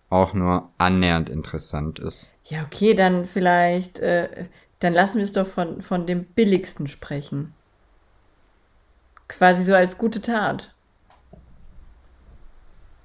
auch 0.08 0.32
nur 0.32 0.70
annähernd 0.78 1.28
interessant 1.28 1.98
ist. 1.98 2.26
Ja, 2.44 2.62
okay, 2.64 2.94
dann 2.94 3.26
vielleicht, 3.26 3.98
äh, 3.98 4.46
dann 4.80 4.94
lassen 4.94 5.18
wir 5.18 5.24
es 5.24 5.32
doch 5.34 5.46
von, 5.46 5.82
von 5.82 6.06
dem 6.06 6.24
billigsten 6.24 6.86
sprechen. 6.86 7.52
Quasi 9.28 9.62
so 9.62 9.74
als 9.74 9.98
gute 9.98 10.22
Tat. 10.22 10.72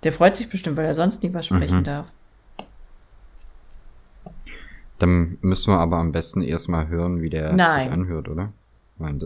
Der 0.03 0.13
freut 0.13 0.35
sich 0.37 0.49
bestimmt, 0.49 0.77
weil 0.77 0.85
er 0.85 0.93
sonst 0.93 1.21
nie 1.21 1.33
was 1.33 1.45
sprechen 1.45 1.79
Mhm. 1.79 1.83
darf. 1.83 2.07
Dann 4.99 5.37
müssen 5.41 5.73
wir 5.73 5.79
aber 5.79 5.97
am 5.97 6.11
besten 6.13 6.41
erstmal 6.41 6.87
hören, 6.87 7.21
wie 7.21 7.29
der 7.29 7.51
Nein. 7.53 7.83
sich 7.83 7.91
anhört, 7.91 8.29
oder? 8.29 8.53
Nein. 8.97 9.21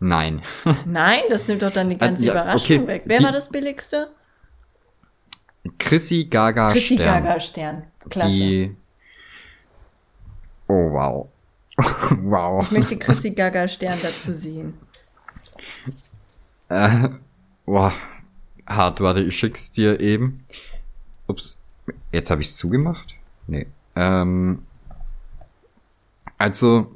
Nein. 0.00 0.42
Nein, 0.86 1.22
das 1.28 1.48
nimmt 1.48 1.62
doch 1.62 1.70
dann 1.70 1.90
die 1.90 1.98
ganze 1.98 2.26
ja, 2.26 2.32
Überraschung 2.32 2.82
okay, 2.82 2.86
weg. 2.86 3.02
Wer 3.06 3.18
die- 3.18 3.24
war 3.24 3.32
das 3.32 3.48
billigste? 3.48 4.10
Chrissy 5.78 6.24
Gaga 6.24 6.70
Chrissy 6.72 6.94
Stern. 6.94 7.24
Gaga 7.24 7.40
Stern. 7.40 7.86
Klasse. 8.08 8.30
Die. 8.30 8.76
Oh 10.68 10.92
wow. 10.92 11.28
wow. 12.22 12.62
Ich 12.62 12.70
möchte 12.70 12.96
Chrissy 12.96 13.30
Gaga 13.30 13.68
Stern 13.68 13.98
dazu 14.02 14.32
sehen. 14.32 14.78
Äh, 16.68 17.08
boah, 17.64 17.92
hart, 18.66 19.00
warte, 19.00 19.22
ich 19.22 19.36
schick's 19.38 19.72
dir 19.72 20.00
eben. 20.00 20.44
Ups, 21.26 21.62
jetzt 22.12 22.30
habe 22.30 22.42
ich's 22.42 22.56
zugemacht? 22.56 23.14
Nee. 23.46 23.66
Ähm, 23.96 24.64
also, 26.36 26.92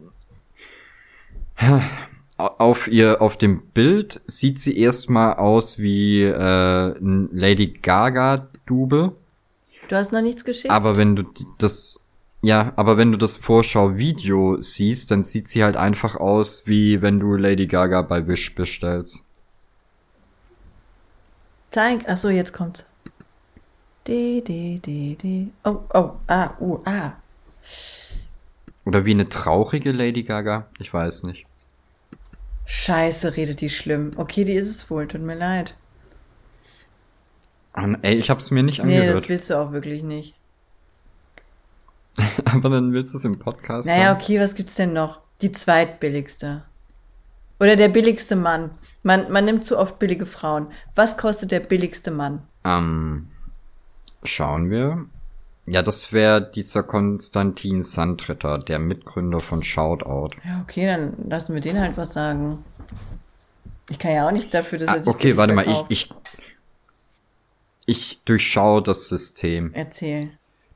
auf 2.43 2.88
ihr, 2.88 3.22
auf 3.22 3.36
dem 3.36 3.62
Bild 3.68 4.20
sieht 4.26 4.59
sie 4.59 4.78
erstmal 4.78 5.34
aus 5.34 5.78
wie 5.78 6.22
äh, 6.22 6.97
ein 6.99 7.28
Lady 7.32 7.68
Gaga 7.68 8.49
Double. 8.66 9.12
Du 9.88 9.97
hast 9.97 10.12
noch 10.12 10.22
nichts 10.22 10.45
geschickt? 10.45 10.70
Aber 10.70 10.97
wenn 10.97 11.16
du 11.16 11.24
das, 11.59 12.05
ja, 12.40 12.72
aber 12.76 12.97
wenn 12.97 13.12
du 13.12 13.18
das 13.18 13.36
Vorschau-Video 13.36 14.61
siehst, 14.61 15.11
dann 15.11 15.22
sieht 15.24 15.49
sie 15.49 15.62
halt 15.64 15.76
einfach 15.76 16.16
aus, 16.16 16.66
wie 16.66 17.03
wenn 17.03 17.18
du 17.18 17.36
Lady 17.36 17.66
Gaga 17.66 18.03
bei 18.03 18.26
Wish 18.26 18.55
bestellst. 18.55 19.24
Zeig. 21.70 22.09
Achso, 22.09 22.28
jetzt 22.28 22.53
kommt's. 22.53 22.86
D, 24.07 24.40
D, 24.40 24.78
D, 24.78 25.14
D. 25.14 25.49
Oh, 25.64 25.78
oh, 25.95 26.11
ah, 26.26 26.51
uh, 26.61 26.80
ah. 26.84 27.12
Oder 28.84 29.05
wie 29.05 29.12
eine 29.12 29.28
traurige 29.28 29.93
Lady 29.93 30.22
Gaga? 30.22 30.66
Ich 30.78 30.93
weiß 30.93 31.22
nicht. 31.24 31.47
Scheiße, 32.74 33.36
redet 33.36 33.60
die 33.60 33.68
schlimm. 33.68 34.14
Okay, 34.16 34.44
die 34.44 34.54
ist 34.54 34.66
es 34.70 34.88
wohl, 34.90 35.06
tut 35.06 35.20
mir 35.20 35.34
leid. 35.34 35.74
Ähm, 37.76 37.98
Ey, 38.00 38.14
ich 38.14 38.30
hab's 38.30 38.50
mir 38.50 38.62
nicht 38.62 38.82
Nee, 38.82 38.96
das 38.96 39.00
angehört. 39.02 39.28
willst 39.28 39.50
du 39.50 39.58
auch 39.58 39.72
wirklich 39.72 40.02
nicht. 40.02 40.34
aber 42.46 42.70
dann 42.70 42.94
willst 42.94 43.12
du 43.12 43.18
es 43.18 43.26
im 43.26 43.38
Podcast 43.38 43.86
Naja, 43.86 44.08
sagen? 44.14 44.20
okay, 44.22 44.40
was 44.40 44.54
gibt's 44.54 44.74
denn 44.76 44.94
noch? 44.94 45.20
Die 45.42 45.52
zweitbilligste. 45.52 46.62
Oder 47.60 47.76
der 47.76 47.90
billigste 47.90 48.36
Mann. 48.36 48.70
Man, 49.02 49.30
man 49.30 49.44
nimmt 49.44 49.64
zu 49.64 49.76
oft 49.78 49.98
billige 49.98 50.24
Frauen. 50.24 50.68
Was 50.94 51.18
kostet 51.18 51.50
der 51.50 51.60
billigste 51.60 52.10
Mann? 52.10 52.42
Ähm, 52.64 53.28
schauen 54.24 54.70
wir. 54.70 55.04
Ja, 55.66 55.82
das 55.82 56.12
wäre 56.12 56.42
dieser 56.50 56.82
Konstantin 56.82 57.82
Sandritter, 57.82 58.58
der 58.58 58.78
Mitgründer 58.78 59.38
von 59.38 59.62
Shoutout. 59.62 60.36
Ja, 60.44 60.60
okay, 60.62 60.86
dann 60.86 61.14
lassen 61.28 61.54
wir 61.54 61.60
den 61.60 61.80
halt 61.80 61.96
was 61.96 62.12
sagen. 62.12 62.64
Ich 63.88 63.98
kann 63.98 64.12
ja 64.12 64.26
auch 64.26 64.32
nichts 64.32 64.50
dafür, 64.50 64.78
dass 64.78 64.88
Ah, 64.88 64.94
er 64.94 65.00
sich 65.04 65.14
okay, 65.14 65.36
warte 65.36 65.52
mal, 65.52 65.66
ich, 65.68 65.84
ich, 65.88 66.10
ich 67.86 68.20
durchschaue 68.24 68.82
das 68.82 69.08
System. 69.08 69.72
Erzähl. 69.74 70.30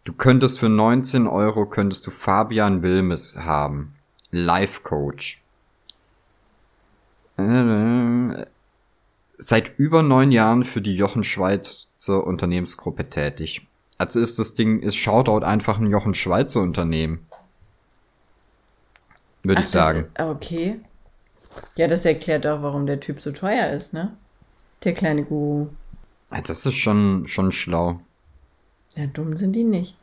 Du 0.05 0.13
könntest 0.13 0.61
für 0.61 0.69
19 0.69 1.27
Euro 1.27 1.67
könntest 1.67 2.07
du 2.07 2.13
Fabian 2.13 2.83
Wilmes 2.83 3.39
haben. 3.39 3.97
Life 4.31 4.83
Coach. 4.83 5.43
Äh, 7.39 8.47
Seit 9.39 9.79
über 9.79 10.03
neun 10.03 10.33
Jahren 10.33 10.65
für 10.65 10.81
die 10.81 10.95
Jochen 10.95 11.23
Schweizer 11.25 12.25
Unternehmensgruppe 12.27 13.11
tätig. 13.11 13.67
Also 13.99 14.21
ist 14.21 14.39
das 14.39 14.55
Ding, 14.55 14.81
ist 14.81 14.97
Shoutout 14.97 15.45
einfach 15.45 15.79
ein 15.79 15.87
Jochen 15.87 16.15
Schweizer 16.15 16.61
Unternehmen. 16.61 17.27
Würde 19.43 19.63
ich 19.63 19.69
sagen. 19.69 20.09
Das, 20.15 20.27
ah, 20.27 20.31
okay. 20.31 20.81
Ja, 21.77 21.89
das 21.89 22.05
erklärt 22.05 22.47
auch, 22.47 22.63
warum 22.63 22.87
der 22.87 23.01
Typ 23.01 23.21
so 23.21 23.33
teuer 23.33 23.71
ist, 23.71 23.95
ne? 23.95 24.15
Der 24.85 24.93
kleine 24.93 25.25
Guru. 25.25 25.69
Das 26.45 26.67
ist 26.67 26.75
schon, 26.75 27.27
schon 27.27 27.53
schlau. 27.53 28.01
Ja, 28.95 29.07
dumm 29.07 29.37
sind 29.37 29.53
die 29.53 29.65
nicht. 29.65 29.97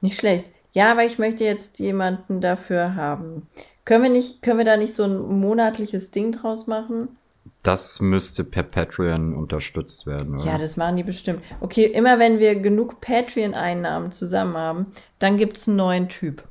Nicht 0.00 0.18
schlecht. 0.18 0.50
Ja, 0.72 0.90
aber 0.90 1.04
ich 1.04 1.18
möchte 1.18 1.44
jetzt 1.44 1.78
jemanden 1.78 2.40
dafür 2.40 2.96
haben. 2.96 3.46
Können 3.84 4.02
wir 4.02 4.10
nicht, 4.10 4.42
können 4.42 4.58
wir 4.58 4.64
da 4.64 4.76
nicht 4.76 4.94
so 4.94 5.04
ein 5.04 5.38
monatliches 5.38 6.10
Ding 6.10 6.32
draus 6.32 6.66
machen? 6.66 7.16
Das 7.64 8.00
müsste 8.00 8.44
per 8.44 8.62
Patreon 8.62 9.34
unterstützt 9.34 10.06
werden, 10.06 10.36
oder? 10.36 10.44
Ja, 10.44 10.58
das 10.58 10.76
machen 10.76 10.96
die 10.96 11.02
bestimmt. 11.02 11.42
Okay, 11.60 11.84
immer 11.86 12.18
wenn 12.20 12.38
wir 12.38 12.54
genug 12.60 13.00
Patreon-Einnahmen 13.00 14.12
zusammen 14.12 14.56
haben, 14.56 14.86
dann 15.18 15.36
gibt's 15.38 15.66
einen 15.66 15.78
neuen 15.78 16.08
Typ. 16.08 16.44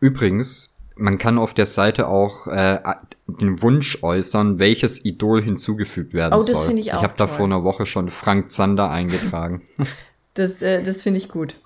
Übrigens, 0.00 0.74
man 0.96 1.18
kann 1.18 1.38
auf 1.38 1.54
der 1.54 1.66
Seite 1.66 2.08
auch 2.08 2.46
äh, 2.46 2.80
den 3.26 3.62
Wunsch 3.62 4.02
äußern, 4.02 4.58
welches 4.58 5.04
Idol 5.04 5.42
hinzugefügt 5.42 6.14
werden 6.14 6.34
Oh, 6.34 6.40
soll. 6.40 6.54
das 6.54 6.62
finde 6.64 6.80
ich 6.80 6.92
auch 6.92 6.98
Ich 6.98 7.02
habe 7.02 7.14
da 7.16 7.26
vor 7.28 7.44
einer 7.46 7.64
Woche 7.64 7.86
schon 7.86 8.10
Frank 8.10 8.50
Zander 8.50 8.90
eingetragen. 8.90 9.62
Das, 10.34 10.62
äh, 10.62 10.84
das 10.84 11.02
finde 11.02 11.18
ich 11.18 11.28
gut. 11.28 11.56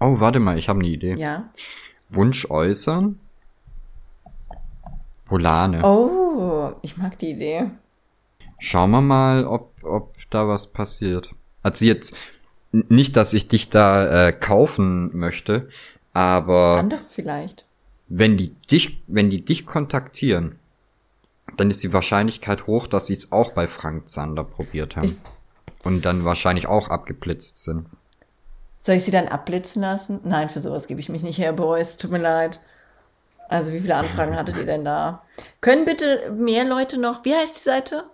oh, 0.00 0.20
warte 0.20 0.38
mal, 0.38 0.58
ich 0.58 0.68
habe 0.68 0.80
eine 0.80 0.88
Idee. 0.88 1.14
Ja. 1.14 1.48
Wunsch 2.10 2.50
äußern? 2.50 3.18
Volane. 5.26 5.84
Oh, 5.84 6.72
ich 6.82 6.96
mag 6.96 7.18
die 7.18 7.30
Idee. 7.30 7.70
Schauen 8.58 8.90
wir 8.90 9.00
mal, 9.00 9.44
ob, 9.46 9.72
ob 9.82 10.14
da 10.30 10.48
was 10.48 10.72
passiert. 10.72 11.30
Also 11.62 11.84
jetzt, 11.84 12.16
nicht, 12.72 13.16
dass 13.16 13.32
ich 13.34 13.48
dich 13.48 13.68
da 13.70 14.28
äh, 14.28 14.32
kaufen 14.32 15.16
möchte, 15.16 15.68
aber 16.12 16.78
Andere 16.78 17.00
vielleicht. 17.08 17.64
wenn 18.08 18.36
die 18.36 18.50
dich, 18.70 19.02
wenn 19.06 19.30
die 19.30 19.44
dich 19.44 19.66
kontaktieren, 19.66 20.58
dann 21.56 21.70
ist 21.70 21.82
die 21.82 21.92
Wahrscheinlichkeit 21.92 22.66
hoch, 22.66 22.86
dass 22.86 23.06
sie 23.06 23.14
es 23.14 23.32
auch 23.32 23.52
bei 23.52 23.66
Frank 23.66 24.08
Zander 24.08 24.44
probiert 24.44 24.96
haben. 24.96 25.06
Ich- 25.06 25.16
und 25.84 26.04
dann 26.04 26.24
wahrscheinlich 26.24 26.66
auch 26.66 26.88
abgeblitzt 26.88 27.62
sind. 27.62 27.86
Soll 28.78 28.96
ich 28.96 29.04
sie 29.04 29.12
dann 29.12 29.28
abblitzen 29.28 29.82
lassen? 29.82 30.20
Nein, 30.24 30.48
für 30.48 30.60
sowas 30.60 30.88
gebe 30.88 30.98
ich 31.00 31.08
mich 31.08 31.22
nicht 31.22 31.38
her, 31.38 31.52
Boys. 31.52 31.96
Tut 31.96 32.10
mir 32.10 32.18
leid. 32.18 32.60
Also, 33.48 33.72
wie 33.72 33.80
viele 33.80 33.94
Anfragen 33.96 34.34
hattet 34.36 34.58
ihr 34.58 34.66
denn 34.66 34.84
da? 34.84 35.22
Können 35.60 35.84
bitte 35.84 36.32
mehr 36.36 36.64
Leute 36.64 36.98
noch. 36.98 37.24
Wie 37.24 37.34
heißt 37.34 37.56
die 37.58 37.68
Seite? 37.68 38.04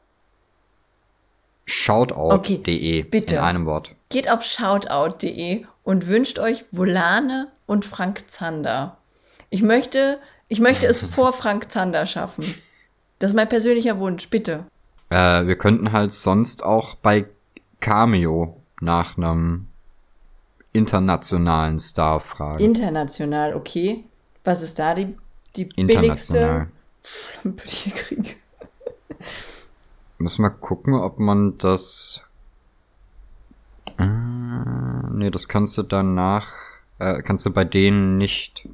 Shoutout.de 1.66 2.35
Okay, 2.35 3.03
bitte. 3.05 3.37
in 3.37 3.41
einem 3.41 3.66
Wort. 3.66 3.91
Geht 4.09 4.30
auf 4.30 4.43
shoutout.de 4.43 5.64
und 5.85 6.07
wünscht 6.07 6.39
euch 6.39 6.64
Volane 6.70 7.49
und 7.66 7.85
Frank 7.85 8.30
Zander. 8.30 8.99
Ich 9.51 9.62
möchte, 9.62 10.18
ich 10.49 10.61
möchte 10.61 10.87
es 10.87 11.01
vor 11.14 11.33
Frank 11.33 11.70
Zander 11.70 12.05
schaffen. 12.07 12.55
Das 13.18 13.30
ist 13.30 13.37
mein 13.37 13.49
persönlicher 13.49 13.99
Wunsch, 14.01 14.28
bitte. 14.28 14.64
Äh, 15.11 15.47
wir 15.47 15.57
könnten 15.57 15.93
halt 15.93 16.12
sonst 16.12 16.62
auch 16.64 16.97
bei 16.97 17.26
Cameo 17.80 18.61
nach 18.80 19.16
einem 19.16 19.68
internationalen 20.72 21.78
Star 21.78 22.20
fragen. 22.20 22.62
International, 22.64 23.55
okay. 23.55 24.05
Was 24.45 24.62
ist 24.62 24.78
da 24.78 24.95
die, 24.95 25.14
die 25.57 25.64
billigste 25.66 26.68
Schlampe, 27.03 27.62
die 27.66 27.88
ich 27.88 27.94
kriege? 27.94 28.30
Muss 30.18 30.38
mal 30.38 30.50
gucken, 30.50 30.94
ob 30.94 31.18
man 31.18 31.59
das. 31.59 32.22
Äh, 33.98 34.05
nee, 34.05 35.30
das 35.30 35.48
kannst 35.48 35.76
du 35.78 35.82
danach, 35.82 36.48
äh, 36.98 37.22
kannst 37.22 37.44
du 37.44 37.50
bei 37.50 37.64
denen 37.64 38.18
nicht 38.18 38.68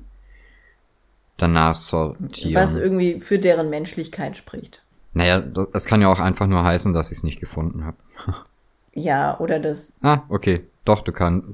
danach 1.39 1.75
sortieren. 1.75 2.55
Was 2.55 2.77
irgendwie 2.77 3.21
für 3.21 3.39
deren 3.39 3.71
Menschlichkeit 3.71 4.37
spricht. 4.37 4.83
Naja, 5.15 5.41
das 5.41 5.87
kann 5.87 6.03
ja 6.03 6.13
auch 6.13 6.21
einfach 6.21 6.47
nur 6.47 6.63
heißen, 6.65 6.93
dass 6.93 7.11
ich 7.11 7.19
es 7.19 7.25
nicht 7.25 7.41
gefunden 7.41 7.85
habe. 7.85 7.97
Ja, 8.95 9.39
oder 9.39 9.61
das. 9.61 9.95
Ah, 10.03 10.23
okay. 10.29 10.65
Doch, 10.85 11.03
du 11.03 11.13
kannst, 11.13 11.47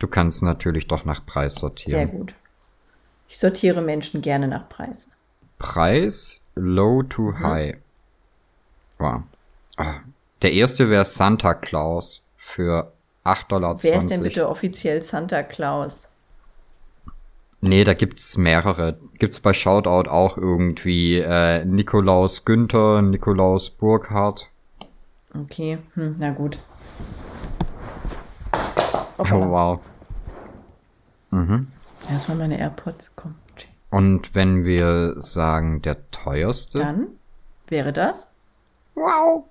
du 0.00 0.08
kannst 0.08 0.42
natürlich 0.42 0.88
doch 0.88 1.04
nach 1.04 1.24
Preis 1.24 1.54
sortieren. 1.54 1.90
Sehr 1.90 2.06
gut. 2.06 2.34
Ich 3.28 3.38
sortiere 3.38 3.80
Menschen 3.82 4.20
gerne 4.22 4.48
nach 4.48 4.68
Preis. 4.68 5.08
Preis 5.58 6.44
low 6.54 7.02
to 7.02 7.22
Mhm. 7.32 7.38
high. 7.40 7.76
Wow. 8.98 9.22
Ah, 9.76 10.00
Der 10.42 10.52
erste 10.52 10.90
wäre 10.90 11.04
Santa 11.04 11.54
Claus 11.54 12.22
für 12.36 12.92
8,20 13.24 13.48
Dollar. 13.48 13.82
Wer 13.82 13.96
ist 13.98 14.10
denn 14.10 14.22
bitte 14.22 14.48
offiziell 14.48 15.00
Santa 15.02 15.42
Claus? 15.42 16.08
Nee, 17.62 17.82
da 17.84 17.94
gibt's 17.94 18.36
mehrere. 18.36 18.98
Gibt's 19.18 19.40
bei 19.40 19.54
Shoutout 19.54 20.10
auch 20.10 20.36
irgendwie 20.36 21.16
äh, 21.18 21.64
Nikolaus 21.64 22.44
Günther, 22.44 23.00
Nikolaus 23.00 23.70
Burkhardt. 23.70 24.48
Okay, 25.34 25.78
hm, 25.94 26.16
na 26.18 26.30
gut. 26.30 26.58
Oh, 29.16 29.24
wow. 29.30 29.80
Das 31.30 31.48
waren 32.28 32.38
meine 32.38 32.58
AirPods. 32.58 33.12
Komm. 33.16 33.34
Und 33.90 34.34
wenn 34.34 34.64
wir 34.64 35.14
sagen, 35.18 35.80
der 35.82 36.10
teuerste? 36.10 36.78
Dann 36.78 37.06
wäre 37.68 37.92
das. 37.92 38.28
Wow. 38.96 39.44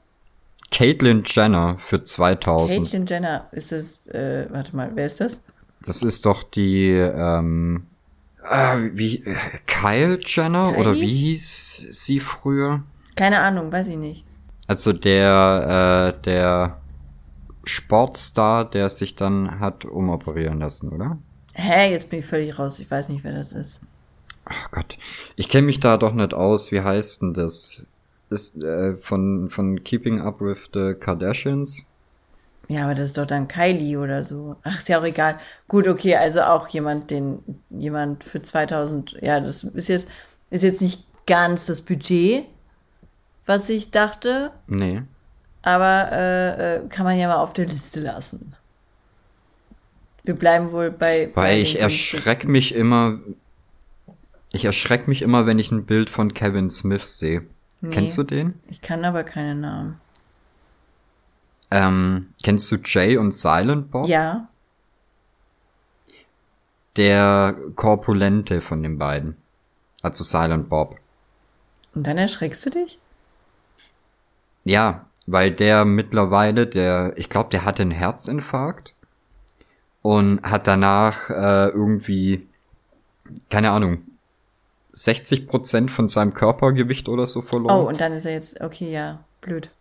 Caitlyn 0.69 1.23
Jenner 1.25 1.77
für 1.79 2.03
2000. 2.03 2.83
Caitlyn 2.83 3.05
Jenner 3.05 3.47
ist 3.51 3.71
es. 3.71 4.05
Äh, 4.07 4.47
warte 4.49 4.75
mal, 4.75 4.91
wer 4.95 5.05
ist 5.05 5.21
das? 5.21 5.41
Das 5.85 6.01
ist 6.01 6.25
doch 6.25 6.43
die, 6.43 6.89
ähm, 6.89 7.85
äh, 8.49 8.89
wie, 8.93 9.23
äh, 9.23 9.35
Kyle 9.65 10.19
Jenner? 10.25 10.63
Kylie? 10.63 10.79
Oder 10.79 10.95
wie 10.95 11.15
hieß 11.15 11.87
sie 11.91 12.19
früher? 12.19 12.83
Keine 13.15 13.39
Ahnung, 13.39 13.71
weiß 13.71 13.87
ich 13.89 13.97
nicht. 13.97 14.25
Also 14.67 14.91
der, 14.91 16.15
äh, 16.17 16.21
der 16.23 16.81
Sportstar, 17.63 18.69
der 18.69 18.89
sich 18.89 19.15
dann 19.15 19.59
hat 19.61 19.85
umoperieren 19.85 20.59
lassen, 20.59 20.89
oder? 20.89 21.17
Hä, 21.53 21.91
jetzt 21.91 22.09
bin 22.09 22.19
ich 22.19 22.25
völlig 22.25 22.57
raus. 22.57 22.79
Ich 22.79 22.89
weiß 22.89 23.09
nicht, 23.09 23.23
wer 23.23 23.33
das 23.33 23.53
ist. 23.53 23.81
Ach 24.45 24.71
Gott, 24.71 24.97
ich 25.35 25.49
kenne 25.49 25.67
mich 25.67 25.79
da 25.79 25.97
doch 25.97 26.13
nicht 26.13 26.33
aus. 26.33 26.71
Wie 26.71 26.81
heißt 26.81 27.21
denn 27.21 27.33
das? 27.33 27.85
Ist 28.29 28.63
äh, 28.63 28.97
von 28.97 29.49
von 29.49 29.83
Keeping 29.83 30.19
Up 30.19 30.41
with 30.41 30.57
the 30.73 30.93
Kardashians? 30.99 31.83
Ja, 32.67 32.85
aber 32.85 32.95
das 32.95 33.07
ist 33.07 33.17
doch 33.17 33.25
dann 33.27 33.47
Kylie 33.47 33.99
oder 33.99 34.23
so. 34.23 34.55
Ach, 34.63 34.77
ist 34.77 34.89
ja 34.89 34.99
auch 34.99 35.03
egal. 35.05 35.37
Gut, 35.67 35.87
okay, 35.87 36.15
also 36.15 36.41
auch 36.41 36.67
jemand, 36.69 37.11
den 37.11 37.39
jemand 37.69 38.23
für 38.23 38.41
2000. 38.41 39.17
Ja, 39.21 39.39
das 39.39 39.63
ist 39.63 39.87
jetzt 39.89 40.09
ist 40.49 40.63
jetzt 40.63 40.81
nicht 40.81 41.05
ganz 41.27 41.65
das 41.67 41.81
Budget, 41.81 42.45
was 43.45 43.69
ich 43.69 43.91
dachte, 43.91 44.51
Nee. 44.67 45.01
aber 45.61 46.09
äh, 46.11 46.75
äh, 46.77 46.87
kann 46.89 47.05
man 47.05 47.17
ja 47.17 47.27
mal 47.27 47.37
auf 47.37 47.53
der 47.53 47.65
Liste 47.65 47.99
lassen. 48.01 48.55
Wir 50.23 50.35
bleiben 50.35 50.71
wohl 50.71 50.91
bei. 50.91 51.27
bei 51.27 51.41
Weil 51.41 51.55
den 51.57 51.63
ich 51.63 51.79
erschreck 51.79 52.23
günstigsten. 52.23 52.51
mich 52.51 52.75
immer. 52.75 53.19
Ich 54.53 54.65
erschreck 54.65 55.07
mich 55.07 55.21
immer, 55.21 55.45
wenn 55.45 55.59
ich 55.59 55.71
ein 55.71 55.85
Bild 55.85 56.09
von 56.09 56.33
Kevin 56.33 56.69
Smith 56.69 57.17
sehe. 57.17 57.45
Nee. 57.81 57.89
Kennst 57.93 58.17
du 58.17 58.23
den? 58.23 58.53
Ich 58.69 58.81
kann 58.81 59.03
aber 59.03 59.23
keine 59.23 59.55
Namen. 59.55 59.99
Ähm, 61.71 62.27
kennst 62.43 62.71
du 62.71 62.75
Jay 62.85 63.17
und 63.17 63.31
Silent 63.33 63.89
Bob? 63.91 64.07
Ja, 64.07 64.47
Der 66.95 67.55
Korpulente 67.75 68.61
von 68.61 68.83
den 68.83 68.97
beiden. 68.99 69.35
Also 70.03 70.23
Silent 70.23 70.69
Bob. 70.69 70.97
und 71.95 72.05
dann 72.05 72.17
erschreckst 72.17 72.65
du 72.65 72.69
dich? 72.69 72.99
Ja, 74.63 75.05
weil 75.25 75.51
der 75.51 75.85
mittlerweile, 75.85 76.67
der, 76.67 77.13
ich 77.15 77.29
glaube, 77.29 77.49
der 77.49 77.65
hatte 77.65 77.81
einen 77.81 77.91
Herzinfarkt 77.91 78.93
und 80.03 80.43
hat 80.43 80.67
danach 80.67 81.29
äh, 81.31 81.69
irgendwie, 81.69 82.45
keine 83.49 83.71
Ahnung, 83.71 84.03
60 84.91 85.47
Prozent 85.47 85.89
von 85.89 86.07
seinem 86.07 86.35
Körpergewicht 86.35 87.09
oder 87.09 87.25
so 87.25 87.39
Oh, 87.39 87.43
verloren. 87.43 87.87
und 87.87 87.99
dann 87.99 88.13
ist 88.13 88.25
er 88.25 88.33
jetzt. 88.33 88.61
Okay, 88.61 88.91
ja, 88.91 89.23
blöd. 89.41 89.71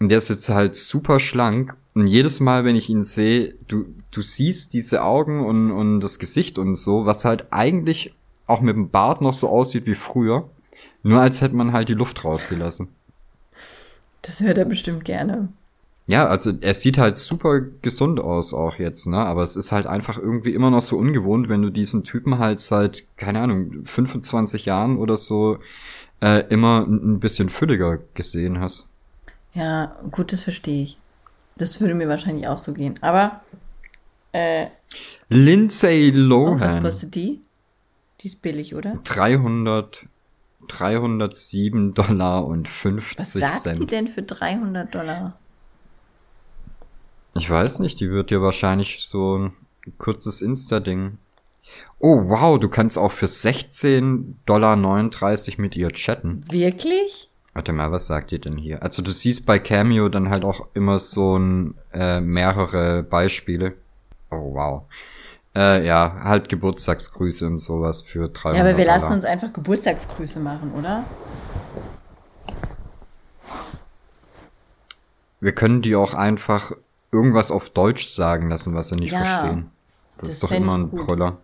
Und 0.00 0.10
der 0.10 0.18
ist 0.18 0.28
jetzt 0.28 0.48
halt 0.50 0.74
super 0.74 1.18
schlank. 1.18 1.74
Und 1.94 2.06
jedes 2.06 2.38
Mal, 2.38 2.64
wenn 2.64 2.76
ich 2.76 2.88
ihn 2.90 3.02
sehe, 3.02 3.54
du, 3.68 3.86
du 4.10 4.20
siehst 4.22 4.74
diese 4.74 5.02
Augen 5.02 5.44
und, 5.44 5.72
und 5.72 6.00
das 6.00 6.18
Gesicht 6.18 6.58
und 6.58 6.74
so, 6.74 7.06
was 7.06 7.24
halt 7.24 7.46
eigentlich 7.50 8.12
auch 8.46 8.60
mit 8.60 8.76
dem 8.76 8.90
Bart 8.90 9.20
noch 9.22 9.32
so 9.34 9.48
aussieht 9.48 9.86
wie 9.86 9.94
früher. 9.96 10.48
Nur 11.02 11.20
als 11.20 11.40
hätte 11.40 11.56
man 11.56 11.72
halt 11.72 11.88
die 11.88 11.94
Luft 11.94 12.24
rausgelassen. 12.24 12.88
Das 14.22 14.40
hört 14.40 14.58
er 14.58 14.64
bestimmt 14.66 15.04
gerne. 15.04 15.48
Ja, 16.08 16.26
also 16.26 16.52
er 16.62 16.72
sieht 16.72 16.96
halt 16.96 17.18
super 17.18 17.60
gesund 17.82 18.18
aus 18.18 18.54
auch 18.54 18.76
jetzt, 18.78 19.06
ne? 19.06 19.18
Aber 19.18 19.42
es 19.42 19.56
ist 19.56 19.72
halt 19.72 19.86
einfach 19.86 20.16
irgendwie 20.16 20.54
immer 20.54 20.70
noch 20.70 20.80
so 20.80 20.96
ungewohnt, 20.96 21.50
wenn 21.50 21.60
du 21.60 21.68
diesen 21.68 22.02
Typen 22.02 22.38
halt 22.38 22.60
seit, 22.60 23.04
keine 23.18 23.40
Ahnung, 23.40 23.84
25 23.84 24.64
Jahren 24.64 24.96
oder 24.96 25.18
so 25.18 25.58
äh, 26.22 26.46
immer 26.48 26.86
ein 26.88 27.20
bisschen 27.20 27.50
fülliger 27.50 27.98
gesehen 28.14 28.58
hast. 28.58 28.88
Ja, 29.52 29.96
gut, 30.10 30.32
das 30.32 30.44
verstehe 30.44 30.84
ich. 30.84 30.98
Das 31.58 31.78
würde 31.78 31.94
mir 31.94 32.08
wahrscheinlich 32.08 32.48
auch 32.48 32.58
so 32.58 32.72
gehen. 32.72 32.94
Aber, 33.02 33.42
äh, 34.32 34.68
Lindsay 35.28 36.10
oh, 36.10 36.54
was 36.58 36.72
Lohan. 36.72 36.82
kostet 36.82 37.14
die? 37.16 37.42
Die 38.22 38.28
ist 38.28 38.40
billig, 38.40 38.74
oder? 38.74 38.98
300, 39.04 40.06
307 40.68 41.92
Dollar 41.92 42.46
und 42.46 42.66
50 42.66 43.18
Was 43.18 43.32
sagt 43.34 43.60
Cent. 43.60 43.78
die 43.78 43.86
denn 43.86 44.08
für 44.08 44.22
300 44.22 44.94
Dollar? 44.94 45.38
Ich 47.36 47.48
weiß 47.48 47.78
nicht, 47.80 48.00
die 48.00 48.10
wird 48.10 48.30
dir 48.30 48.42
wahrscheinlich 48.42 49.04
so 49.04 49.38
ein 49.38 49.52
kurzes 49.98 50.42
Insta-Ding. 50.42 51.18
Oh, 51.98 52.28
wow, 52.28 52.58
du 52.58 52.68
kannst 52.68 52.96
auch 52.98 53.12
für 53.12 53.26
16,39 53.26 54.36
Dollar 54.46 54.76
mit 55.58 55.76
ihr 55.76 55.90
chatten. 55.90 56.44
Wirklich? 56.50 57.30
Warte 57.54 57.72
mal, 57.72 57.90
was 57.90 58.06
sagt 58.06 58.30
ihr 58.32 58.38
denn 58.38 58.56
hier? 58.56 58.82
Also 58.82 59.02
du 59.02 59.10
siehst 59.10 59.44
bei 59.44 59.58
Cameo 59.58 60.08
dann 60.08 60.30
halt 60.30 60.44
auch 60.44 60.66
immer 60.74 60.98
so 60.98 61.36
ein, 61.38 61.74
äh, 61.92 62.20
mehrere 62.20 63.02
Beispiele. 63.02 63.74
Oh, 64.30 64.54
wow. 64.54 64.82
Äh, 65.56 65.84
ja, 65.86 66.20
halt 66.22 66.48
Geburtstagsgrüße 66.48 67.46
und 67.46 67.58
sowas 67.58 68.02
für 68.02 68.28
300 68.28 68.56
Ja, 68.56 68.60
aber 68.62 68.76
wir 68.78 68.84
Dollar. 68.84 69.00
lassen 69.00 69.12
uns 69.14 69.24
einfach 69.24 69.52
Geburtstagsgrüße 69.52 70.38
machen, 70.40 70.72
oder? 70.72 71.04
Wir 75.40 75.52
können 75.52 75.82
die 75.82 75.96
auch 75.96 76.14
einfach 76.14 76.72
irgendwas 77.12 77.50
auf 77.50 77.70
Deutsch 77.70 78.08
sagen 78.12 78.50
lassen, 78.50 78.74
was 78.74 78.88
sie 78.88 78.96
nicht 78.96 79.12
Ja, 79.12 79.18
verstehen. 79.18 79.70
Das, 80.16 80.28
das 80.28 80.30
ist 80.30 80.42
doch 80.42 80.52
immer 80.52 80.76
ein 80.76 80.90
gut. 80.90 81.06
Brüller. 81.06 81.38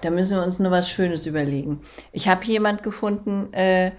Da 0.00 0.10
müssen 0.10 0.36
wir 0.36 0.44
uns 0.44 0.58
nur 0.58 0.70
was 0.70 0.90
Schönes 0.90 1.26
überlegen. 1.26 1.80
Ich 2.12 2.28
habe 2.28 2.44
jemand 2.44 2.82
gefunden, 2.82 3.52
äh, 3.52 3.92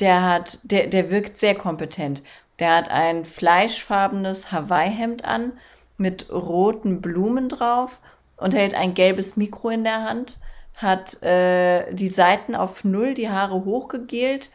der 0.00 0.22
hat, 0.28 0.58
der, 0.62 0.86
der 0.88 1.10
wirkt 1.10 1.36
sehr 1.38 1.54
kompetent. 1.54 2.22
Der 2.58 2.74
hat 2.76 2.90
ein 2.90 3.24
fleischfarbenes 3.24 4.50
Hawaii-Hemd 4.52 5.24
an 5.24 5.52
mit 5.98 6.30
roten 6.32 7.00
Blumen 7.02 7.48
drauf 7.48 8.00
und 8.36 8.54
hält 8.54 8.74
ein 8.74 8.94
gelbes 8.94 9.36
Mikro 9.36 9.68
in 9.70 9.84
der 9.84 10.04
Hand, 10.04 10.38
hat 10.74 11.22
äh, 11.22 11.92
die 11.94 12.08
Seiten 12.08 12.54
auf 12.54 12.84
Null, 12.84 13.14
die 13.14 13.28
Haare 13.30 13.64
hochgegelt. 13.64 14.50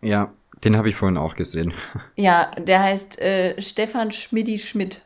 Ja, 0.00 0.32
den 0.64 0.76
habe 0.76 0.88
ich 0.88 0.96
vorhin 0.96 1.16
auch 1.18 1.34
gesehen. 1.36 1.72
Ja, 2.16 2.50
der 2.58 2.82
heißt 2.82 3.20
äh, 3.20 3.60
Stefan 3.60 4.12
Schmiddi 4.12 4.58
Schmidt. 4.58 5.02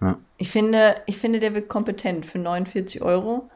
Ja. 0.00 0.18
Ich 0.38 0.50
finde, 0.50 0.96
ich 1.06 1.18
finde, 1.18 1.40
der 1.40 1.54
wirkt 1.54 1.68
kompetent 1.68 2.26
für 2.26 2.38
49 2.38 3.00
Euro. 3.02 3.48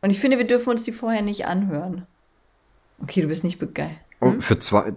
Und 0.00 0.10
ich 0.10 0.20
finde, 0.20 0.38
wir 0.38 0.46
dürfen 0.46 0.70
uns 0.70 0.84
die 0.84 0.92
vorher 0.92 1.22
nicht 1.22 1.46
anhören. 1.46 2.06
Okay, 3.02 3.20
du 3.20 3.28
bist 3.28 3.44
nicht 3.44 3.58
begeistert. 3.58 3.98
Oh, 4.20 4.40
für, 4.40 4.58
zwei, 4.58 4.92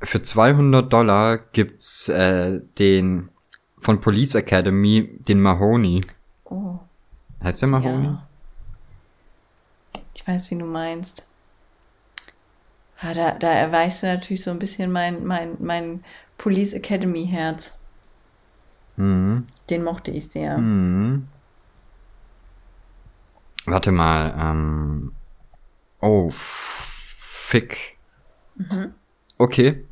für 0.00 0.20
200 0.22 0.92
Dollar 0.92 1.38
gibt's 1.38 2.08
äh, 2.08 2.60
den 2.78 3.28
von 3.78 4.00
Police 4.00 4.34
Academy, 4.34 5.18
den 5.28 5.40
Mahoney. 5.40 6.00
Oh, 6.44 6.78
Heißt 7.42 7.62
der 7.62 7.68
Mahoney? 7.68 8.06
ja. 8.06 8.26
Ich 10.14 10.26
weiß, 10.26 10.50
wie 10.50 10.56
du 10.56 10.64
meinst. 10.64 11.26
Ah, 13.00 13.12
da, 13.12 13.32
da 13.32 13.52
erweichst 13.52 14.02
du 14.02 14.06
natürlich 14.06 14.42
so 14.42 14.50
ein 14.50 14.58
bisschen 14.58 14.90
mein, 14.92 15.24
mein, 15.24 15.56
mein 15.58 16.04
Police 16.38 16.72
Academy 16.72 17.26
Herz. 17.26 17.76
Mhm. 18.96 19.46
Den 19.70 19.82
mochte 19.82 20.10
ich 20.10 20.28
sehr. 20.28 20.58
Mhm. 20.58 21.28
Warte 23.66 23.92
mal, 23.92 24.34
ähm. 24.38 25.12
Oh, 26.00 26.30
fick. 26.32 27.96
Mhm. 28.56 28.94
Okay. 29.38 29.84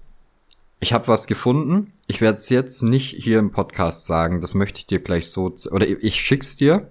Ich 0.81 0.93
habe 0.93 1.09
was 1.09 1.27
gefunden. 1.27 1.93
ich 2.09 2.21
werde 2.21 2.37
es 2.37 2.49
jetzt 2.49 2.83
nicht 2.83 3.15
hier 3.23 3.39
im 3.39 3.53
Podcast 3.53 4.05
sagen, 4.05 4.41
das 4.41 4.55
möchte 4.55 4.81
ich 4.81 4.87
dir 4.87 4.99
gleich 4.99 5.31
so, 5.31 5.55
oder 5.71 5.87
ich 5.87 6.21
schick's 6.21 6.57
dir. 6.57 6.91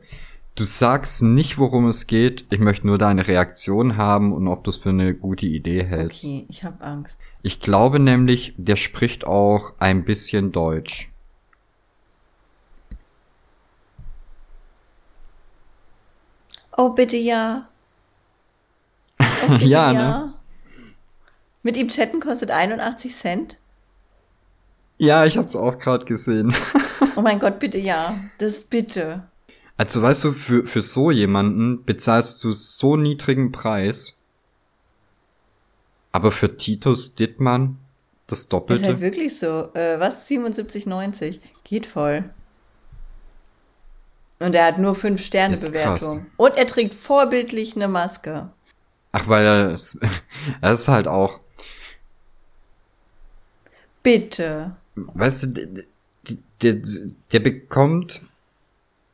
Du 0.56 0.66
sagst 0.66 1.22
nicht, 1.22 1.58
worum 1.58 1.88
es 1.88 2.08
geht. 2.08 2.46
Ich 2.52 2.60
möchte 2.60 2.86
nur 2.86 2.98
deine 2.98 3.28
Reaktion 3.28 3.96
haben 3.98 4.34
und 4.34 4.48
ob 4.48 4.64
du 4.64 4.70
es 4.70 4.78
für 4.78 4.90
eine 4.90 5.16
gute 5.16 5.46
Idee 5.46 5.84
hältst. 5.86 6.24
Okay, 6.24 6.46
ich 6.50 6.64
habe 6.64 6.84
Angst. 6.84 7.20
Ich 7.42 7.62
glaube 7.62 8.00
nämlich, 8.00 8.54
der 8.58 8.76
spricht 8.76 9.26
auch 9.26 9.74
ein 9.80 10.04
bisschen 10.04 10.52
Deutsch. 10.52 11.10
Oh, 16.78 16.90
bitte 16.90 17.18
ja. 17.18 17.68
Oh, 19.20 19.54
bitte 19.54 19.66
Ja, 19.66 19.94
ne? 19.94 20.34
Mit 21.64 21.78
ihm 21.78 21.90
chatten 21.90 22.20
kostet 22.20 22.52
81 22.52 23.16
Cent. 23.16 23.58
Ja, 24.98 25.26
ich 25.26 25.38
hab's 25.38 25.56
auch 25.56 25.78
gerade 25.78 26.06
gesehen. 26.06 26.54
Oh 27.16 27.22
mein 27.22 27.40
Gott, 27.40 27.60
bitte 27.60 27.78
ja. 27.78 28.20
Das 28.38 28.62
bitte. 28.64 29.31
Also 29.82 30.00
weißt 30.04 30.26
du, 30.26 30.34
für, 30.34 30.68
für 30.68 30.84
so 30.84 31.10
jemanden 31.10 31.84
bezahlst 31.86 32.44
du 32.44 32.52
so 32.52 32.98
niedrigen 32.98 33.52
Preis. 33.52 34.16
Aber 36.12 36.32
für 36.32 36.56
Titus 36.56 37.16
Dittmann 37.16 37.80
das 38.28 38.42
Ist 38.42 38.54
Doppelte. 38.54 38.86
halt 38.86 39.02
wirklich 39.02 39.40
so. 39.40 39.74
Äh, 39.74 40.00
was? 40.00 40.30
77,90. 40.30 41.40
Geht 41.64 41.88
voll. 41.88 42.30
Und 44.38 44.54
er 44.54 44.66
hat 44.68 44.78
nur 44.78 44.94
5 44.94 45.20
Sterne 45.20 45.56
Ist 45.56 45.66
Bewertung. 45.66 46.28
Und 46.38 46.58
er 46.58 46.68
trägt 46.68 46.94
vorbildlich 46.94 47.76
eine 47.76 47.88
Maske. 47.88 48.52
Ach, 49.14 49.28
weil 49.28 49.44
er, 49.44 49.80
er 50.62 50.72
ist 50.74 50.88
halt 50.90 51.08
auch, 51.08 51.40
Bitte. 54.04 54.76
weißt 54.94 55.42
du, 55.42 55.48
der, 55.48 56.36
der, 56.62 56.82
der 57.32 57.40
bekommt 57.40 58.22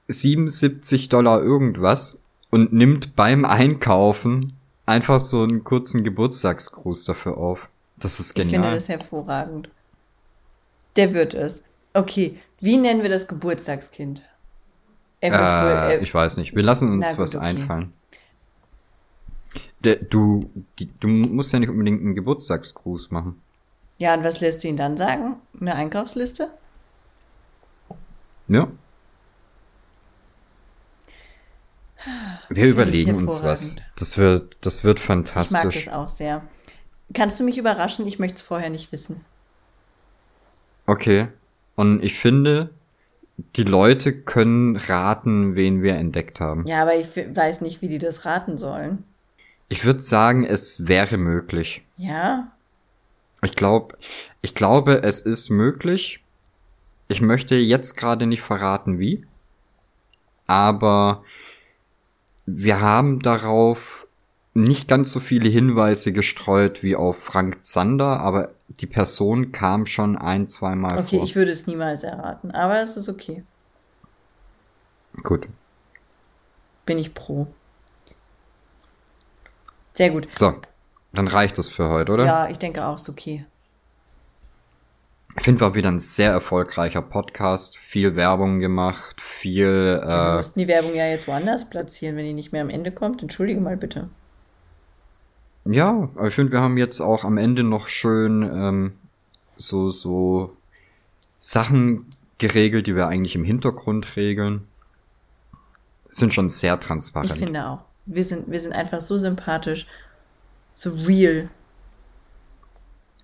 77 0.07 1.09
Dollar 1.09 1.41
irgendwas 1.41 2.19
und 2.49 2.73
nimmt 2.73 3.15
beim 3.15 3.45
Einkaufen 3.45 4.53
einfach 4.85 5.19
so 5.19 5.43
einen 5.43 5.63
kurzen 5.63 6.03
Geburtstagsgruß 6.03 7.05
dafür 7.05 7.37
auf. 7.37 7.67
Das 7.97 8.19
ist 8.19 8.31
Ich 8.31 8.43
finde 8.43 8.55
genial. 8.57 8.75
das 8.75 8.89
hervorragend. 8.89 9.69
Der 10.95 11.13
wird 11.13 11.33
es. 11.33 11.63
Okay, 11.93 12.39
wie 12.59 12.77
nennen 12.77 13.01
wir 13.03 13.09
das 13.09 13.27
Geburtstagskind? 13.27 14.21
Äh, 15.19 15.31
wohl. 15.31 15.37
Er, 15.37 16.01
ich 16.01 16.13
weiß 16.13 16.37
nicht. 16.37 16.55
Wir 16.55 16.63
lassen 16.63 16.89
uns 16.91 17.09
gut, 17.09 17.17
was 17.19 17.35
okay. 17.35 17.45
einfallen. 17.45 17.93
Der, 19.83 19.95
du, 19.97 20.49
die, 20.79 20.89
du 20.99 21.07
musst 21.07 21.51
ja 21.53 21.59
nicht 21.59 21.69
unbedingt 21.69 22.01
einen 22.01 22.15
Geburtstagsgruß 22.15 23.11
machen. 23.11 23.41
ja, 23.97 24.13
und 24.15 24.23
was 24.23 24.41
lässt 24.41 24.63
du 24.63 24.67
ihn 24.67 24.77
dann 24.77 24.95
sagen? 24.97 25.35
Eine 25.59 25.75
Einkaufsliste? 25.75 26.49
Ja. 28.47 28.67
Wir 32.49 32.65
ich 32.65 32.71
überlegen 32.71 33.15
uns 33.15 33.41
was. 33.43 33.75
Das 33.97 34.17
wird, 34.17 34.57
das 34.61 34.83
wird 34.83 34.99
Ich 34.99 35.07
mag 35.09 35.25
fantastisch. 35.25 35.85
das 35.85 35.93
auch 35.93 36.09
sehr. 36.09 36.43
Kannst 37.13 37.39
du 37.39 37.43
mich 37.43 37.57
überraschen? 37.57 38.05
Ich 38.05 38.19
möchte 38.19 38.35
es 38.35 38.41
vorher 38.41 38.69
nicht 38.69 38.91
wissen. 38.91 39.23
Okay. 40.85 41.27
Und 41.75 42.03
ich 42.03 42.17
finde, 42.17 42.71
die 43.55 43.63
Leute 43.63 44.13
können 44.13 44.75
raten, 44.75 45.55
wen 45.55 45.81
wir 45.83 45.95
entdeckt 45.95 46.39
haben. 46.39 46.65
Ja, 46.67 46.81
aber 46.81 46.95
ich 46.95 47.07
weiß 47.15 47.61
nicht, 47.61 47.81
wie 47.81 47.87
die 47.87 47.99
das 47.99 48.25
raten 48.25 48.57
sollen. 48.57 49.03
Ich 49.69 49.85
würde 49.85 49.99
sagen, 49.99 50.45
es 50.45 50.87
wäre 50.87 51.17
möglich. 51.17 51.83
Ja? 51.97 52.51
Ich 53.43 53.51
glaube, 53.51 53.97
ich 54.41 54.55
glaube, 54.55 55.03
es 55.03 55.21
ist 55.21 55.49
möglich. 55.49 56.23
Ich 57.09 57.21
möchte 57.21 57.55
jetzt 57.55 57.95
gerade 57.95 58.25
nicht 58.25 58.41
verraten, 58.41 58.97
wie. 58.97 59.25
Aber 60.47 61.23
wir 62.47 62.79
haben 62.79 63.19
darauf 63.19 64.07
nicht 64.53 64.87
ganz 64.87 65.11
so 65.11 65.19
viele 65.19 65.49
Hinweise 65.49 66.13
gestreut 66.13 66.81
wie 66.81 66.95
auf 66.95 67.21
Frank 67.21 67.63
Zander, 67.63 68.21
aber 68.21 68.51
die 68.69 68.87
Person 68.87 69.51
kam 69.51 69.85
schon 69.85 70.17
ein, 70.17 70.47
zweimal 70.47 70.97
Okay, 70.97 71.17
vor. 71.17 71.25
ich 71.25 71.35
würde 71.35 71.51
es 71.51 71.67
niemals 71.67 72.03
erraten, 72.03 72.51
aber 72.51 72.81
es 72.81 72.97
ist 72.97 73.09
okay. 73.09 73.43
Gut. 75.23 75.47
Bin 76.85 76.97
ich 76.97 77.13
pro. 77.13 77.47
Sehr 79.93 80.09
gut. 80.09 80.27
So, 80.35 80.55
dann 81.11 81.27
reicht 81.27 81.57
das 81.57 81.69
für 81.69 81.89
heute, 81.89 82.13
oder? 82.13 82.25
Ja, 82.25 82.49
ich 82.49 82.59
denke 82.59 82.85
auch, 82.85 82.95
ist 82.95 83.09
okay. 83.09 83.45
Ich 85.37 85.43
finde, 85.43 85.61
war 85.61 85.75
wieder 85.75 85.89
ein 85.89 85.99
sehr 85.99 86.31
erfolgreicher 86.31 87.01
Podcast. 87.01 87.77
Viel 87.77 88.15
Werbung 88.15 88.59
gemacht, 88.59 89.21
viel. 89.21 89.67
Wir 90.01 90.31
Äh, 90.33 90.35
mussten 90.37 90.59
die 90.59 90.67
Werbung 90.67 90.93
ja 90.95 91.05
jetzt 91.07 91.27
woanders 91.27 91.69
platzieren, 91.69 92.15
wenn 92.15 92.25
die 92.25 92.33
nicht 92.33 92.51
mehr 92.51 92.61
am 92.63 92.69
Ende 92.69 92.91
kommt. 92.91 93.21
Entschuldige 93.21 93.61
mal 93.61 93.77
bitte. 93.77 94.09
Ja, 95.65 96.09
ich 96.25 96.33
finde, 96.33 96.53
wir 96.53 96.61
haben 96.61 96.77
jetzt 96.77 97.01
auch 97.01 97.23
am 97.23 97.37
Ende 97.37 97.63
noch 97.63 97.87
schön 97.89 98.41
ähm, 98.43 98.93
so, 99.57 99.89
so 99.89 100.55
Sachen 101.39 102.05
geregelt, 102.39 102.87
die 102.87 102.95
wir 102.95 103.07
eigentlich 103.07 103.35
im 103.35 103.43
Hintergrund 103.43 104.15
regeln. 104.15 104.67
Sind 106.09 106.33
schon 106.33 106.49
sehr 106.49 106.75
Ich 106.75 106.79
transparent. 106.79 107.37
finde 107.37 107.65
auch. 107.67 107.79
Wir 108.05 108.23
sind, 108.23 108.49
wir 108.49 108.59
sind 108.59 108.71
einfach 108.73 109.01
so 109.01 109.17
sympathisch, 109.17 109.85
so 110.73 110.91
real. 110.91 111.49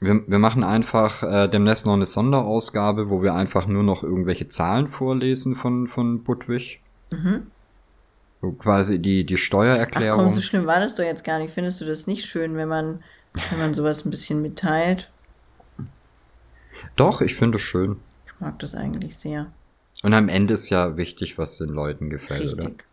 Wir, 0.03 0.23
wir 0.27 0.39
machen 0.39 0.63
einfach 0.63 1.23
äh, 1.23 1.47
demnächst 1.47 1.85
noch 1.85 1.93
eine 1.93 2.05
Sonderausgabe, 2.05 3.09
wo 3.09 3.21
wir 3.21 3.33
einfach 3.33 3.67
nur 3.67 3.83
noch 3.83 4.03
irgendwelche 4.03 4.47
Zahlen 4.47 4.87
vorlesen 4.87 5.55
von, 5.55 5.87
von 5.87 6.23
Budwig. 6.23 6.81
So 8.41 8.51
quasi 8.51 8.99
die, 8.99 9.25
die 9.25 9.33
Mhm. 9.33 9.37
Ach 9.37 9.43
Steuererklärung. 9.43 10.19
komm, 10.23 10.29
so 10.31 10.41
schlimm 10.41 10.65
war 10.65 10.79
das 10.79 10.95
doch 10.95 11.03
jetzt 11.03 11.23
gar 11.23 11.39
nicht. 11.39 11.53
Findest 11.53 11.79
du 11.79 11.85
das 11.85 12.07
nicht 12.07 12.25
schön, 12.25 12.55
wenn 12.57 12.67
man, 12.67 13.03
wenn 13.49 13.59
man 13.59 13.73
sowas 13.73 14.03
ein 14.05 14.09
bisschen 14.09 14.41
mitteilt? 14.41 15.09
Doch, 16.95 17.21
ich 17.21 17.35
finde 17.35 17.57
es 17.57 17.63
schön. 17.63 17.97
Ich 18.25 18.39
mag 18.39 18.59
das 18.59 18.75
eigentlich 18.75 19.15
sehr. 19.15 19.47
Und 20.03 20.13
am 20.13 20.27
Ende 20.27 20.53
ist 20.55 20.69
ja 20.69 20.97
wichtig, 20.97 21.37
was 21.37 21.57
den 21.57 21.69
Leuten 21.69 22.09
gefällt, 22.09 22.53
oder? 22.53 22.63
Richtig. 22.67 22.85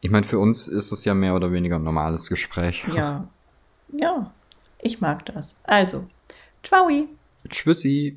Ich 0.00 0.10
meine, 0.10 0.26
für 0.26 0.38
uns 0.38 0.68
ist 0.68 0.92
es 0.92 1.04
ja 1.04 1.14
mehr 1.14 1.34
oder 1.34 1.52
weniger 1.52 1.76
ein 1.76 1.84
normales 1.84 2.28
Gespräch. 2.28 2.84
Ja. 2.94 3.28
Ja. 3.92 4.32
Ich 4.80 5.00
mag 5.00 5.24
das. 5.26 5.56
Also, 5.62 6.08
ciao. 6.62 6.88
Tschüssi. 7.48 8.16